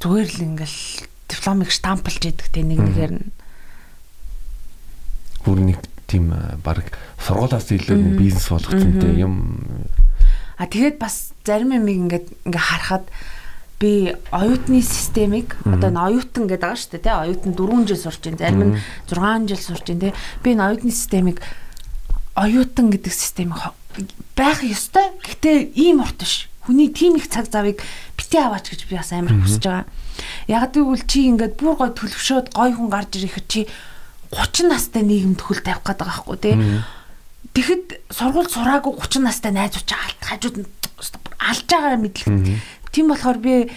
Зүгээр 0.00 0.28
л 0.30 0.44
ингээл 0.54 0.80
дипломыг 1.28 1.70
штамплж 1.74 2.22
идэг 2.22 2.48
те 2.54 2.62
нэг 2.62 2.78
нэгээр 2.78 3.12
нь. 3.18 3.28
Бүр 5.42 5.58
нэг 5.66 5.78
тийм 6.06 6.30
баг 6.62 6.86
сургуулаас 7.26 7.70
илүү 7.70 8.18
бизнес 8.18 8.48
болгоцсон 8.50 8.98
те 9.00 9.08
юм. 9.20 9.34
А 10.58 10.66
тэгээд 10.66 10.98
бас 10.98 11.32
зарим 11.46 11.72
юм 11.74 11.86
ингээд 11.86 12.26
ингээ 12.46 12.62
харахад 12.62 13.06
би 13.82 14.14
оюутны 14.30 14.82
системийг 14.82 15.58
одоо 15.66 15.90
энэ 15.90 16.02
оюутан 16.06 16.46
гэдэг 16.46 16.62
байгаа 16.62 16.78
шүү 16.78 16.90
дээ 16.94 17.02
тий 17.02 17.14
оюутан 17.18 17.52
4 17.58 17.86
жил 17.90 17.98
сурч 17.98 18.22
байна 18.22 18.38
зарим 18.38 18.62
нь 18.62 18.78
6 19.10 19.50
жил 19.50 19.62
сурч 19.62 19.86
байна 19.90 20.02
тий 20.06 20.12
би 20.42 20.48
энэ 20.54 20.66
оюутны 20.70 20.92
системийг 20.94 21.38
оюутан 22.38 22.86
гэдэг 22.94 23.12
системийг 23.12 23.74
байх 24.38 24.62
ёстой. 24.62 25.10
Гэтээ 25.26 25.74
ийм 25.74 25.98
урт 26.00 26.22
биш 26.22 26.46
хүний 26.62 26.94
тийм 26.94 27.18
их 27.18 27.26
цаг 27.26 27.50
завыг 27.50 27.82
бити 28.14 28.38
аваач 28.38 28.70
гэж 28.70 28.86
би 28.86 28.96
бас 28.96 29.10
амар 29.10 29.34
хүсэж 29.34 29.62
байгаа. 29.66 29.86
Яг 30.46 30.70
гэвэл 30.70 31.02
чи 31.10 31.26
ингээд 31.26 31.58
бүр 31.58 31.74
гой 31.74 31.90
төлөвшөөд 31.90 32.54
гой 32.54 32.70
хүн 32.70 32.86
гарч 32.86 33.18
ирэхэд 33.18 33.46
чи 33.50 33.60
30 34.30 34.70
настай 34.70 35.02
нийгэм 35.02 35.34
төхөл 35.36 35.60
тавих 35.60 35.82
гэдэг 35.82 36.06
байгаа 36.06 36.22
байхгүй 36.22 36.38
тий 36.38 36.54
Тэгэхэд 37.50 38.06
сургууль 38.14 38.46
сураагүй 38.46 38.94
30 39.02 39.26
настай 39.26 39.52
найзууч 39.52 39.90
алт 39.90 40.20
хажууд 40.22 40.56
нь 40.62 40.68
алж 41.42 41.66
байгаа 41.66 41.98
мэдлэг 41.98 42.62
Тийм 42.92 43.08
болохоор 43.08 43.38
би 43.40 43.72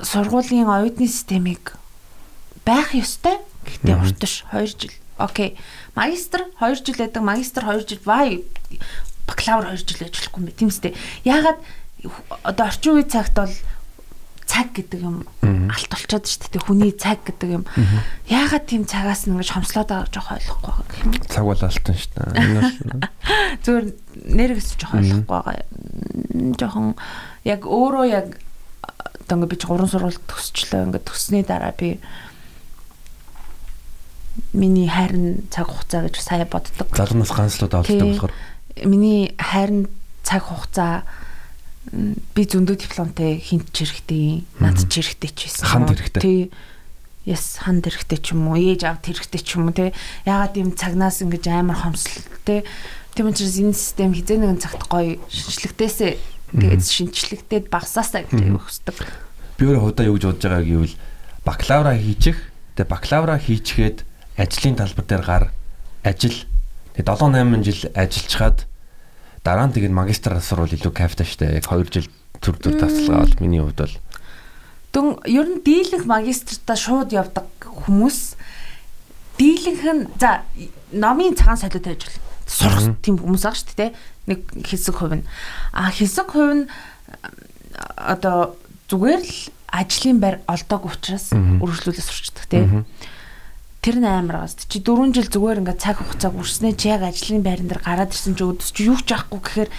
сургуулийн 0.00 0.64
оюутны 0.64 1.06
системийг 1.06 1.76
байх 2.64 2.96
ёстой. 2.96 3.36
Гэхдээ 3.68 4.00
урташ 4.00 4.44
2 4.48 4.64
жил. 4.64 4.92
Окей. 5.20 5.60
Магистр 5.94 6.48
2 6.56 6.80
жил 6.80 6.96
байдаг. 6.96 7.22
Магистр 7.22 7.68
2 7.68 7.84
жил 7.84 8.00
бай. 8.04 8.44
Бакалавр 9.28 9.76
2 9.76 9.84
жил 9.84 10.08
ажиллахгүй 10.08 10.40
юм. 10.40 10.52
Тийм 10.56 10.72
үстэй. 10.72 10.96
Яагаад 11.28 11.60
одоо 12.42 12.64
орчин 12.64 12.96
үеийн 12.96 13.12
цагт 13.12 13.36
бол 13.36 13.52
цаг 14.58 14.74
гэдэг 14.74 15.00
юм 15.06 15.22
алт 15.70 15.86
болчиход 15.86 16.26
шүү 16.26 16.50
дээ. 16.50 16.66
Хүний 16.66 16.90
цаг 16.98 17.22
гэдэг 17.22 17.62
юм. 17.62 17.64
Яагаад 18.26 18.66
тийм 18.66 18.82
цагаас 18.90 19.30
ингэж 19.30 19.54
хомслоод 19.54 19.86
байгаа 19.86 20.10
жоох 20.10 20.34
ойлгохгүй 20.34 20.72
байгаа 20.74 20.98
юм. 20.98 21.10
Цаг 21.30 21.44
бол 21.46 21.62
алтан 21.62 21.94
шүү 21.94 22.10
дээ. 22.18 23.06
Зүгээр 23.62 23.86
нэргэс 24.34 24.68
жоох 24.74 24.94
ойлгохгүй 24.98 25.30
байгаа. 25.30 25.62
Жохон 26.58 26.86
яг 27.46 27.60
өөрөө 27.70 28.06
яг 28.10 28.26
одоо 29.22 29.34
ингээд 29.38 29.52
би 29.54 29.58
ч 29.62 29.64
гурван 29.70 29.90
сургууль 29.92 30.18
төгсчлөө 30.26 30.82
ингээд 30.90 31.06
төгссний 31.06 31.46
дараа 31.46 31.70
би 31.78 32.02
миний 34.50 34.90
хайрын 34.90 35.46
цаг 35.54 35.70
хугацаа 35.70 36.10
гэж 36.10 36.18
сая 36.18 36.46
боддог. 36.50 36.90
Залуунаас 36.98 37.30
ганцлууд 37.30 37.74
авалтай 37.78 38.02
болохоор 38.02 38.34
миний 38.82 39.38
хайрын 39.38 39.86
цаг 40.26 40.50
хугацаа 40.50 41.06
би 41.92 42.42
зөндөө 42.44 42.76
дипломтой 42.76 43.38
хинт 43.40 43.72
ч 43.72 43.84
хэрэгтэй, 43.84 44.44
над 44.60 44.78
ч 44.88 45.00
хэрэгтэй 45.00 45.30
ч 45.32 45.38
байсан. 45.48 45.66
Ханд 45.68 45.88
хэрэгтэй. 45.94 46.22
Тий. 46.22 46.40
Яс 47.28 47.60
ханд 47.60 47.84
хэрэгтэй 47.88 48.18
ч 48.18 48.26
юм 48.32 48.48
уу, 48.48 48.56
ээж 48.56 48.88
авд 48.88 49.04
хэрэгтэй 49.08 49.40
ч 49.40 49.56
юм 49.56 49.68
уу 49.68 49.76
те. 49.76 49.92
Ягаад 50.24 50.56
ийм 50.56 50.72
цагнаас 50.76 51.20
ингэж 51.24 51.44
амар 51.52 51.80
хомсол 51.80 52.24
те. 52.44 52.64
Тийм 53.12 53.28
учраас 53.28 53.56
энэ 53.56 53.76
систем 53.76 54.12
хизээ 54.16 54.40
нэгэн 54.40 54.62
цагт 54.62 54.84
гоё 54.88 55.20
шинжлэхтээсээ 55.28 56.38
Тэгээд 56.48 56.80
шинчлэгдээд 56.80 57.66
багсаасаа 57.68 58.24
гэж 58.24 58.40
аяг 58.40 58.64
хөсдөг. 58.64 58.96
Би 59.60 59.68
өөрөө 59.68 59.84
худаа 59.84 60.08
юу 60.08 60.16
гэж 60.16 60.24
бодож 60.32 60.44
байгаа 60.48 60.64
гэвэл 60.64 60.96
бакалавра 61.44 61.92
хийчих. 61.92 62.38
Тэгээд 62.72 62.88
бакалавра 62.88 63.36
хийчихэд 63.36 63.98
ажлын 64.40 64.76
талбар 64.80 65.04
дээр 65.04 65.24
гар 65.28 65.44
ажил 66.00 66.38
тэгээд 66.96 67.08
7 67.12 67.36
8 67.36 67.68
жил 67.68 67.80
ажиллачаад 67.92 68.58
дараа 69.44 69.66
нь 69.68 69.74
тэгээд 69.74 69.94
магистр 69.94 70.38
сурвал 70.40 70.70
илүү 70.70 70.92
кайфтай 70.92 71.26
штэ. 71.26 71.58
Яг 71.58 71.66
2 71.66 71.90
жил 71.92 72.08
төр 72.40 72.56
төр 72.58 72.74
тасалгаа 72.78 73.26
бол 73.26 73.40
миний 73.42 73.62
хувьд 73.62 73.80
бол. 73.82 73.96
Дүн 74.92 75.06
ер 75.26 75.46
нь 75.46 75.62
дийлэнх 75.64 76.06
магистртаа 76.06 76.78
шууд 76.78 77.12
явдаг 77.12 77.46
хүмүүс 77.62 78.38
дийлэнх 79.38 79.82
нь 79.84 80.02
за 80.18 80.42
номын 80.92 81.36
цагаан 81.38 81.60
солиод 81.60 81.86
байж 81.86 82.02
болно. 82.06 82.24
Сурах 82.48 82.96
тийм 83.04 83.20
хүмүүс 83.20 83.44
байгаа 83.44 83.60
шүү 83.60 83.76
дээ 83.76 83.90
нэг 84.26 84.40
хэсэг 84.64 84.96
хувь 84.96 85.20
нь. 85.20 85.28
А 85.72 85.92
хэсэг 85.92 86.32
хувь 86.32 86.54
нь 86.54 86.64
одоо 87.96 88.56
зүгээр 88.88 89.22
л 89.22 89.36
ажлын 89.68 90.18
байр 90.20 90.40
олдог 90.48 90.88
учраас 90.88 91.30
үргэлжлүүлээ 91.36 92.04
сурчдаг 92.04 92.44
тийм 92.48 92.88
тэр 93.88 94.04
нь 94.04 94.04
амар 94.04 94.44
байгаас 94.44 94.68
чи 94.68 94.84
4 94.84 95.16
жил 95.16 95.32
зүгээр 95.32 95.60
ингээд 95.64 95.80
цаг 95.80 95.96
хугацааг 96.04 96.36
үрснээ 96.36 96.76
чи 96.76 96.92
яг 96.92 97.08
ажлын 97.08 97.40
байран 97.40 97.72
дээр 97.72 97.80
гараад 97.80 98.12
ирсэн 98.12 98.36
чи 98.36 98.44
өдөс 98.44 98.68
чи 98.76 98.84
юу 98.84 99.00
ч 99.00 99.16
яахгүй 99.16 99.40
гэхээр 99.40 99.70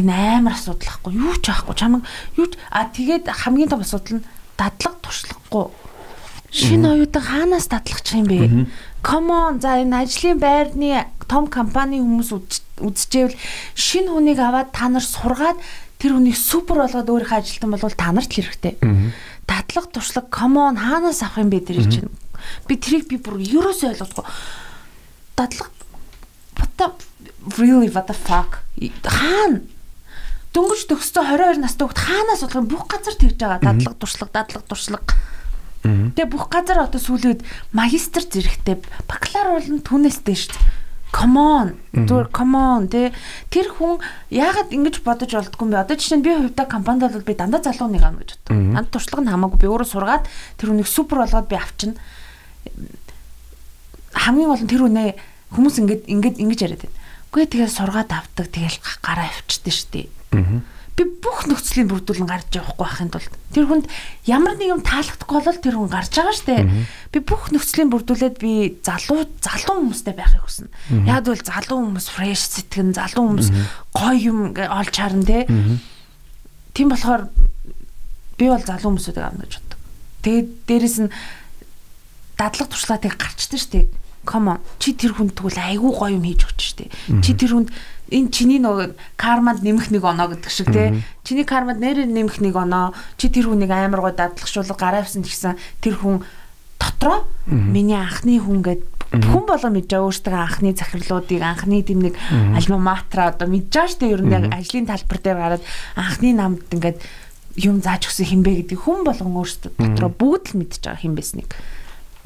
энэ 0.00 0.40
амар 0.40 0.56
асуудал 0.56 0.88
ахгүй 0.96 1.12
юу 1.12 1.36
ч 1.36 1.52
яахгүй 1.52 1.76
чамаг 1.76 2.08
юу 2.40 2.48
а 2.72 2.88
тэгээд 2.88 3.28
хамгийн 3.28 3.68
том 3.68 3.84
асуудал 3.84 4.24
нь 4.24 4.26
дадлаг 4.56 4.94
туршлахгүй 5.04 5.68
шинэ 6.48 6.88
оюутан 6.88 7.22
хаанаас 7.22 7.68
дадлах 7.68 8.00
юм 8.16 8.24
бэ? 8.24 8.66
Come 9.04 9.28
on. 9.28 9.60
За 9.60 9.76
энэ 9.76 10.08
ажлын 10.08 10.40
байрны 10.40 11.04
том 11.28 11.46
компани 11.52 12.00
хүмүүс 12.00 12.32
үзчихвэл 12.80 13.36
шинэ 13.76 14.08
хүнийг 14.08 14.40
аваад 14.40 14.72
та 14.72 14.88
нар 14.88 15.04
сургаад 15.04 15.60
тэр 16.00 16.16
хүнийг 16.16 16.36
супер 16.40 16.80
болгоод 16.80 17.12
өөрийнхөө 17.12 17.38
ажилтан 17.44 17.70
болвол 17.76 17.92
та 17.92 18.08
нарт 18.16 18.32
л 18.32 18.40
хэрэгтэй. 18.40 18.80
Татлаг 19.44 19.92
туршлага 19.92 20.32
come 20.32 20.56
on. 20.56 20.80
Хаанаас 20.80 21.20
авах 21.20 21.44
юм 21.44 21.52
бэ? 21.52 21.68
Тэр 21.68 21.84
чинь. 21.84 22.08
Би 22.68 22.76
тэрийг 22.76 23.08
би 23.08 23.16
бүр 23.18 23.40
ерөөсөө 23.42 23.94
ойлгохгүй. 23.94 24.26
Татлаг 25.38 25.70
what 26.58 26.72
the 26.76 26.86
really 27.58 27.88
what 27.90 28.06
the 28.06 28.16
fuck? 28.16 28.62
Хаана? 29.04 29.62
Дөнгөж 30.54 30.88
төгссөн 30.88 31.28
22 31.28 31.60
настай 31.62 31.84
хүүхд 31.86 32.00
хаанаас 32.02 32.42
болох 32.46 32.66
бүх 32.66 32.84
газар 32.88 33.14
тэгж 33.20 33.36
байгаа. 33.36 33.60
Дадлаг 33.62 33.94
туршлага 34.00 34.32
дадлаг 34.32 34.64
туршлага. 34.64 35.14
Тэгээ 35.84 36.26
бүх 36.26 36.48
газар 36.50 36.82
одоо 36.82 36.98
сүүлээд 36.98 37.44
магистр 37.76 38.24
зэрэгтэй 38.24 38.80
бакалавр 39.06 39.60
бол 39.60 39.84
түүнээс 39.84 40.24
дэш 40.26 40.50
come 41.12 41.36
on. 41.36 41.68
Зүгээр 41.92 42.28
come 42.32 42.56
on 42.56 42.88
тэ. 42.88 43.12
Тэр 43.48 43.72
хүн 43.72 44.00
яагаад 44.30 44.72
ингэж 44.72 45.00
бодож 45.02 45.32
олдгүй 45.32 45.64
юм 45.64 45.72
бэ? 45.72 45.82
Одоо 45.84 45.96
жишээ 45.96 46.18
нь 46.20 46.24
би 46.24 46.32
хувьдаа 46.36 46.66
компанид 46.68 47.12
бол 47.12 47.24
би 47.24 47.34
дандаа 47.34 47.64
залуу 47.64 47.88
нэг 47.88 48.04
ам 48.04 48.20
гэж 48.20 48.36
боддог. 48.36 48.56
Анд 48.76 48.90
туршлага 48.92 49.24
нь 49.24 49.32
хамаагүй. 49.32 49.58
Би 49.58 49.68
өөрөө 49.72 49.88
сургаад 49.88 50.28
тэр 50.60 50.68
хүнийг 50.72 50.88
супер 50.88 51.24
болгоод 51.24 51.48
би 51.48 51.56
авчина. 51.56 51.96
Хамгийн 54.14 54.48
гол 54.48 54.62
нь 54.64 54.70
тэр 54.70 54.82
үнэ 54.88 55.04
хүмүүс 55.54 55.76
ингэж 55.82 56.00
ингэж 56.08 56.34
ингэж 56.42 56.60
яриад 56.64 56.82
байна. 56.84 56.98
Үгүй 57.28 57.44
тэгээ 57.48 57.70
сургаад 57.70 58.10
авдаг 58.12 58.46
тэгэл 58.48 58.78
гараа 59.04 59.28
авчдээ 59.28 59.74
штий. 59.74 60.06
Аа 60.32 60.64
би 60.98 61.06
бүх 61.22 61.46
нөхцөлийн 61.46 61.86
бүрдүүлэн 61.86 62.26
гарч 62.26 62.58
явахгүй 62.58 62.82
байхын 62.82 63.10
тулд 63.14 63.34
тэр 63.54 63.66
хүнд 63.70 63.86
ямар 64.26 64.58
нэг 64.58 64.74
юм 64.74 64.82
таалагдахгүй 64.82 65.40
бол 65.46 65.60
тэр 65.62 65.76
хүн 65.78 65.90
гарч 65.94 66.10
байгаа 66.18 66.34
штэ 66.34 66.56
би 67.14 67.18
бүх 67.22 67.54
нөхцөлийн 67.54 67.92
бүрдүүлээд 67.94 68.36
би 68.42 68.82
залуу 68.82 69.30
залуу 69.38 69.74
хүмүүстэй 69.78 70.14
байхыг 70.18 70.42
хүснэ. 70.42 70.66
Яг 71.06 71.30
бол 71.30 71.38
залуу 71.38 71.78
хүмүүс 71.86 72.06
фреш 72.10 72.42
сэтгэн 72.50 72.98
залуу 72.98 73.24
хүмүүс 73.30 73.48
гоё 73.94 74.18
юм 74.18 74.38
олж 74.58 74.94
харна 74.98 75.22
те. 75.22 75.46
Тийм 76.74 76.90
болохоор 76.90 77.30
би 77.30 78.46
бол 78.50 78.64
залуу 78.66 78.90
хүмүүсүүдийг 78.90 79.22
авна 79.22 79.46
гэж 79.46 79.54
боддог. 79.54 79.78
Тэгээд 80.26 80.48
дээрэс 80.66 80.98
нь 81.06 81.14
дадлаг 82.38 82.68
туршлагыг 82.70 83.18
гарчдаг 83.18 83.60
штэ 83.60 83.80
come 84.24 84.56
on. 84.56 84.60
Чи 84.78 84.94
тэр 84.94 85.16
хүнд 85.18 85.34
тэгвэл 85.34 85.58
айгүй 85.58 85.92
гоё 85.92 86.14
юм 86.16 86.24
хийж 86.24 86.46
өгч 86.46 86.60
штэ 86.62 86.84
чи 87.20 87.34
тэр 87.34 87.58
хүнд 87.58 87.70
энэ 88.08 88.32
чиний 88.32 88.60
нөгөө 88.60 88.96
карманд 89.20 89.60
нэмэх 89.60 89.92
нэг 89.92 90.04
оноо 90.04 90.32
гэдэг 90.32 90.52
шиг 90.52 90.72
тий. 90.72 91.04
Чиний 91.24 91.44
карманд 91.44 91.80
нэрээр 91.80 92.08
нэмэх 92.08 92.40
нэг 92.40 92.56
оноо. 92.56 92.96
Чи 93.20 93.28
тэр 93.28 93.52
хүнийг 93.52 93.68
амар 93.68 94.00
гоо 94.00 94.14
дадлагшуулга 94.16 94.76
гараавсан 94.76 95.20
гэсэн 95.24 95.60
тэр 95.84 96.00
хүн 96.00 96.24
дотроо 96.80 97.28
миний 97.46 97.96
анхны 97.96 98.40
хүн 98.40 98.64
гэд 98.64 98.82
хүн 99.12 99.44
мэдж 99.44 99.88
байгаа 99.92 100.08
өөртөө 100.08 100.36
анхны 100.36 100.72
захирлуудыг 100.76 101.40
анхны 101.40 101.80
тийм 101.84 102.00
нэг 102.04 102.14
альма 102.28 102.78
матра 102.80 103.32
одоо 103.32 103.48
шүү 103.48 104.00
дээ 104.00 104.12
ер 104.12 104.22
нь 104.24 104.32
яг 104.32 104.44
ажлын 104.52 104.88
талбар 104.88 105.18
дээр 105.20 105.38
гараад 105.40 105.64
анхны 105.96 106.32
намд 106.36 106.68
ингээд 106.72 107.00
юм 107.56 107.80
зааж 107.80 108.08
өгсөн 108.08 108.28
хинбэ 108.28 108.68
гэдэг 108.68 108.78
хүн 108.84 109.08
болгон 109.08 109.36
өөртөө 109.36 109.72
дотроо 109.80 110.12
бүгд 110.12 110.44
л 110.52 110.58
мэдж 110.60 110.80
байгаа 110.84 111.00
хин 111.00 111.16
байсныг. 111.16 111.48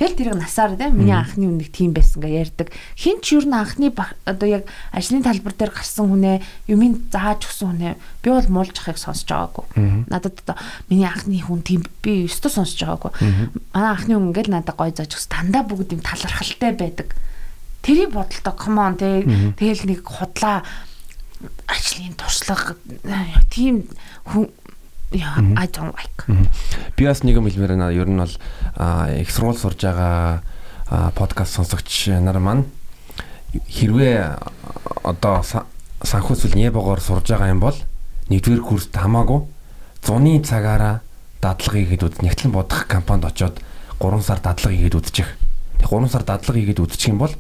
Тэгэл 0.03 0.19
тэрийг 0.19 0.35
насаар 0.35 0.75
тийм 0.75 0.99
миний 0.99 1.15
анхны 1.15 1.47
үнэг 1.47 1.71
тийм 1.71 1.95
байсан 1.95 2.27
га 2.27 2.27
ярьдаг. 2.27 2.75
Хин 2.99 3.23
ч 3.23 3.39
юу 3.39 3.47
н 3.47 3.55
анхны 3.55 3.95
одоо 4.27 4.49
яг 4.51 4.67
ажлын 4.91 5.23
талбар 5.23 5.55
дээр 5.55 5.71
гарсан 5.71 6.11
хүнээ 6.11 6.43
юмын 6.67 7.07
зааж 7.07 7.47
өгсөн 7.47 7.71
хүнээ 7.71 7.95
би 7.95 8.29
бол 8.35 8.49
муулж 8.51 8.75
ахыг 8.83 8.99
сонсож 8.99 9.31
байгаагүй. 9.31 10.11
Надад 10.11 10.43
одоо 10.43 10.59
миний 10.91 11.07
анхны 11.07 11.39
хүн 11.39 11.63
тийм 11.63 11.87
би 12.03 12.27
өстө 12.27 12.51
сонсож 12.51 12.83
байгаагүй. 12.83 13.15
Манай 13.71 13.95
анхны 13.95 14.19
хүн 14.19 14.35
ингээл 14.35 14.51
надад 14.51 14.75
гой 14.75 14.91
зааж 14.91 15.15
өгсөн. 15.15 15.31
Дандаа 15.39 15.63
бүгд 15.71 15.95
юм 15.95 16.03
талархалтай 16.03 16.75
байдаг. 16.75 17.15
Тэрийг 17.87 18.11
бодолтой 18.11 18.59
on 18.59 18.99
тий. 18.99 19.23
Тэгэл 19.55 19.87
нэг 19.87 20.03
худлаа 20.03 20.67
ажлын 21.71 22.15
туршлага 22.19 22.75
тийм 23.51 23.87
хүн 24.27 24.51
I 25.21 25.67
don't 25.69 25.93
like. 25.93 26.25
Би 26.97 27.05
бас 27.07 27.23
нэг 27.23 27.37
юм 27.37 27.49
хэлмээр 27.49 27.77
байна. 27.77 27.93
Ер 27.93 28.09
нь 28.09 28.17
бол 28.17 28.35
их 29.21 29.31
сургууль 29.31 29.59
сурж 29.59 29.85
байгаа 29.85 30.43
подкаст 31.15 31.57
сонсогч 31.57 32.09
нар 32.21 32.39
маань 32.39 32.65
хэрвээ 33.53 34.39
одоо 35.05 35.45
санхүүсэл 36.03 36.57
небогоор 36.57 37.01
сурж 37.01 37.29
байгаа 37.29 37.53
юм 37.53 37.61
бол 37.61 37.77
нэгдүгээр 38.33 38.63
курст 38.65 38.97
хамаагүй 38.97 39.45
зуны 40.05 40.41
цагаараа 40.41 41.01
дадлага 41.43 41.79
хийгээд 41.79 42.03
үз 42.07 42.17
нэгтлэн 42.23 42.53
бодох 42.53 42.87
компанид 42.89 43.29
очоод 43.29 43.61
3 44.01 44.23
сар 44.23 44.41
дадлага 44.41 44.75
хийгээд 44.75 44.99
үзчих. 44.99 45.29
Тэг 45.79 45.91
3 45.91 46.09
сар 46.09 46.23
дадлага 46.23 46.59
хийгээд 46.59 46.83
үзчих 46.83 47.13
юм 47.13 47.19
бол 47.23 47.35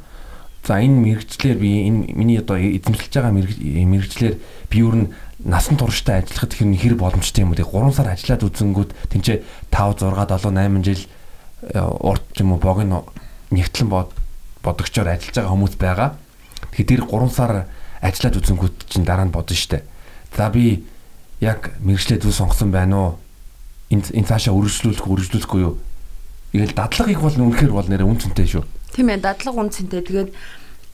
за 0.62 0.79
энэ 0.79 0.95
мэрэгчлэр 0.95 1.59
би 1.59 1.87
энэ 1.91 2.14
миний 2.14 2.39
одоо 2.39 2.59
эзэмшилж 2.59 3.14
байгаа 3.14 3.35
мэрэгчлэр 3.35 4.35
би 4.70 4.77
юу 4.79 4.95
н 4.95 5.14
насан 5.45 5.76
турштай 5.76 6.22
ажиллахад 6.22 6.55
хэр 6.55 6.74
хэр 6.76 6.95
боломжтой 6.95 7.43
юм. 7.43 7.55
Тэг 7.55 7.68
3 7.70 7.93
сар 7.93 8.09
ажиллаад 8.14 8.47
үзэнгүүт 8.47 8.90
тэнцээ 9.11 9.38
5 9.70 10.07
6 10.07 10.28
7 10.38 10.55
8 10.55 10.82
жил 10.86 11.03
э, 11.70 11.80
урт 11.80 12.26
юм 12.38 12.53
уу 12.55 12.61
богино 12.62 13.05
нэгтлэн 13.51 13.88
бод 13.88 14.11
бодогчоор 14.62 15.11
ажиллаж 15.11 15.34
байгаа 15.34 15.53
хүмүүс 15.53 15.74
байгаа. 15.76 16.11
Тэгэхээр 16.70 16.88
тэр 16.88 17.03
3 17.11 17.30
сар 17.30 17.53
ажиллаад 18.01 18.38
үзэнгүүт 18.38 18.76
чинь 18.86 19.07
дараа 19.07 19.26
нь 19.26 19.34
бодно 19.34 19.57
штэ. 19.57 19.82
За 20.36 20.51
би 20.51 20.86
яг 21.43 21.74
мэрэгчлээ 21.82 22.22
зүг 22.22 22.32
сонгосон 22.32 22.70
байна 22.70 22.97
уу? 22.97 23.11
Энэ 23.90 24.14
энэ 24.14 24.28
цаашаа 24.30 24.55
үргэлжлүүлэх 24.55 25.07
үргэлжлүүлэхгүй 25.07 25.61
юу? 25.62 25.76
Игээл 26.55 26.78
дадлагыг 26.78 27.20
бол 27.20 27.34
үнэхээр 27.34 27.72
бол 27.72 27.88
нэрэ 27.88 28.07
үнцэнтэй 28.07 28.47
шүү. 28.47 28.64
Тийм 28.95 29.09
ээ, 29.09 29.24
дадлага 29.24 29.61
үнцэнтэй. 29.61 30.01
Тэгээд 30.05 30.30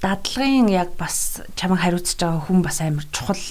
дадлагын 0.02 0.68
яг 0.70 0.94
бас 0.94 1.42
чамайг 1.58 1.82
хариуцж 1.82 2.14
байгаа 2.18 2.42
хүн 2.46 2.62
бас 2.62 2.78
амар 2.80 3.06
чухал 3.10 3.42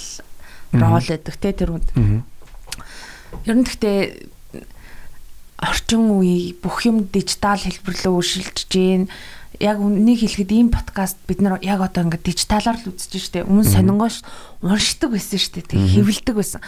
рол 0.74 1.07
өгдөг 1.07 1.36
те 1.39 1.53
тэр 1.53 1.78
хүнд. 1.78 1.89
Ер 3.45 3.55
нь 3.55 3.63
гэхдээ 3.63 3.99
орчин 5.57 6.11
үе 6.13 6.53
бүх 6.57 6.86
юм 6.86 7.09
дижитал 7.09 7.57
хэлбэр 7.57 7.95
рүү 7.97 8.15
өршөлдөж 8.22 8.59
гээ 8.70 9.07
яг 9.59 9.82
үнийг 9.82 10.22
хэлэхэд 10.22 10.51
ийм 10.53 10.70
подкаст 10.70 11.18
бид 11.26 11.41
нар 11.41 11.57
яг 11.65 11.82
одоо 11.82 12.05
ингээд 12.05 12.30
дижиталаар 12.30 12.78
л 12.78 12.93
үзэж 12.93 13.13
штэ. 13.18 13.47
Өмнө 13.49 13.65
сонингоош 13.65 14.22
уншдаг 14.61 15.18
байсан 15.18 15.41
штэ. 15.41 15.65
Тэг 15.65 15.82
хэвлдэг 15.82 16.36
байсан. 16.38 16.61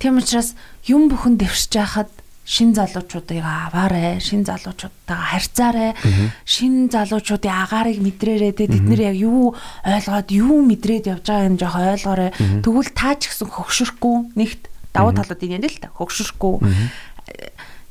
Тийм 0.00 0.16
учраас 0.16 0.56
юм 0.88 1.12
бүхэн 1.12 1.36
дэвшиж 1.36 1.76
яхад 1.76 2.08
шин 2.50 2.74
залуучуудыг 2.74 3.46
аваарэ, 3.46 4.18
шин 4.18 4.42
залуучуудтайгаа 4.42 5.38
харьцаарэ, 5.38 5.94
шин 6.42 6.90
залуучуудын 6.90 7.54
агаарыг 7.54 8.02
мэдрээрэ 8.02 8.50
те 8.58 8.66
бид 8.66 8.82
нар 8.90 9.14
яг 9.14 9.16
юу 9.22 9.54
ойлгоод 9.86 10.34
юу 10.34 10.58
мэдрээд 10.66 11.14
явж 11.14 11.30
байгааг 11.30 11.54
нь 11.54 11.60
жоох 11.62 11.78
ойлгоорой. 11.78 12.34
Тэгвэл 12.34 12.90
таа 12.90 13.14
ч 13.14 13.30
гэсэн 13.30 13.54
хөгшөрөхгүй 13.54 14.34
нэгт 14.34 14.66
давуу 14.90 15.14
талууд 15.14 15.38
энэ 15.46 15.70
л 15.70 15.78
та 15.78 15.94
хөгшөрөхгүй. 15.94 16.54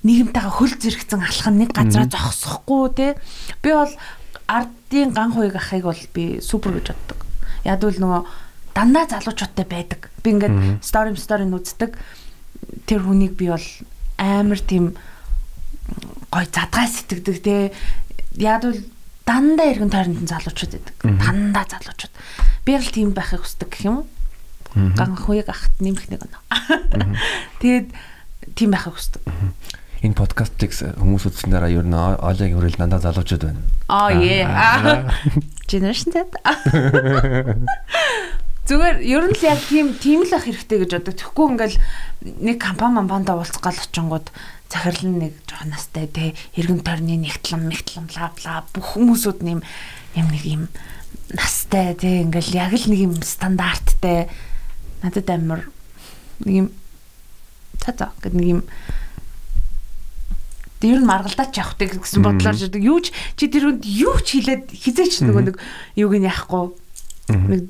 Нийгэмтэйгээ 0.04 0.52
хөл 0.52 0.76
зэрэгцэн 0.76 1.24
алхах 1.24 1.56
нэг 1.56 1.72
газараа 1.72 2.12
зогсохгүй 2.12 2.84
те 3.00 3.08
би 3.64 3.72
бол 3.72 3.96
ардын 4.44 5.16
ган 5.16 5.32
хуйг 5.32 5.56
ахыг 5.56 5.88
бол 5.88 6.04
би 6.12 6.44
супер 6.44 6.76
гэж 6.76 6.92
боддог. 6.92 7.20
Яг 7.64 7.80
л 7.80 7.96
нөгөө 7.96 8.22
дандаа 8.76 9.08
залуучуудтай 9.08 9.64
байдаг. 9.64 10.12
Би 10.20 10.36
ингээд 10.36 10.84
стори 10.84 11.16
стори 11.16 11.48
үздэг. 11.48 11.96
Тэр 12.88 13.08
хүнийг 13.08 13.40
би 13.40 13.52
бол 13.52 13.64
амар 14.20 14.60
тийм 14.60 14.94
гой 16.30 16.46
задгай 16.52 16.88
сэтгэдэг 16.92 17.38
те. 17.42 17.72
Яг 18.36 18.68
л 18.68 18.78
дандаа 19.24 19.72
эргэн 19.72 19.90
тойронд 19.90 20.28
залуучууд 20.28 20.76
байдаг. 20.76 20.96
Дандаа 21.02 21.66
залуучууд. 21.66 22.14
Би 22.68 22.76
л 22.76 22.92
тийм 22.92 23.16
байхыг 23.16 23.48
хүсдэг 23.48 23.72
гэх 23.72 23.88
юм 23.88 24.04
уу? 24.04 24.08
Ган 24.94 25.18
хуйг 25.18 25.48
ахт 25.50 25.74
нэмэх 25.82 26.12
нэг 26.12 26.28
өнөө. 26.28 26.44
Тэгээд 27.64 27.88
тийм 28.54 28.70
байхыг 28.76 28.94
хүсдэг 28.94 29.24
энэ 30.00 30.16
подкастыг 30.16 30.72
хүмүүс 30.96 31.28
үзсэн 31.28 31.52
дараа 31.52 31.68
ер 31.68 31.84
нь 31.84 31.92
Оleg 31.94 32.56
хүрэл 32.56 32.80
дандаа 32.80 33.04
залуучууд 33.04 33.44
байна. 33.52 33.60
Аа 33.92 34.16
е. 34.16 34.48
Generation 35.70 36.16
Z. 36.16 36.32
Зүгээр 38.68 38.98
ер 39.06 39.24
нь 39.30 39.36
л 39.38 39.44
яг 39.48 39.60
тийм 39.70 39.96
тийм 39.96 40.28
л 40.28 40.34
ах 40.36 40.46
хэрэгтэй 40.46 40.78
гэж 40.84 40.92
боддог. 40.98 41.16
Тэгэхгүй 41.16 41.46
ингээл 41.54 41.78
нэг 42.44 42.58
компани 42.60 43.00
мамбанда 43.00 43.38
уулзах 43.38 43.64
гал 43.64 43.80
очингууд 43.80 44.28
захирал 44.70 45.10
нэг 45.10 45.34
жоохон 45.48 45.74
настай 45.74 46.06
те 46.06 46.36
эргэн 46.54 46.86
тойрны 46.86 47.18
нэгтлэн 47.18 47.66
мэгтлэн 47.66 48.06
бла 48.12 48.30
бла 48.38 48.64
бүх 48.70 48.94
хүмүүсүүд 48.94 49.40
нэм 49.42 49.66
юм 50.14 50.28
нэг 50.30 50.44
юм 50.46 50.64
настай 51.34 51.98
те 51.98 52.22
ингээл 52.22 52.54
яг 52.54 52.74
л 52.78 52.86
нэг 52.90 53.00
юм 53.02 53.14
стандарттай 53.26 54.30
надад 55.02 55.30
амар 55.30 55.66
нэг 56.46 56.54
юм 56.54 56.68
за 57.82 57.94
гэдэг 57.98 58.34
нэг 58.38 58.48
юм 58.48 58.62
Тэр 60.80 61.04
нь 61.04 61.10
маргалдаач 61.12 61.60
явахдаг 61.60 62.00
гэсэн 62.00 62.24
бодлоор 62.24 62.56
жидэг. 62.56 62.80
Юу 62.80 63.04
ч 63.04 63.12
чи 63.36 63.52
тэр 63.52 63.68
хүнд 63.68 63.84
юу 63.84 64.16
ч 64.24 64.40
хэлээд 64.40 64.72
хизээч 64.72 65.28
нөгөө 65.28 65.44
нэг 65.52 65.56
юуг 66.00 66.16
нь 66.16 66.24
яахгүй. 66.24 66.72
Нэг 67.30 67.64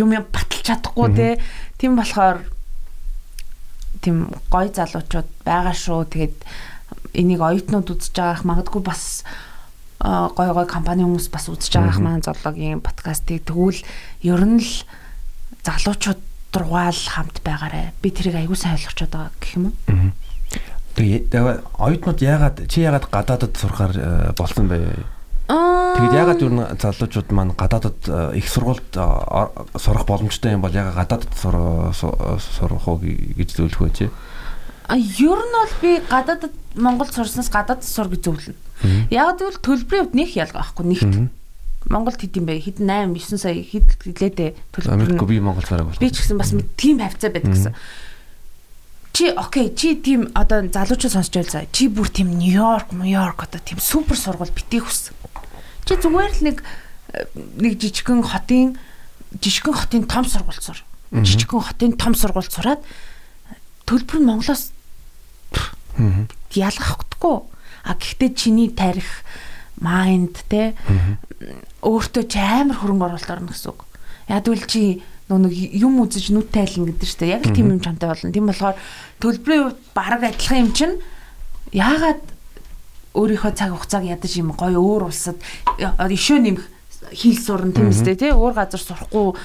юм 0.00 0.10
баталж 0.10 0.64
чадахгүй 0.64 1.08
те. 1.14 1.28
Тийм 1.78 1.96
болохоор 1.96 2.42
тийм 4.00 4.28
гой 4.50 4.68
залуучууд 4.72 5.28
байгаа 5.44 5.76
шүү. 5.76 6.08
Тэгээд 6.08 6.36
энийг 7.14 7.40
оюутнууд 7.40 7.88
үзэж 7.92 8.14
байгаах 8.16 8.44
магадгүй 8.44 8.82
бас 8.84 9.24
гой 10.00 10.48
гой 10.52 10.66
компани 10.66 11.04
хүмүүс 11.04 11.28
бас 11.32 11.48
үзэж 11.48 11.78
байгаах 11.78 12.00
маань 12.00 12.24
зоологийн 12.24 12.84
подкастыг 12.84 13.44
тэгвэл 13.46 13.80
ер 14.26 14.42
нь 14.44 14.60
л 14.60 14.72
залуучууд 15.64 16.20
дургаал 16.52 16.96
хамт 16.96 17.40
байгаарэ. 17.40 17.94
Би 18.02 18.10
тэрийг 18.10 18.36
аягүй 18.36 18.56
сайн 18.56 18.76
ойлгочод 18.76 19.10
байгаа 19.10 19.32
гэх 19.40 19.56
юм 19.56 19.64
уу? 19.72 20.12
Тэгээ 20.94 21.34
оюутнууд 21.78 22.20
яагаад 22.22 22.56
чи 22.70 22.86
яагаад 22.86 23.10
гадаадд 23.10 23.58
сурахаар 23.58 23.94
э, 23.98 24.32
болсон 24.38 24.70
бэ? 24.70 25.13
Тэгээд 25.44 26.16
яагаад 26.16 26.40
юу 26.40 26.50
н 26.56 26.60
залуучууд 26.80 27.28
маань 27.36 27.52
гадаадд 27.52 28.08
э, 28.08 28.40
их 28.40 28.48
сургуульд 28.48 28.96
э, 28.96 29.04
сурах 29.76 30.08
боломжтой 30.08 30.56
юм 30.56 30.64
бол 30.64 30.72
яагаад 30.72 31.04
гадаадд 31.04 31.32
сурах 31.36 32.88
уу 32.88 32.96
гэж 33.04 33.48
зөвлөх 33.52 33.80
вэ 33.84 33.90
чи? 33.92 34.06
А 34.88 34.96
ер 34.96 35.40
нь 35.44 35.52
бол 35.52 35.74
би 35.84 36.00
гадаадд 36.08 36.52
Монгол 36.80 37.08
сурснаас 37.12 37.52
гадаадд 37.52 37.84
сур 37.84 38.08
гэж 38.08 38.24
зөвлөнө. 38.24 38.56
Яг 39.12 39.36
тэгвэл 39.36 39.60
төлбөрийн 39.60 40.04
хувьд 40.08 40.16
нэг 40.16 40.30
ялгаа 40.32 40.64
байхгүй 40.64 40.84
нэгт. 40.88 41.14
Монголд 41.88 42.20
хэд 42.20 42.36
юм 42.40 42.48
бэ? 42.48 42.64
Хэд 42.64 42.80
8 42.80 43.12
9 43.12 43.36
сая 43.36 43.60
хэд 43.60 43.88
хэлээдээ 44.00 44.50
төлбөр. 44.72 44.92
Америк 44.92 45.24
би 45.28 45.40
Монгол 45.40 45.64
цараг 45.64 45.88
бол. 45.88 46.00
Би 46.00 46.08
ч 46.08 46.24
гэсэн 46.24 46.40
бас 46.40 46.52
тийм 46.76 47.00
хавцаа 47.00 47.28
байдаг 47.32 47.52
гэсэн. 47.52 47.74
Чи 49.14 49.30
окей, 49.30 49.70
чи 49.76 49.94
тийм 49.96 50.32
одоо 50.34 50.64
залуучууд 50.66 51.12
сонсч 51.12 51.32
байл 51.32 51.48
за. 51.48 51.64
Чи 51.70 51.88
бүр 51.88 52.08
тийм 52.10 52.34
Нью-Йорк, 52.34 52.92
Нью-Йорк 52.92 53.46
одоо 53.46 53.60
тийм 53.62 53.78
супер 53.78 54.18
сургууль 54.18 54.50
битгий 54.50 54.82
хүссэн. 54.82 55.13
Чи 55.84 55.94
зүгээр 56.00 56.32
л 56.32 56.42
нэг 56.48 56.58
нэг 57.60 57.72
жижигхэн 57.78 58.24
хотын 58.24 58.76
жижигхэн 59.38 59.74
хотын 59.74 60.04
том 60.08 60.24
сургууль 60.24 60.60
сур. 60.60 60.78
Жижигхэн 61.12 61.60
хотын 61.60 61.92
том 62.00 62.14
сургууль 62.16 62.48
сураад 62.48 62.80
төлбөр 63.86 64.18
нь 64.20 64.28
Монголоос 64.28 64.72
ялгах 66.54 66.90
хөтгөө. 67.04 67.36
А 67.84 67.92
гэхдээ 67.94 68.30
чиний 68.34 68.72
тарих 68.72 69.22
майнд 69.78 70.40
те 70.48 70.72
өөртөө 71.84 72.24
ч 72.26 72.40
амар 72.40 72.80
хөрөнгө 72.80 73.04
оруулалт 73.04 73.30
орно 73.30 73.52
гэсэн 73.52 73.70
үг. 73.76 73.84
Үл 74.28 74.64
чи 74.64 75.04
нэг 75.28 75.52
юм 75.52 76.00
үзэж 76.00 76.32
нүд 76.32 76.48
тайлна 76.48 76.88
гэдэг 76.88 77.08
чинь 77.08 77.28
яг 77.28 77.44
л 77.44 77.52
тийм 77.52 77.76
юм 77.76 77.80
чамтай 77.84 78.08
болно. 78.08 78.32
Тийм 78.32 78.48
болохоор 78.48 78.76
төлбөрийн 79.20 79.62
хувьд 79.68 79.80
бараг 79.92 80.22
адилхан 80.24 80.64
юм 80.64 80.72
чинь 80.72 80.94
яагаад 81.76 82.33
өөрийнхөө 83.14 83.52
цаг 83.54 83.70
хугацааг 83.72 84.04
ядаж 84.10 84.32
юм 84.36 84.52
гоё 84.52 84.78
өөр 84.82 85.08
улсад 85.08 85.38
ишөө 85.78 86.38
нэмэх 86.42 86.64
хил 87.14 87.38
сурна 87.38 87.72
тийм 87.72 87.94
үстэй 87.94 88.18
тий 88.18 88.32
өөр 88.34 88.54
газар 88.58 88.82
сурахгүй 88.82 89.38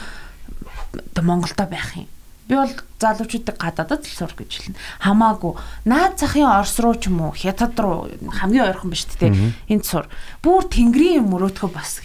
Монголдо 1.22 1.66
байх 1.70 1.94
юм. 1.96 2.10
Би 2.50 2.58
бол 2.58 2.74
залуучуудыг 2.98 3.62
гадаадд 3.62 4.10
л 4.10 4.10
сур 4.10 4.34
гэж 4.34 4.74
хэлнэ. 4.74 4.82
Хамаагүй. 5.06 5.54
Наад 5.86 6.18
захын 6.18 6.50
Орос 6.50 6.82
руу 6.82 6.98
ч 6.98 7.14
юм 7.14 7.22
уу, 7.22 7.38
Хятад 7.38 7.78
руу 7.78 8.10
хамгийн 8.26 8.74
ойрхон 8.74 8.90
биш 8.90 9.06
тээ. 9.06 9.54
Энд 9.70 9.86
сур. 9.86 10.10
Бүр 10.42 10.66
тэнгэрийн 10.66 11.30
мөрөөдхөө 11.30 11.70
бас 11.70 12.02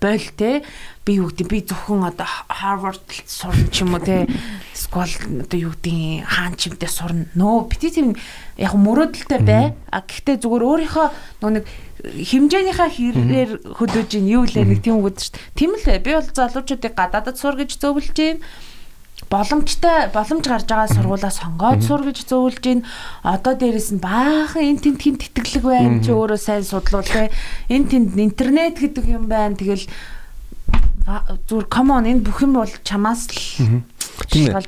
бойл 0.00 0.28
тээ. 0.40 0.64
Би 1.04 1.20
юу 1.20 1.28
гэдэг 1.28 1.48
би 1.52 1.60
зөвхөн 1.68 2.08
одоо 2.08 2.24
Harvard 2.48 3.04
сурна 3.28 3.68
ч 3.68 3.84
юм 3.84 3.92
уу 3.92 4.00
тээ. 4.00 4.24
Скол 4.72 5.12
одоо 5.44 5.58
юу 5.60 5.76
гэдэг 5.76 6.24
хаан 6.32 6.56
чимдээ 6.56 6.88
сурна. 6.88 7.28
Нөө 7.36 7.68
бити 7.68 7.92
тийм 7.92 8.16
яг 8.56 8.72
мөрөөдөлтэй 8.72 9.40
бай. 9.44 9.76
А 9.92 10.00
гэхдээ 10.00 10.40
зүгээр 10.40 10.64
өөрийнхөө 10.64 11.06
нөө 11.44 11.50
нэг 11.60 11.64
хэмжээнийхээ 12.08 12.88
хэрээр 12.88 13.50
хөдөөж 13.76 14.10
ийн 14.16 14.32
юу 14.32 14.48
лээ 14.48 14.64
нэг 14.64 14.80
тийм 14.80 15.04
үг 15.04 15.20
шүү 15.20 15.36
дээ. 15.36 15.52
Тийм 15.52 15.70
л 15.76 15.84
бай. 15.84 16.00
Би 16.00 16.16
бол 16.16 16.24
залуучуудыг 16.24 16.92
гадаадд 16.96 17.36
сур 17.36 17.60
гэж 17.60 17.76
зөвлөж 17.76 18.16
байна 18.16 18.40
боломжтой 19.34 20.14
боломж 20.14 20.46
гарч 20.46 20.70
байгаа 20.70 20.94
сургуулаа 20.94 21.34
сонгоод 21.34 21.82
сур 21.82 22.06
гэж 22.06 22.22
зөвлөж 22.30 22.62
гин 22.62 22.86
одоо 23.26 23.58
дээрэс 23.58 23.98
нь 23.98 24.02
баахан 24.02 24.62
эн 24.62 24.78
тент 24.78 25.02
хин 25.02 25.18
тэтгэлэг 25.18 25.66
байна 25.66 25.98
чи 25.98 26.14
өөрөө 26.14 26.38
сайн 26.38 26.62
судлуул 26.62 27.02
те 27.02 27.34
эн 27.66 27.90
тент 27.90 28.14
интернет 28.14 28.78
гэдэг 28.78 29.10
юм 29.10 29.26
байна 29.26 29.58
тэгэл 29.58 29.90
зүгээр 31.50 31.66
common 31.66 32.06
энэ 32.06 32.22
бүх 32.22 32.46
юм 32.46 32.54
бол 32.54 32.70
чамаас 32.86 33.26
л 33.34 33.82
Тийм 34.30 34.54
ээ. 34.54 34.62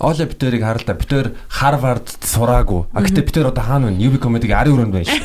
Оля 0.00 0.24
битэрийг 0.24 0.64
харалта. 0.64 0.96
Битэр 0.96 1.36
Харвард 1.52 2.08
сураагүй. 2.24 2.88
А 2.96 3.04
гэтээ 3.04 3.28
битэр 3.28 3.52
одоо 3.52 3.60
хаана 3.60 3.92
вэ? 3.92 4.00
UB 4.00 4.16
comedy-г 4.16 4.56
ари 4.56 4.72
өрөөнд 4.72 4.96
байна 4.96 5.12
шүү. 5.12 5.20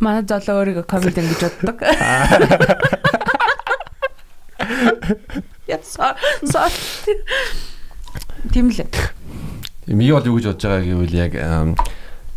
Манай 0.00 0.24
золоо 0.24 0.64
өөрийгөө 0.64 0.88
комедиан 0.88 1.28
гэж 1.28 1.60
боддог. 1.60 1.84
Ясаа. 5.70 6.16
Саа. 6.42 6.68
Тийм 8.52 8.70
л. 8.70 8.82
Би 9.86 10.10
бол 10.10 10.26
юу 10.26 10.38
гэж 10.38 10.46
бодож 10.50 10.64
байгаа 10.66 10.82
гэвэл 10.82 11.14
яг 11.14 11.32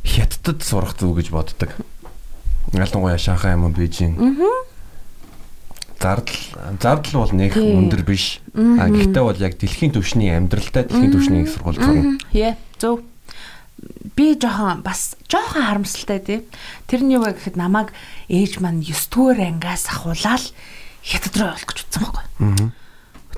хятадд 0.04 0.62
сурах 0.62 0.94
зүг 0.98 1.22
гэж 1.22 1.30
боддог. 1.34 1.72
Ялангуяа 2.74 3.18
Шанхай 3.18 3.54
юм 3.54 3.66
уу 3.66 3.74
Бээжин. 3.74 4.18
Аа. 4.18 4.66
Зардал 6.02 6.78
зардал 6.82 7.24
бол 7.24 7.34
нэг 7.34 7.56
өндөр 7.58 8.04
биш. 8.04 8.42
А 8.54 8.90
гэхдээ 8.90 9.24
бол 9.24 9.40
яг 9.40 9.58
дэлхийн 9.58 9.94
түвшний 9.96 10.36
амьдралтай 10.36 10.84
дэлхийн 10.86 11.14
түвшний 11.14 11.42
их 11.46 11.54
сургууль 11.54 11.80
зурна. 11.80 12.20
Яа, 12.36 12.58
зөв. 12.78 13.02
Би 14.18 14.36
жоохон 14.36 14.84
бас 14.84 15.16
жоохон 15.32 15.64
харамсалтай 15.64 16.20
тий. 16.20 16.40
Тэрний 16.92 17.16
юу 17.16 17.24
гэхэд 17.24 17.56
намайг 17.56 17.96
ээж 18.28 18.60
маань 18.60 18.84
9 18.84 19.14
дугаар 19.14 19.40
ангиас 19.48 19.88
ахуулаад 19.88 20.52
хятад 21.06 21.34
руу 21.40 21.48
явуулах 21.56 21.70
гэж 21.72 21.80
утсан 21.88 22.04
байхгүй. 22.04 22.26
Аа 22.42 22.83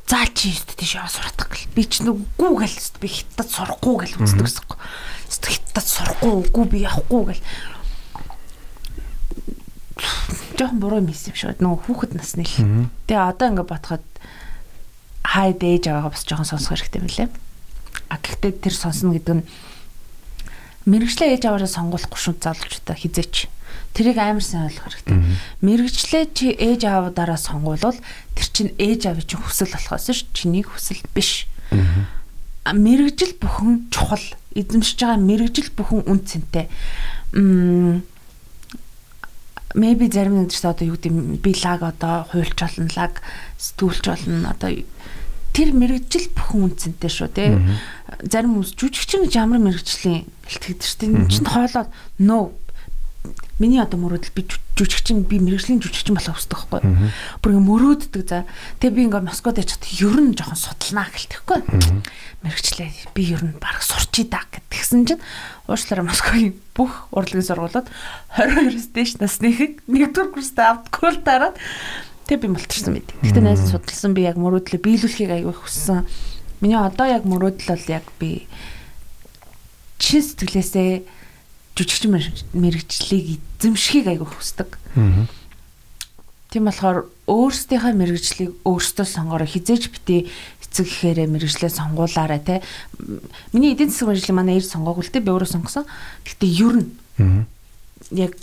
заа 0.05 0.25
чи 0.33 0.53
өст 0.53 0.77
тийш 0.77 0.95
яваа 1.01 1.09
суратах 1.09 1.49
гэл. 1.49 1.73
Би 1.73 1.83
ч 1.89 2.05
нүггүй 2.05 2.51
гэл 2.61 2.77
өст 2.77 3.01
би 3.01 3.09
хятад 3.09 3.49
сурахгүй 3.49 3.95
гэл 4.05 4.21
үздэг 4.21 4.45
гэсэн 4.45 4.65
юм. 4.69 4.77
Өст 5.25 5.45
хятад 5.49 5.87
сурахгүй 5.89 6.31
үгүй 6.45 6.65
би 6.69 6.77
явахгүй 6.85 7.23
гэл. 7.33 7.43
Жохон 10.55 10.79
буруу 10.79 11.01
юм 11.01 11.09
хийсэн 11.09 11.33
юм 11.33 11.37
шиг 11.41 11.57
нөгөө 11.57 11.81
хүүхэд 11.89 12.13
насны 12.13 12.45
л. 12.45 12.89
Тэгээ 13.09 13.29
одоо 13.33 13.47
ингээд 13.49 13.71
бодоход 13.73 14.05
хай 15.25 15.51
дээж 15.57 15.89
аваагаа 15.89 16.13
бас 16.13 16.23
жоохон 16.23 16.45
сонсох 16.45 16.77
хэрэгтэй 16.77 17.01
юм 17.01 17.09
лээ. 17.09 17.29
А 18.13 18.21
гэхдээ 18.21 18.53
тэр 18.61 18.75
сонсно 18.77 19.17
гэдэг 19.17 19.41
нь 19.41 19.47
мэрэгчлээ 20.85 21.33
ээж 21.33 21.43
аваараа 21.49 21.71
сонгуулахгүй 21.71 22.19
шүү 22.21 22.37
залуучуудаа 22.45 22.93
хизээч 22.93 23.49
Тэрийг 23.95 24.19
амар 24.19 24.43
сайн 24.43 24.67
ойлгох 24.67 24.91
хэрэгтэй. 24.91 25.23
Мэргэжлээ 25.63 26.25
чи 26.35 26.51
ээж 26.51 26.83
аавдараа 26.83 27.39
сонгуулвал 27.39 27.95
тэр 28.35 28.47
чинь 28.51 28.75
ээж 28.75 29.07
аав 29.07 29.23
чинь 29.23 29.39
хүсэл 29.39 29.71
болохоос 29.71 30.11
ш 30.11 30.27
чиний 30.35 30.67
хүсэл 30.67 30.99
биш. 31.15 31.47
Мэргэжил 32.67 33.39
бүхэн 33.39 33.87
чухал 33.95 34.25
эзэмшиж 34.51 34.99
байгаа 34.99 35.15
мэргэжил 35.23 35.71
бүхэн 35.71 36.11
үн 36.11 36.19
цэнтэй. 36.27 36.67
Maybe 39.75 40.11
зарим 40.11 40.43
нэг 40.43 40.51
ч 40.51 40.63
одоо 40.63 40.87
юу 40.87 40.99
гэдэг 40.99 41.39
би 41.39 41.51
лаг 41.63 41.83
одоо 41.83 42.27
хуульч 42.31 42.59
болно 42.59 42.91
лаг 42.95 43.23
сэтгүүлч 43.59 44.03
болно 44.07 44.51
одоо 44.51 44.71
тэр 45.55 45.71
мэрэгжил 45.71 46.31
бүхэн 46.35 46.67
үнцэнтэй 46.67 47.11
шүү 47.11 47.29
тий. 47.31 47.55
Зарим 48.27 48.59
хүмүүс 48.59 48.75
жүжигчин 48.75 49.27
гэж 49.27 49.39
ямар 49.39 49.59
мэрэгжлийн 49.63 50.27
бэлтгэдэг 50.47 50.83
шүү 50.83 50.99
дээ. 50.99 51.11
Энд 51.15 51.31
чинь 51.31 51.47
хоолоо 51.47 51.87
no 52.19 52.51
Миний 53.55 53.79
одоо 53.79 53.95
мөрөөдөл 54.03 54.35
би 54.35 54.43
жүжигчин 54.75 55.23
би 55.31 55.39
мэрэгжлийн 55.39 55.79
жүжигчин 55.79 56.19
болох 56.19 56.35
хүсдэг 56.35 56.67
байхгүй. 56.67 57.07
Бүр 57.39 57.51
ингэ 57.55 57.63
мөрөөддөг 57.63 58.23
за. 58.27 58.43
Тэгээ 58.83 58.91
би 58.91 59.01
ингээ 59.07 59.23
Москвад 59.23 59.63
яж 59.63 59.79
чад 59.79 59.87
ер 59.95 60.19
нь 60.19 60.35
жоохон 60.35 60.59
судалнаа 60.59 61.07
гэлтэхгүй. 61.07 61.59
Мэрэгчлээ 62.43 63.15
би 63.15 63.23
ер 63.31 63.39
нь 63.47 63.55
баг 63.55 63.79
сурчий 63.79 64.27
да 64.27 64.43
гэтгсэн 64.51 65.07
чинь 65.07 65.23
уушлаараа 65.71 66.03
Москвагийн 66.03 66.59
бүх 66.75 67.07
урлагийн 67.15 67.47
сургуулиуд 67.47 67.87
22-оос 68.35 68.87
дээш 68.91 69.11
насныхыг 69.23 69.87
нэгдүгээр 69.87 70.35
курстай 70.35 70.75
автгүй 70.75 71.15
л 71.15 71.23
дараад 71.23 71.55
тэгээ 72.27 72.43
би 72.43 72.51
мултарсан 72.51 72.91
мэд. 72.91 73.07
Гэтэ 73.23 73.39
найз 73.39 73.63
судалсан 73.71 74.11
би 74.11 74.27
яг 74.27 74.35
мөрөөдлөө 74.35 74.83
биелүүлэхийг 74.83 75.31
аягүй 75.31 75.55
хүссэн. 75.55 76.03
Миний 76.59 76.75
одоо 76.75 77.07
яг 77.07 77.23
мөрөөдөл 77.23 77.71
бол 77.71 77.85
яг 77.87 78.03
би 78.19 78.51
чин 79.95 80.19
сэтгэлээсээ 80.19 81.24
жүжигчин 81.75 82.11
мэрэгжлийг 82.55 83.39
эзэмшихийг 83.59 84.07
айгүй 84.07 84.27
хүсдэг. 84.31 84.79
Тийм 86.55 86.71
болохоор 86.71 87.11
өөрсдийнхөө 87.27 87.93
мэрэгжлийг 87.99 88.51
өөрсдөө 88.63 89.05
сонгороо 89.05 89.43
хизээж 89.43 89.91
бити 89.91 90.31
эцэг 90.63 90.87
гэхээрээ 90.87 91.27
мэрэгжлээ 91.27 91.71
сонгуулаарай 91.71 92.39
те. 92.39 92.63
Миний 93.51 93.75
эдийн 93.75 93.91
засаг 93.91 94.07
мэрэгжлийн 94.07 94.39
манай 94.39 94.55
эр 94.59 94.63
сонгоогүй 94.63 95.03
л 95.03 95.11
те 95.11 95.19
би 95.19 95.35
өөрөө 95.35 95.51
сонгосон. 95.51 95.83
Гэхдээ 96.23 96.51
ер 96.63 96.75
нь 96.79 96.89
яг 98.15 98.35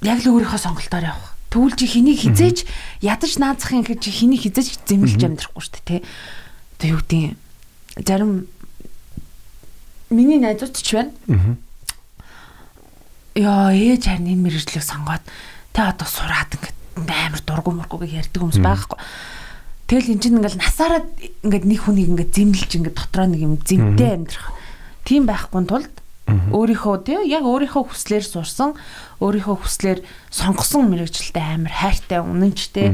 яг 0.00 0.18
л 0.24 0.32
өөрийнхөө 0.32 0.60
сонголтоор 0.64 1.12
явах. 1.12 1.36
Тэгвэл 1.52 1.76
чи 1.76 1.84
хэнийг 1.84 2.24
хизээж 2.24 2.58
ядаж 3.04 3.32
наазахын 3.36 3.84
гэж 3.84 4.08
хэнийг 4.08 4.48
хизээж 4.48 4.88
зэмлэж 4.88 5.20
амьдрахгүй 5.20 5.60
шүү 5.60 5.76
дээ 5.76 5.84
те. 5.84 5.96
Тэг 6.80 6.88
юу 6.96 7.00
гэдэг 7.04 7.36
зарим 8.08 8.48
миний 10.12 10.38
найзууд 10.38 10.76
ч 10.76 10.96
байна. 10.96 11.12
Яа, 13.34 13.72
ээж 13.72 14.06
харин 14.06 14.28
энэ 14.28 14.44
мэрэгжлийг 14.44 14.84
сонгоод 14.84 15.24
тэ 15.72 15.80
одоо 15.88 16.08
сураад 16.08 16.52
ингээд 16.52 16.76
амар 17.08 17.40
дургу 17.40 17.72
мургуг 17.72 18.04
ярьдаг 18.04 18.40
хүмүүс 18.44 18.60
байхгүй. 18.60 18.98
Тэгэл 19.88 20.12
эн 20.12 20.20
чинь 20.20 20.36
ингээд 20.36 20.60
насаараа 20.60 21.02
ингээд 21.44 21.64
нэг 21.64 21.80
хүнийг 21.80 22.08
ингээд 22.12 22.32
зэмлэж 22.36 22.70
ингээд 22.76 22.96
дотроо 22.96 23.26
нэг 23.32 23.40
юм 23.40 23.56
зэмтэй 23.56 24.10
амьдрах. 24.20 24.52
Тийм 25.08 25.24
байхгүй 25.24 25.64
тулд 25.64 25.92
өөрийнхөө 26.28 26.96
тий 27.02 27.18
яг 27.28 27.44
өөрийнхөө 27.44 27.82
хүслээр 27.90 28.24
сурсан 28.24 28.78
өөрийнхөө 29.22 29.56
хүслээр 29.62 30.00
сонгосон 30.34 30.90
мэрэгчлэлтэй 30.90 31.46
амар 31.46 31.70
хайртай 31.70 32.18
үнэнчтэй 32.18 32.88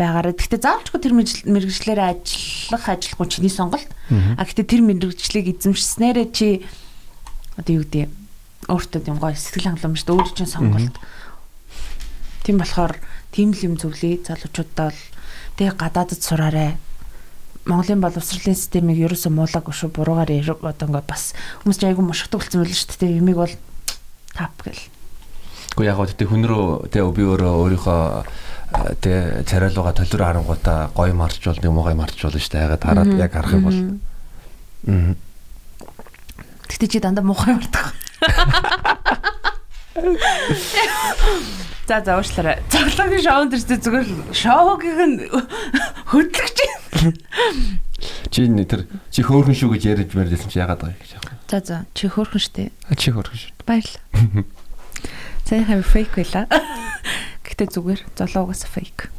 байгаараа 0.00 0.32
гэхдээ 0.32 0.60
заавчгүй 0.64 1.00
тэр 1.04 1.14
мэрэгчлэлээр 1.52 2.00
ажиллах 2.00 2.84
ажиллахгүй 2.88 3.28
чиний 3.28 3.52
сонголт. 3.52 3.90
А 4.08 4.42
гэхдээ 4.48 4.64
тэр 4.64 4.82
мэрэгчлэлийг 4.88 5.60
эзэмшснээрээ 5.60 6.26
чи 6.32 6.64
одоо 7.60 7.72
юу 7.76 7.84
гэдэг 7.84 8.08
өөртөө 8.72 9.00
юм 9.04 9.20
гоё 9.20 9.36
сэтгэл 9.36 9.76
дээ 9.76 10.16
өөр 10.16 10.30
чинь 10.32 10.48
сонголт. 10.48 10.96
Тийм 12.42 12.56
болохоор 12.56 12.96
тийм 13.30 13.52
л 13.52 13.64
юм 13.68 13.74
зөвлөе 13.76 14.24
залуучуудаа 14.24 14.90
бол 14.90 15.02
тэгээ 15.60 15.74
гадаадд 15.76 16.22
сураарэ 16.24 16.80
Монголын 17.66 17.98
боловсролын 17.98 18.54
системийг 18.54 19.02
ерөөсөө 19.10 19.32
муулаагүй 19.34 19.74
шүү. 19.74 19.90
Буруугаар 19.90 20.30
одоо 20.62 20.86
ингээд 20.86 21.10
бас 21.10 21.34
хүмүүс 21.66 21.82
ч 21.82 21.90
айгүй 21.90 22.04
мушигдаг 22.06 22.38
болсон 22.38 22.62
байл 22.62 22.70
шүү 22.70 22.94
дээ. 22.94 23.18
Юмиг 23.18 23.36
бол 23.42 23.54
тап 24.38 24.54
гэл. 24.62 24.95
Гэхдээ 25.76 25.92
яг 25.92 26.00
гоо 26.00 26.08
тэгтээ 26.08 26.28
хүн 26.32 26.44
рүү 26.48 26.88
тэгээ 26.88 27.12
би 27.12 27.22
өөрөө 27.36 27.52
өөрийнхөө 27.52 28.00
тэгээ 28.96 29.44
царайлууга 29.44 29.92
толиро 29.92 30.24
харангуудаа 30.24 30.88
гоё 30.96 31.12
марч 31.12 31.44
бол 31.44 31.60
нэг 31.60 31.68
муугай 31.68 31.92
марч 31.92 32.16
болно 32.16 32.40
шүү 32.40 32.52
дээ. 32.56 32.64
Хагаад 32.64 32.80
хараад 32.80 33.12
яг 33.20 33.32
харах 33.36 33.52
юм 33.52 33.68
бол. 33.68 33.76
Тэгтээ 36.72 36.88
чи 36.88 36.98
дандаа 37.04 37.28
муухай 37.28 37.60
мардаг. 37.60 37.92
За 41.84 42.00
за 42.00 42.16
уушлаарай. 42.16 42.64
Цоглоогийн 42.72 43.20
шоунд 43.20 43.52
ирсэн 43.52 43.76
зүгээр 43.76 44.08
шоугийн 44.32 45.12
нь 45.12 45.28
хөдлөгч. 46.08 46.58
Чи 48.32 48.48
тэр 48.64 48.88
чи 49.12 49.20
хөөхөн 49.20 49.52
шүү 49.52 49.76
гэж 49.76 49.82
яриад 49.92 50.16
мэрдсэн 50.16 50.48
чи 50.48 50.56
яагаад 50.56 50.88
байгаа 50.88 50.98
гэж 51.04 51.10
яах 51.20 51.28
вэ? 51.28 51.36
За 51.52 51.58
за 51.60 51.76
чи 51.92 52.08
хөөхөн 52.08 52.40
штэ. 52.40 52.72
Чи 52.96 53.12
хөөхөн 53.12 53.36
шүү. 53.36 53.52
Баярлалаа. 53.68 54.48
Сайн 55.46 55.62
хав 55.62 55.86
фейк 55.86 56.10
байла. 56.18 56.46
Гэтэ 57.46 57.70
зүгээр 57.70 58.00
золоогоос 58.18 58.66
фейк. 58.66 59.14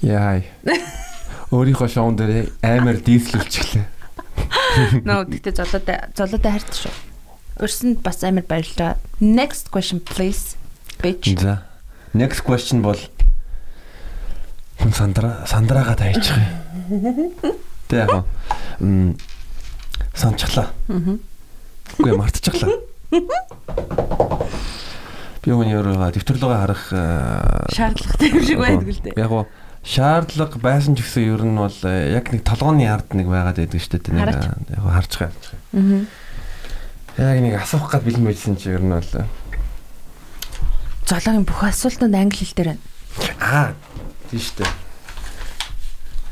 Яа. 0.00 0.40
Өөрийнхөө 1.52 1.88
шоун 1.92 2.16
дээр 2.16 2.48
амар 2.64 2.96
дийслүүлчихлээ. 3.04 3.84
Нөө 5.04 5.28
гэтэ 5.36 5.52
золоотой 5.52 6.00
золоотой 6.16 6.48
хайрт 6.56 6.72
шүү. 6.72 6.94
Өрсөнд 7.60 8.00
бас 8.00 8.24
амар 8.24 8.48
баярлалаа. 8.48 8.96
Next 9.20 9.68
question 9.68 10.00
please 10.00 10.56
bitch. 11.04 11.36
За. 11.36 11.68
Next 12.16 12.40
question 12.48 12.80
бол 12.80 12.96
хүн 14.80 14.96
сандраа 14.96 15.44
сандраага 15.44 15.92
тайчих 15.92 16.40
юм. 16.40 17.36
Тэ 17.92 18.08
яг 18.08 18.24
м 18.80 19.12
санчглаа. 20.16 20.72
Үгүй 20.88 22.16
мартчихлаа. 22.16 22.72
Би 25.48 25.54
өөрөө 25.56 26.12
дэвтэрлөгөө 26.12 26.58
харах 26.60 26.84
шаардлагатай 27.72 28.28
юм 28.36 28.44
шиг 28.44 28.60
байдаг 28.60 28.88
л 28.92 29.00
дээ. 29.00 29.16
Яг 29.16 29.32
гоо 29.32 29.44
шаардлага 29.80 30.60
байсан 30.60 30.92
ч 30.92 31.00
гэсэн 31.00 31.24
ер 31.24 31.42
нь 31.48 31.56
бол 31.56 31.72
яг 31.88 32.28
нэг 32.28 32.44
толгооны 32.44 32.84
ард 32.84 33.16
нэг 33.16 33.32
байгаад 33.32 33.56
байдаг 33.56 33.80
шүү 33.80 33.96
дээ. 33.96 34.12
Нэг 34.12 34.28
яг 34.28 34.84
харж 34.84 35.12
байгаа. 35.16 35.56
Аа. 35.72 37.32
Яг 37.32 37.38
нэг 37.40 37.54
асуух 37.56 37.88
гад 37.88 38.04
бэлэн 38.04 38.28
байсан 38.28 38.60
чи 38.60 38.76
ер 38.76 38.84
нь 38.84 38.92
бол 38.92 39.24
золоогийн 41.08 41.48
бүх 41.48 41.64
асуултанд 41.64 42.12
англи 42.12 42.44
хэл 42.44 42.52
дээр 42.52 42.68
байна. 42.76 42.84
Аа, 43.40 43.72
тийм 44.28 44.44
шүү 44.44 44.56
дээ. 44.60 44.72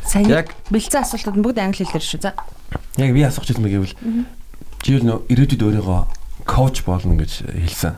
Сайн 0.04 0.28
яг 0.28 0.52
бэлцэн 0.68 1.00
асуултууд 1.00 1.40
бүгд 1.40 1.64
англи 1.64 1.88
хэлээр 1.88 2.04
шүү. 2.04 2.20
За. 2.20 2.36
Яг 3.00 3.16
би 3.16 3.24
асуух 3.24 3.48
гэсэн 3.48 3.64
мэгэвэл 3.64 3.96
чи 4.84 4.92
юу 4.92 5.00
нөө 5.00 5.18
ирээдүйд 5.32 5.64
өөрийгөө 5.64 6.00
коуч 6.44 6.84
болно 6.84 7.16
гэж 7.16 7.48
хэлсэн. 7.48 7.96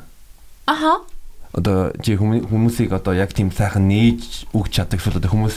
Аха. 0.69 1.01
Одоо 1.57 1.97
чи 2.05 2.13
хүмүүсийг 2.13 2.93
одоо 2.93 3.17
яг 3.17 3.33
тийм 3.33 3.49
сайхан 3.49 3.89
нээж 3.89 4.53
өгч 4.53 4.69
чаддаг 4.77 5.01
эсвэл 5.01 5.17
одоо 5.17 5.33
хүмүүс 5.33 5.57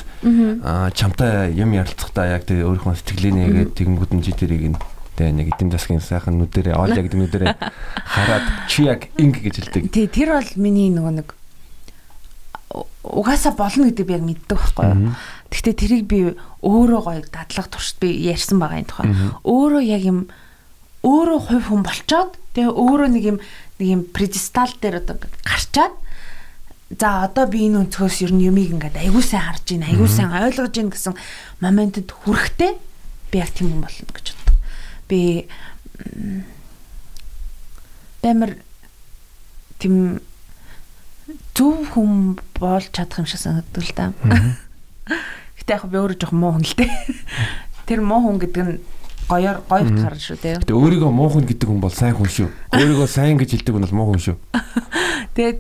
аа 0.64 0.88
чамтай 0.96 1.52
юм 1.52 1.76
ярилцахдаа 1.76 2.32
яг 2.32 2.48
тэр 2.48 2.64
өөрийнхөө 2.72 2.96
сэтгэлээ 2.96 3.34
нэгээд 3.36 3.72
тэгэнгүүт 3.76 4.12
нь 4.16 4.24
чи 4.24 4.32
тэрийг 4.32 4.80
Тэгээ 5.20 5.36
нэг 5.36 5.48
эдэм 5.52 5.70
засгийн 5.76 6.00
сайхан 6.00 6.40
нүдэрээ 6.40 6.80
Оля 6.80 6.96
гэдэг 6.96 7.20
нүдэрээ 7.20 7.52
хараад 8.16 8.46
чи 8.72 8.88
яг 8.88 9.12
инг 9.20 9.44
гэж 9.44 9.68
хэлдэг. 9.68 9.92
Тий, 9.92 10.08
тэр 10.08 10.40
бол 10.40 10.52
миний 10.56 10.88
нөгөө 10.88 11.14
нэг 11.20 11.28
угаасаа 13.04 13.52
болно 13.52 13.92
гэдэг 13.92 14.08
би 14.08 14.16
яг 14.16 14.24
мэддэг 14.24 14.56
байхгүй 14.56 14.86
юу. 14.88 15.12
Гэхдээ 15.52 15.76
тэрийг 15.76 16.06
би 16.08 16.20
өөрөө 16.64 17.02
гоё 17.04 17.22
дадлах 17.28 17.68
туршид 17.68 18.00
би 18.00 18.16
ярьсан 18.24 18.64
байгаа 18.64 18.80
энэ 18.80 18.88
тухай. 18.88 19.12
Өөрөө 19.44 19.84
яг 19.84 20.04
юм 20.08 20.20
өөрөө 21.04 21.40
хувь 21.52 21.66
хүн 21.68 21.84
болчоод 21.84 22.32
тэгээ 22.56 22.72
өөрөө 22.72 23.10
нэг 23.12 23.24
юм 23.26 23.38
нэг 23.82 23.90
юм 23.90 24.04
предистал 24.06 24.70
дээр 24.78 25.02
одоо 25.02 25.18
гарчаад 25.42 25.98
за 27.00 27.26
одоо 27.26 27.50
би 27.50 27.66
энэ 27.66 27.90
өнцгөөс 27.90 28.22
ер 28.30 28.32
нь 28.36 28.46
юмыг 28.46 28.78
ингээд 28.78 29.02
аягүй 29.02 29.26
сайн 29.26 29.50
харж 29.50 29.74
аягүй 29.74 30.10
сайн 30.12 30.30
ойлгож 30.38 30.70
байна 30.70 30.94
гэсэн 30.94 31.16
моментэд 31.64 32.14
хүрэхтэй 32.14 32.78
би 33.32 33.36
яг 33.40 33.50
тийм 33.56 33.74
юм 33.74 33.82
болно 33.82 34.06
гэж 34.12 34.28
боддог. 34.38 34.56
Би 35.08 35.48
бэмэр 38.22 38.52
тийм 39.80 40.22
зөв 41.56 41.88
хүн 41.96 42.38
болж 42.60 42.92
чадах 42.92 43.24
юм 43.24 43.28
шиг 43.32 43.42
санагддаг 43.42 43.82
л 43.82 43.96
да. 43.96 44.06
Гэтэ 45.58 45.74
яг 45.80 45.88
би 45.88 45.98
өөрөө 45.98 46.20
жоох 46.20 46.36
муу 46.36 46.54
хүн 46.60 46.68
л 46.68 46.76
дээ. 46.76 46.92
Тэр 47.88 48.04
муу 48.04 48.20
хүн 48.20 48.38
гэдэг 48.44 48.62
нь 48.68 48.78
гоёор 49.30 49.62
гоё 49.70 49.86
утгаар 49.86 50.16
шүү 50.18 50.38
дээ. 50.42 50.56
Гэтэ 50.66 50.74
өөрийгөө 50.74 51.12
муу 51.12 51.30
хүн 51.30 51.46
гэдэг 51.46 51.68
хүн 51.70 51.82
бол 51.82 51.94
сайн 51.94 52.16
хүн 52.16 52.30
шүү. 52.30 52.50
Өөрийгөө 52.74 53.08
сайн 53.08 53.38
гэж 53.38 53.50
хэлдэг 53.62 53.74
хүн 53.76 53.86
бол 53.86 53.98
муу 53.98 54.08
хүн 54.16 54.22
шүү. 54.22 54.36
Тэгээд 55.36 55.60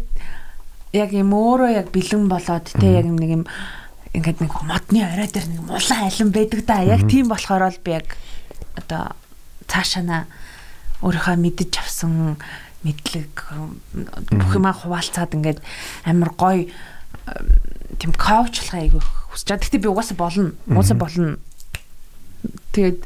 яг 0.98 1.10
юм 1.16 1.32
өөрөө 1.32 1.70
яг 1.72 1.88
бэлэн 1.96 2.26
болоод 2.28 2.68
те 2.68 2.88
яг 3.00 3.08
нэг 3.08 3.30
юм 3.32 3.44
ингээд 4.12 4.44
нэг 4.44 4.54
модны 4.68 5.00
орой 5.08 5.30
дээр 5.32 5.48
нэг 5.48 5.62
мулан 5.64 6.00
алин 6.04 6.30
байдаг 6.36 6.62
да. 6.68 6.84
Яг 6.84 7.08
тийм 7.08 7.32
болохоор 7.32 7.72
л 7.72 7.80
би 7.80 7.96
яг 7.96 8.20
одоо 8.76 9.16
цаашаана 9.72 10.28
өөрийнхөө 11.00 11.38
мэдэж 11.40 11.72
авсан 11.80 12.36
мэдлэг 12.84 13.34
бүх 14.36 14.52
юмаа 14.58 14.76
хуваалцаад 14.76 15.32
ингээд 15.38 15.60
амар 16.04 16.36
гоё 16.36 16.68
тийм 18.02 18.12
коучлах 18.18 18.76
айгүй 18.76 19.02
хүсэж 19.32 19.48
байгаа. 19.48 19.64
Гэхдээ 19.64 19.84
би 19.86 19.90
угаасаа 19.90 20.18
болно. 20.18 20.52
Угаасаа 20.68 20.98
болно. 20.98 21.40
Тэгээд 22.76 23.06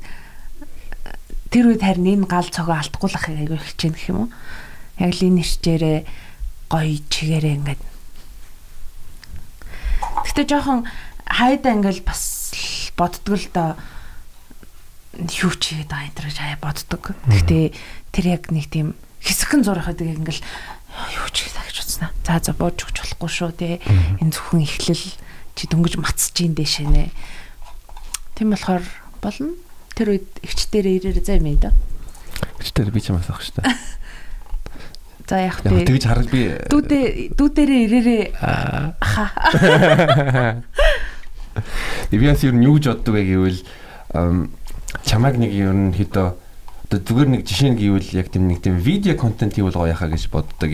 тэр 1.55 1.71
үед 1.71 1.87
харин 1.87 2.19
энэ 2.19 2.27
гал 2.27 2.51
цогоо 2.51 2.75
алдахгүй 2.75 3.07
л 3.07 3.15
ахыг 3.15 3.39
айгүй 3.39 3.59
хичээн 3.63 3.95
гэх 3.95 4.11
юм 4.11 4.27
уу. 4.27 4.29
Яг 4.99 5.15
л 5.15 5.23
энэ 5.23 5.39
нэрчээрээ 5.39 5.99
гоё 6.67 6.99
чигээрээ 7.07 7.55
ингээд 7.63 7.81
Гэтэ 10.35 10.51
жоохон 10.51 10.83
хайдаа 11.23 11.79
ингээл 11.79 12.03
бас 12.03 12.51
боддгоо 12.99 13.39
л 13.39 13.47
доо 13.55 13.69
юу 15.15 15.53
ч 15.55 15.79
хийгээд 15.79 15.87
байгаа 15.87 16.11
энэ 16.11 16.19
гэж 16.27 16.37
хаяа 16.43 16.59
боддог. 16.59 17.03
Гэтэ 17.23 17.71
тэр 18.11 18.25
яг 18.35 18.51
нэг 18.51 18.67
тийм 18.67 18.99
хэсэгхэн 19.23 19.63
зурх 19.63 19.87
гэдэг 19.87 20.11
ингээл 20.11 20.43
юу 20.43 21.27
ч 21.31 21.47
хийх 21.47 21.55
гэж 21.55 21.77
утснаа. 21.87 22.11
За 22.27 22.43
за 22.43 22.51
бууж 22.51 22.83
өгч 22.83 22.99
болохгүй 22.99 23.31
шүү 23.31 23.51
те. 23.55 23.79
Энэ 24.19 24.35
зөвхөн 24.35 24.67
ихлэл 24.67 25.07
чи 25.55 25.63
дөнгөж 25.71 26.03
мацж 26.03 26.35
ийн 26.43 26.51
дэшээ 26.51 26.87
нэ. 26.91 27.15
Тийм 28.35 28.51
болохоор 28.51 28.83
болно. 29.23 29.55
Тэр 29.95 30.07
үед 30.15 30.27
өвчтөрөө 30.43 30.93
ирээрээ 30.99 31.23
заа 31.23 31.39
юм 31.39 31.55
да. 31.57 31.71
Өвчтөр 32.59 32.91
би 32.91 32.99
ч 32.99 33.09
юм 33.09 33.23
асах 33.23 33.39
шүү 33.39 33.63
дээ. 33.63 33.71
За 35.25 35.41
яг 35.41 35.57
тий. 35.63 35.85
Тэгж 35.87 36.03
хараг 36.05 36.29
би 36.29 36.53
дүүдээ 36.69 37.33
дүүдэрээ 37.33 37.81
ирээрээ 37.89 38.23
Ивиас 42.11 42.43
юу 42.43 42.59
юу 42.59 42.75
гэж 42.77 42.85
боддог 42.91 43.15
вэ 43.15 43.23
гэвэл 43.25 43.59
чамайг 45.07 45.39
нэг 45.39 45.55
ер 45.55 45.73
нь 45.73 45.95
хэдөө 45.95 46.27
одоо 46.85 46.99
зүгээр 47.01 47.29
нэг 47.31 47.41
жишээ 47.47 47.69
нь 47.73 47.79
гэвэл 47.81 48.09
яг 48.13 48.29
тийм 48.29 48.45
нэг 48.45 48.61
тийм 48.61 48.77
видео 48.77 49.17
контент 49.17 49.57
хийвэл 49.57 49.73
гоё 49.73 49.95
яхаа 49.95 50.13
гэж 50.13 50.29
боддог 50.29 50.69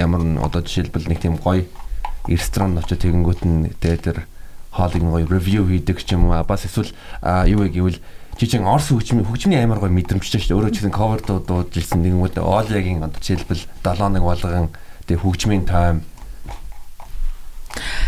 ямар 0.00 0.24
н 0.24 0.40
одоо 0.40 0.64
жишээлбэл 0.64 1.10
нэг 1.10 1.20
тийм 1.20 1.36
гоё 1.36 1.68
ресторан 2.24 2.80
очиж 2.80 3.04
тэгэнгүүт 3.04 3.44
нь 3.44 3.68
тэгээ 3.84 4.00
тэр 4.00 4.24
хоолыг 4.72 5.04
гоё 5.04 5.28
ревю 5.28 5.68
хийдэг 5.68 6.00
ч 6.00 6.16
юм 6.16 6.32
уу 6.32 6.40
бас 6.48 6.64
эсвэл 6.64 6.96
юу 7.44 7.60
вэ 7.66 7.68
гэвэл 7.68 8.00
жижиг 8.40 8.64
орс 8.64 8.88
хөгжмийн 8.88 9.28
хөгжмийн 9.28 9.68
амар 9.68 9.84
гоё 9.84 9.92
мэдрэмжтэй 9.92 10.40
шүү 10.40 10.48
дээ. 10.48 10.56
Өөрөө 10.56 10.72
ч 10.72 10.76
гэсэн 10.80 10.96
cover 10.96 11.20
дуудаж 11.20 11.76
ирсэн 11.76 12.00
нэгмүүд 12.00 12.40
Олягийн 12.40 13.04
одоо 13.04 13.20
жишээлбэл 13.20 13.68
7 13.84 14.16
нэг 14.16 14.24
болгон 14.24 14.72
тэг 15.04 15.20
хөгжмийн 15.20 15.68
тайм 15.68 16.00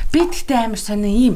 би 0.09 0.25
тэгтээ 0.25 0.73
амар 0.73 0.81
сонио 0.81 1.13
ийм 1.13 1.35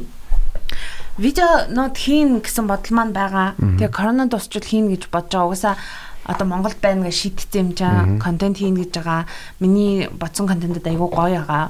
видео 1.21 1.69
нот 1.69 2.01
хийн 2.01 2.41
гэсэн 2.41 2.65
бодол 2.65 2.93
маань 2.97 3.13
байгаа. 3.13 3.53
Тэгээ 3.61 3.93
корона 3.93 4.33
дуусчвал 4.33 4.65
хийн 4.65 4.89
гэж 4.89 5.13
бодож 5.13 5.33
байгаа. 5.33 5.49
Угаасаа 5.53 5.77
одоо 6.25 6.47
Монголд 6.49 6.81
байна 6.81 7.05
гэж 7.05 7.17
шийдсэн 7.21 7.61
юм 7.61 7.71
чаа. 7.77 8.05
Контент 8.17 8.57
хийн 8.57 8.81
гэж 8.81 8.97
байгаа. 8.97 9.29
Миний 9.61 10.09
бодсон 10.09 10.49
контентэд 10.49 10.89
айгүй 10.89 11.09
гоё 11.13 11.45
байгаа. 11.45 11.69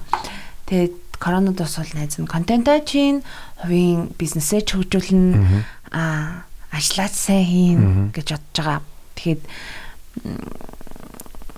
Тэгээд 0.71 0.95
корона 1.19 1.51
дуусвал 1.51 1.91
найз 1.95 2.19
нь 2.23 2.31
контентаа 2.31 2.83
чинь 2.87 3.27
хувийн 3.63 4.15
бизнесээ 4.15 4.63
хөгжүүлнэ. 4.63 5.67
Аа 5.91 6.46
ажиллаж 6.73 7.15
сайн 7.15 7.47
хийн 7.47 7.81
гэж 8.13 8.37
бодож 8.37 8.57
байгаа. 8.57 8.81
Тэгэхээр 9.15 9.41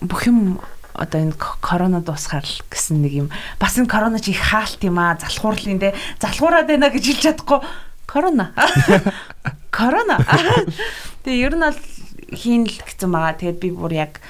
бүх 0.03 0.23
юм 0.27 0.61
одоо 0.95 1.21
энэ 1.23 1.35
корона 1.63 2.01
дуусгаар 2.03 2.45
л 2.45 2.63
гэсэн 2.71 3.03
нэг 3.03 3.13
юм. 3.27 3.29
Бас 3.59 3.79
энэ 3.79 3.91
корона 3.91 4.19
чи 4.19 4.35
их 4.35 4.43
хаалт 4.43 4.83
юм 4.83 4.99
аа. 4.99 5.19
Залхуурлын 5.19 5.79
те. 5.79 5.95
Залхуураад 6.19 6.67
байна 6.67 6.91
гэж 6.91 7.05
хэлж 7.07 7.23
чадахгүй. 7.23 7.61
Корона. 8.07 8.53
Корона. 9.71 10.19
Тэгээ 11.23 11.45
ер 11.47 11.55
нь 11.55 11.65
бол 11.65 11.81
хийн 12.35 12.67
л 12.67 12.77
гэсэн 12.83 13.11
байгаа. 13.11 13.39
Тэгээд 13.39 13.59
би 13.63 13.71
бүр 13.71 13.93
яг 13.95 14.21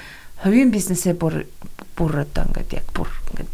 хувийн 0.45 0.69
бизнесээ 0.69 1.17
бүр 1.17 1.49
бүр 1.97 2.23
одоо 2.23 2.45
ингээд 2.49 2.71
яг 2.85 2.87
бүр 2.93 3.09
ингээд 3.33 3.51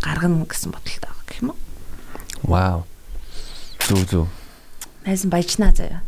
гаргана 0.00 0.48
гэсэн 0.48 0.72
бодолтой 0.72 1.00
байгаа 1.04 1.24
гэх 1.28 1.40
юм 1.44 1.50
уу? 1.52 1.58
Вау. 2.46 2.78
Зүг 3.84 4.02
зүг. 4.08 4.26
Найсан 5.04 5.30
баяжнаа 5.30 5.76
заяа 5.76 6.00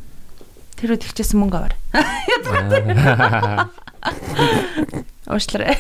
Тэр 0.79 0.95
үед 0.95 1.03
ихчээсэн 1.03 1.43
мөнгө 1.43 1.59
аваар. 1.59 1.75
Уушлараа. 5.27 5.75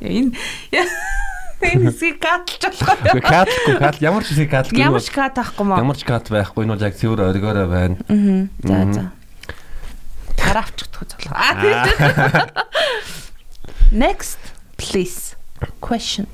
Энэ 0.00 0.32
энэ 1.62 1.92
хэсгийг 1.92 2.16
катлж 2.18 2.58
болохгүй. 2.64 3.20
Катлгүй 3.22 3.76
катл 3.78 4.02
ямар 4.02 4.24
ч 4.24 4.32
хэсгийг 4.32 4.50
катлгүй. 4.50 4.80
Ямар 4.80 5.04
ч 5.04 5.12
кат 5.12 5.36
байхгүй 5.36 5.64
мó. 5.68 5.76
Ямар 5.78 5.96
ч 6.00 6.02
кат 6.08 6.26
байхгүй 6.32 6.64
нь 6.64 6.72
бол 6.72 6.80
яг 6.82 6.96
цэвэр 6.96 7.28
оргиороо 7.28 7.68
байна. 7.68 8.00
Аа. 8.08 8.48
За 8.64 8.88
за. 8.90 9.12
Таравчдах 10.34 11.04
цоглоо. 11.12 11.36
Next 13.92 14.40
please 14.80 15.36
question. 15.84 16.24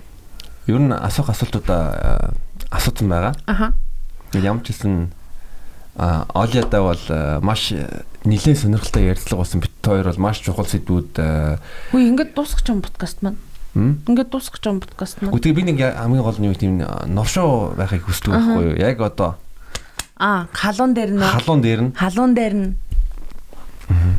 Юу 0.70 0.78
н 0.78 0.94
асуух 0.94 1.34
асуултуудаа 1.34 2.30
асуусан 2.70 3.10
байгаа. 3.10 3.34
Аха. 3.44 3.74
Ямар 4.32 4.62
ч 4.64 4.70
хэсэн 4.72 5.12
Олиада 5.98 6.78
бол 6.82 7.04
маш 7.42 7.74
нэлээд 8.22 8.58
сонирхолтой 8.62 9.10
ярилцлага 9.10 9.42
болсон 9.42 9.60
бит 9.60 9.74
хоёр 9.82 10.06
бол 10.06 10.22
маш 10.30 10.38
чухал 10.38 10.70
сэдвүүд 10.70 11.18
Хөө 11.90 12.02
ингэж 12.14 12.38
дуусгах 12.38 12.70
юм 12.70 12.82
подкаст 12.86 13.18
маань. 13.26 13.42
Ингээд 13.74 14.30
дуусгах 14.30 14.62
юм 14.62 14.78
подкаст 14.78 15.18
маань. 15.18 15.34
Үгүй 15.34 15.52
би 15.58 15.66
нэг 15.66 15.82
хамгийн 15.82 16.22
гол 16.22 16.38
нь 16.38 16.46
юу 16.46 16.54
тийм 16.54 16.78
новшоо 16.86 17.74
байхыг 17.74 18.06
хүсдэг 18.06 18.30
байхгүй 18.30 18.64
юу? 18.70 18.78
Яг 18.78 19.02
одоо 19.02 19.42
Аа, 20.18 20.46
халуун 20.52 20.94
дээр 20.94 21.14
нь. 21.14 21.22
Халуун 21.22 21.62
дээр 21.62 21.80
нь. 21.82 21.90
Халуун 21.94 22.34
дээр 22.34 22.54
нь. 22.58 22.70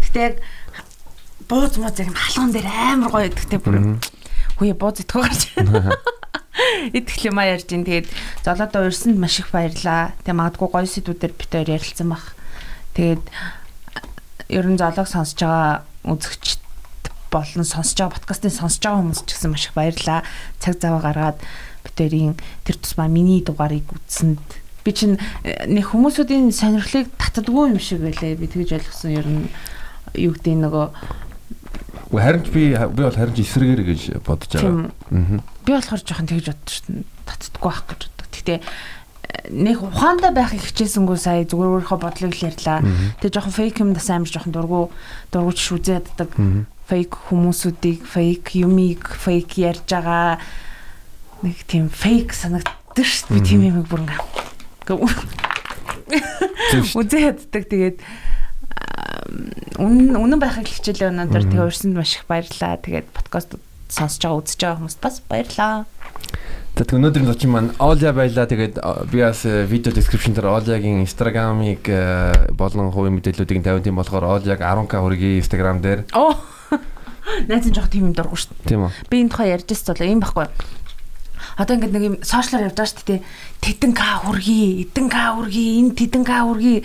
Гэтэ 0.04 0.20
яг 0.20 0.36
бууз 1.48 1.76
мууз 1.76 2.00
яг 2.00 2.16
халуун 2.16 2.56
дээр 2.56 2.68
амар 2.72 3.12
гоё 3.12 3.28
гэдэгтэй 3.28 3.60
бүр. 3.60 4.00
Хөөе 4.56 4.76
бууз 4.80 5.04
итгэв 5.04 5.20
гарч. 5.28 5.42
Итгэл 6.94 7.32
юм 7.32 7.38
а 7.40 7.48
ярьж 7.48 7.70
ин 7.72 7.86
тэгээд 7.86 8.08
золоодоо 8.44 8.90
урьсанд 8.90 9.18
маш 9.20 9.40
их 9.40 9.52
баярлаа. 9.52 10.14
Тэг 10.24 10.36
магадгүй 10.36 10.70
гоё 10.70 10.88
сэдвүүдээр 10.88 11.34
бит 11.34 11.52
хоёр 11.52 11.70
ярилцсан 11.76 12.08
баг. 12.10 12.26
Тэгээд 12.94 13.24
ер 14.50 14.66
нь 14.68 14.80
золог 14.80 15.08
сонсож 15.08 15.40
байгаа 15.40 15.86
үзэгч 16.04 16.60
болон 17.32 17.66
сонсож 17.66 17.98
байгаа 17.98 18.16
подкастыг 18.18 18.54
сонсож 18.54 18.82
байгаа 18.82 19.00
хүмүүс 19.00 19.22
ч 19.24 19.30
гэсэн 19.38 19.52
маш 19.54 19.70
их 19.70 19.78
баярлаа. 19.78 20.26
Цаг 20.60 20.82
зав 20.82 21.00
гаргаад 21.02 21.38
бит 21.86 21.96
хоёрын 21.96 22.36
тэр 22.66 22.76
тусмаа 22.82 23.08
миний 23.08 23.42
дугаарыг 23.46 23.86
үзсэнд 23.94 24.42
би 24.84 24.92
чинь 24.96 25.20
э, 25.44 25.68
нэг 25.70 25.92
хүмүүсүүдийн 25.92 26.50
сонирхлыг 26.50 27.14
татдаггүй 27.20 27.76
юм 27.76 27.80
шиг 27.80 28.02
байлаа. 28.02 28.34
Би 28.34 28.48
тэгж 28.50 28.80
ойлгосон 28.80 29.12
ер 29.14 29.28
нь 29.28 29.46
юу 30.18 30.34
гэдэг 30.34 30.56
нөгөө 30.66 30.86
Уу 32.10 32.20
харин 32.20 32.42
ч 32.42 32.50
би 32.50 32.74
би 32.74 33.02
бол 33.06 33.14
харин 33.14 33.36
ч 33.38 33.46
эсрэгээр 33.46 33.82
гэж 33.86 34.02
бодож 34.26 34.50
байгаа. 34.50 34.90
Аа. 35.14 35.42
Би 35.66 35.72
болохоор 35.74 36.02
жоохон 36.02 36.30
тэгж 36.30 36.46
боддог 36.50 36.70
шүү 36.74 36.86
дээ. 36.90 37.06
Татдаггүй 37.30 37.70
байх 37.70 37.84
гэж 37.86 38.02
боддог. 38.10 38.28
Гэтэ 38.34 38.56
нэг 39.54 39.78
ухаантай 39.86 40.34
байхыг 40.34 40.62
хичээсэнгүү 40.66 41.18
сая 41.22 41.46
зүгээр 41.46 41.86
өөрийнхөө 41.86 42.00
бодлыг 42.02 42.34
л 42.34 42.46
ярьлаа. 42.50 42.82
Тэгээ 43.22 43.34
жоохон 43.38 43.54
фейк 43.54 43.78
юм 43.78 43.94
дас 43.94 44.10
амар 44.10 44.30
жоохон 44.30 44.54
дургу 44.54 44.90
дургуч 45.30 45.60
шүзээддэг. 45.62 46.34
Фейк 46.90 47.12
хүмүүсүүдийг 47.30 48.02
фейк 48.10 48.58
юмыг 48.58 49.06
фейк 49.06 49.54
ярьж 49.62 49.86
байгаа 49.86 50.42
нэг 51.46 51.58
тийм 51.70 51.94
фейк 51.94 52.34
санагддаг 52.34 53.06
шүү 53.06 53.30
дээ. 53.30 53.38
Би 53.38 53.46
тийм 53.46 53.62
юм 53.70 53.86
бүр 53.86 54.02
ингээ 54.10 54.98
үзээддэг. 56.98 57.64
Тэгээд 57.70 57.98
үнэн 59.80 60.16
үнэн 60.16 60.40
байхыг 60.40 60.68
хичээлээ 60.68 61.12
өнөөдөр 61.12 61.44
тэгээ 61.50 61.68
урьсанд 61.68 61.96
маш 61.96 62.20
их 62.20 62.26
баярлалаа. 62.28 62.80
Тэгээд 62.80 63.08
подкаст 63.16 63.56
сонсож 63.90 64.22
байгаа 64.22 64.40
үзэж 64.40 64.60
байгаа 64.60 64.78
хүмүүст 64.80 65.00
бас 65.02 65.16
баярлалаа. 65.26 65.86
Тэгээд 66.78 66.96
өнөөдрийн 66.96 67.30
зочин 67.30 67.52
маань 67.52 67.72
Оля 67.82 68.14
баялаа. 68.14 68.46
Тэгээд 68.46 68.76
би 69.10 69.20
бас 69.20 69.44
видео 69.44 69.92
description 69.92 70.38
дээр 70.38 70.48
Олягийн 70.48 71.02
Instagram-ыг 71.04 71.84
болон 72.54 72.94
хувийн 72.94 73.18
мэдээллүүдийг 73.18 73.66
тавьсан 73.66 73.84
тийм 73.84 73.98
болохоор 73.98 74.40
Оляг 74.40 74.62
10k 74.62 74.94
хүргэе 74.94 75.42
Instagram 75.42 75.82
дээр. 75.82 76.06
Оо. 76.14 76.38
Найз 77.50 77.66
нь 77.66 77.76
жоох 77.76 77.90
тийм 77.90 78.12
юм 78.12 78.16
дургу 78.16 78.38
шүү. 78.38 78.54
Тийм 78.70 78.88
үү. 78.88 78.92
Би 79.10 79.26
энэ 79.26 79.32
тухай 79.34 79.52
ярьж 79.52 79.68
байсан 79.68 79.98
бол 79.98 80.06
юм 80.06 80.22
байхгүй. 80.22 80.48
Одоо 81.60 81.74
ингээд 81.76 81.94
нэг 81.98 82.06
юм 82.06 82.16
сошиалар 82.24 82.70
явж 82.70 82.78
байгаа 82.78 82.94
шүү 82.94 83.08
дээ. 83.10 83.22
Тедэн 83.60 83.92
к 83.92 84.02
хүргэе, 84.24 84.70
эдэн 84.88 85.08
к 85.10 85.18
хүргэе, 85.18 85.70
энэ 85.84 85.96
тедэн 85.98 86.24
к 86.24 86.32
хүргэе 86.32 86.80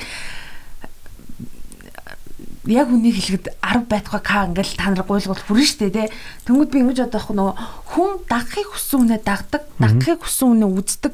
яг 2.66 2.88
үнийг 2.88 3.16
хэлэхэд 3.20 3.46
10 3.60 3.88
байтугай 3.92 4.22
к 4.24 4.32
ингээл 4.48 4.76
та 4.80 4.88
нар 4.88 5.04
гуйлгуул 5.04 5.36
хүрнэ 5.36 5.66
штэ 5.68 5.90
тий. 5.92 6.08
Тэнгүүд 6.48 6.70
би 6.72 6.78
ингэж 6.80 6.98
бодох 7.04 7.28
нөгөө 7.28 7.56
хүн 7.92 8.10
дагахыг 8.24 8.68
хүссэн 8.72 9.00
үнэ 9.04 9.18
дагдаг, 9.20 9.62
дагахыг 9.76 10.24
хүссэн 10.24 10.48
үнэ 10.56 10.66
үздэг. 10.72 11.12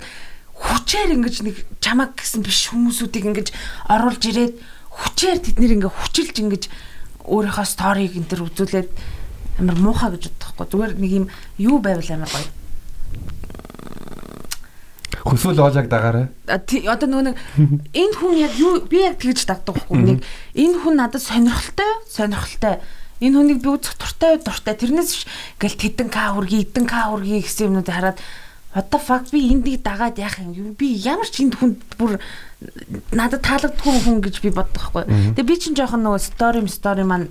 Хүчээр 0.54 1.10
ингэж 1.18 1.36
нэг 1.42 1.56
чамаг 1.82 2.14
гэсэн 2.14 2.46
биш 2.46 2.70
хүмүүсүүдийг 2.70 3.24
ингэж 3.34 3.48
оруулж 3.90 4.22
ирээд 4.30 4.54
хүчээр 4.94 5.38
тэднэр 5.42 5.74
ингээ 5.80 5.90
хүчилж 5.90 6.36
ингэж 6.38 6.64
өөрийнхөө 7.26 7.66
сториг 7.66 8.14
энэ 8.14 8.28
төр 8.30 8.46
үзүүлээд 8.46 8.90
амар 9.58 9.78
муухай 9.80 10.14
гэж 10.14 10.30
бодохгүй. 10.30 10.66
Зүгээр 10.70 10.92
нэг 11.00 11.12
юм 11.18 11.26
юу 11.58 11.82
байвал 11.82 12.10
амар 12.14 12.30
гоё 12.30 12.59
Хүсвэл 15.24 15.60
оолаг 15.60 15.86
дагаарай. 15.90 16.26
Одоо 16.48 17.08
нөгөө 17.08 17.24
нэг 17.28 17.36
энэ 17.92 18.14
хүн 18.16 18.34
яг 18.40 18.54
юу 18.56 18.80
би 18.88 19.04
яг 19.04 19.20
тэгж 19.20 19.44
дагдаг 19.44 19.76
байхгүй 19.76 20.00
нэг 20.00 20.18
энэ 20.56 20.76
хүн 20.80 20.94
надад 20.96 21.20
сонирхолтой 21.20 21.90
сонирхолтой 22.08 22.80
энэ 23.20 23.36
хүнийг 23.36 23.60
би 23.60 23.68
үзэх 23.68 24.00
дуртай 24.00 24.40
дуртай 24.40 24.74
тэрнээс 24.80 25.10
биш 25.12 25.24
ингээл 25.60 25.76
тэдэн 25.76 26.08
к 26.08 26.16
хүргий 26.16 26.64
эдэн 26.64 26.86
к 26.88 26.94
хүргий 26.96 27.44
гэсэн 27.44 27.68
юмнуудыг 27.68 27.92
хараад 27.92 28.18
what 28.72 28.88
the 28.90 28.98
fuck 28.98 29.30
би 29.30 29.50
эндийг 29.52 29.82
дагаад 29.82 30.16
яах 30.16 30.38
юм 30.40 30.72
би 30.72 30.96
ямар 30.96 31.28
ч 31.28 31.44
энд 31.44 31.60
хүнд 31.60 31.84
бүр 31.98 32.16
надад 33.12 33.42
таалагдгүй 33.42 33.96
хүн 34.04 34.20
гэж 34.24 34.40
би 34.40 34.50
боддог 34.54 34.92
байхгүй. 34.94 35.36
Тэгээ 35.36 35.48
би 35.48 35.56
чинь 35.58 35.76
жоохон 35.76 36.04
нөгөө 36.06 36.22
story 36.22 36.60
story 36.70 37.04
маань 37.04 37.28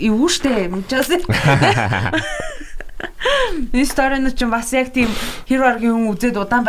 эвгүй 0.00 0.30
штэ 0.30 0.70
мэдчихээс. 0.72 1.26
Энэ 3.72 3.86
сторинууд 3.88 4.36
ч 4.36 4.44
бас 4.48 4.72
яг 4.72 4.92
тийм 4.92 5.10
хэр 5.48 5.60
баргийн 5.60 5.94
хүн 5.94 6.12
үзээд 6.14 6.36
удаан 6.40 6.66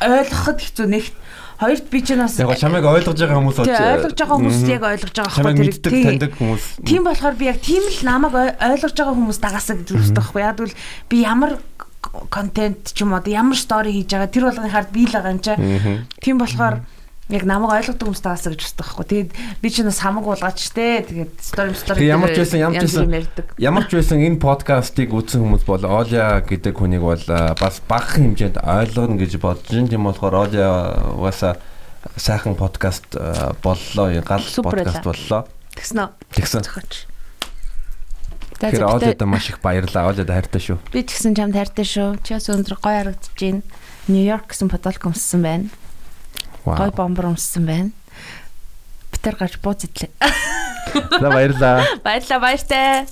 ойлгоход 0.00 0.58
хэцүү. 0.60 0.86
Нэгт 0.88 1.14
хоёрт 1.60 1.86
би 1.92 2.00
ч 2.00 2.16
бас 2.16 2.40
яг 2.40 2.56
чамайг 2.56 2.84
ойлгож 2.88 3.18
байгаа 3.20 3.38
хүмүүс 3.40 3.58
болж 3.60 3.68
ойлгож 3.68 4.16
байгаа 4.16 4.36
хүмүүс 4.40 4.60
яг 4.68 4.82
ойлгож 4.88 5.16
байгаа 5.16 5.44
байхгүй 5.44 5.68
тэр 5.80 5.94
таньдаг 6.00 6.32
хүмүүс. 6.40 6.64
Тийм 6.88 7.02
болохоор 7.04 7.36
би 7.36 7.44
яг 7.52 7.58
тийм 7.60 7.84
л 7.84 8.00
намайг 8.08 8.34
ойлгож 8.56 8.94
байгаа 8.96 9.16
хүмүүс 9.16 9.38
дагаасаа 9.44 9.76
гэж 9.76 9.88
үздэг 9.92 10.16
байхгүй. 10.24 10.40
Яг 10.40 10.56
бол 10.56 10.74
би 11.12 11.16
ямар 11.20 11.52
контент 12.32 12.96
ч 12.96 13.04
юм 13.04 13.12
уу 13.12 13.22
ямар 13.28 13.58
стори 13.60 13.92
хийж 13.92 14.08
байгаа 14.08 14.32
тэр 14.32 14.44
болгоны 14.48 14.72
хард 14.72 14.90
би 14.90 15.04
л 15.04 15.12
байгаа 15.12 15.34
юм 15.36 15.42
чаа 15.44 15.56
тийм 16.24 16.40
болохоор 16.40 16.80
яг 17.30 17.44
намайг 17.46 17.78
ойлгодог 17.78 18.10
хүмүүс 18.10 18.22
таасаа 18.26 18.52
гэж 18.52 18.62
боддог 18.66 18.82
байхгүй. 18.82 19.06
Тэгээд 19.06 19.30
би 19.62 19.68
ч 19.70 19.86
бас 19.86 20.00
хамаг 20.02 20.26
уулгаач 20.26 20.58
штэ. 20.58 21.06
Тэгээд 21.06 21.32
story 21.38 21.74
story 21.78 22.10
ямар 22.10 22.34
ч 22.34 22.42
байсан 22.42 22.58
ямар 22.58 22.82
ч 22.82 22.90
байсан 22.90 23.06
ямар 23.58 23.84
ч 23.86 23.90
байсан 23.94 24.18
энэ 24.18 24.42
подкастыг 24.42 25.14
үзсэн 25.14 25.40
хүмүүс 25.46 25.64
бол 25.64 25.84
Оля 25.86 26.42
гэдэг 26.42 26.74
хүнийг 26.74 27.06
бол 27.06 27.24
бас 27.54 27.78
бага 27.86 28.18
хэмжээнд 28.18 28.58
ойлгоно 28.58 29.14
гэж 29.14 29.38
бодож 29.38 29.70
байна. 29.70 29.88
Тийм 29.88 30.04
болохоор 30.10 30.34
Оля 30.50 30.66
угаасаа 31.14 31.62
сайхан 32.18 32.58
подкаст 32.58 33.14
боллоо. 33.62 34.10
Гал 34.26 34.42
подкаст 34.42 35.06
боллоо. 35.06 35.46
Тэгсэн 35.78 35.98
үү? 36.02 36.08
Тэгсэн. 36.34 36.62
Тэгэхээр 38.60 38.84
Олядаа 38.84 39.28
маш 39.30 39.48
их 39.48 39.62
баярлалаа. 39.62 40.12
Олядаа 40.12 40.36
хайртай 40.36 40.60
шүү. 40.60 40.78
Би 40.92 41.06
ч 41.06 41.16
гэсэн 41.16 41.38
чамд 41.38 41.54
хайртай 41.56 41.86
шүү. 41.86 42.20
Чи 42.26 42.36
бас 42.36 42.50
өндөр 42.50 42.76
гоё 42.76 43.08
харагдаж 43.08 43.32
байна. 43.38 43.62
Нью-Йорк 44.10 44.52
гэсэн 44.52 44.68
потолк 44.68 45.06
өмссөн 45.08 45.40
байна 45.40 45.79
гой 46.78 46.90
бомбор 46.94 47.30
өмссөн 47.32 47.66
байна. 47.66 47.90
Бид 49.10 49.24
нар 49.26 49.36
гарч 49.40 49.58
бууз 49.62 49.84
идлээ. 49.88 50.10
За 51.20 51.28
баярлаа. 51.30 51.84
Баярлаа 52.04 52.38
баяртай. 52.42 53.06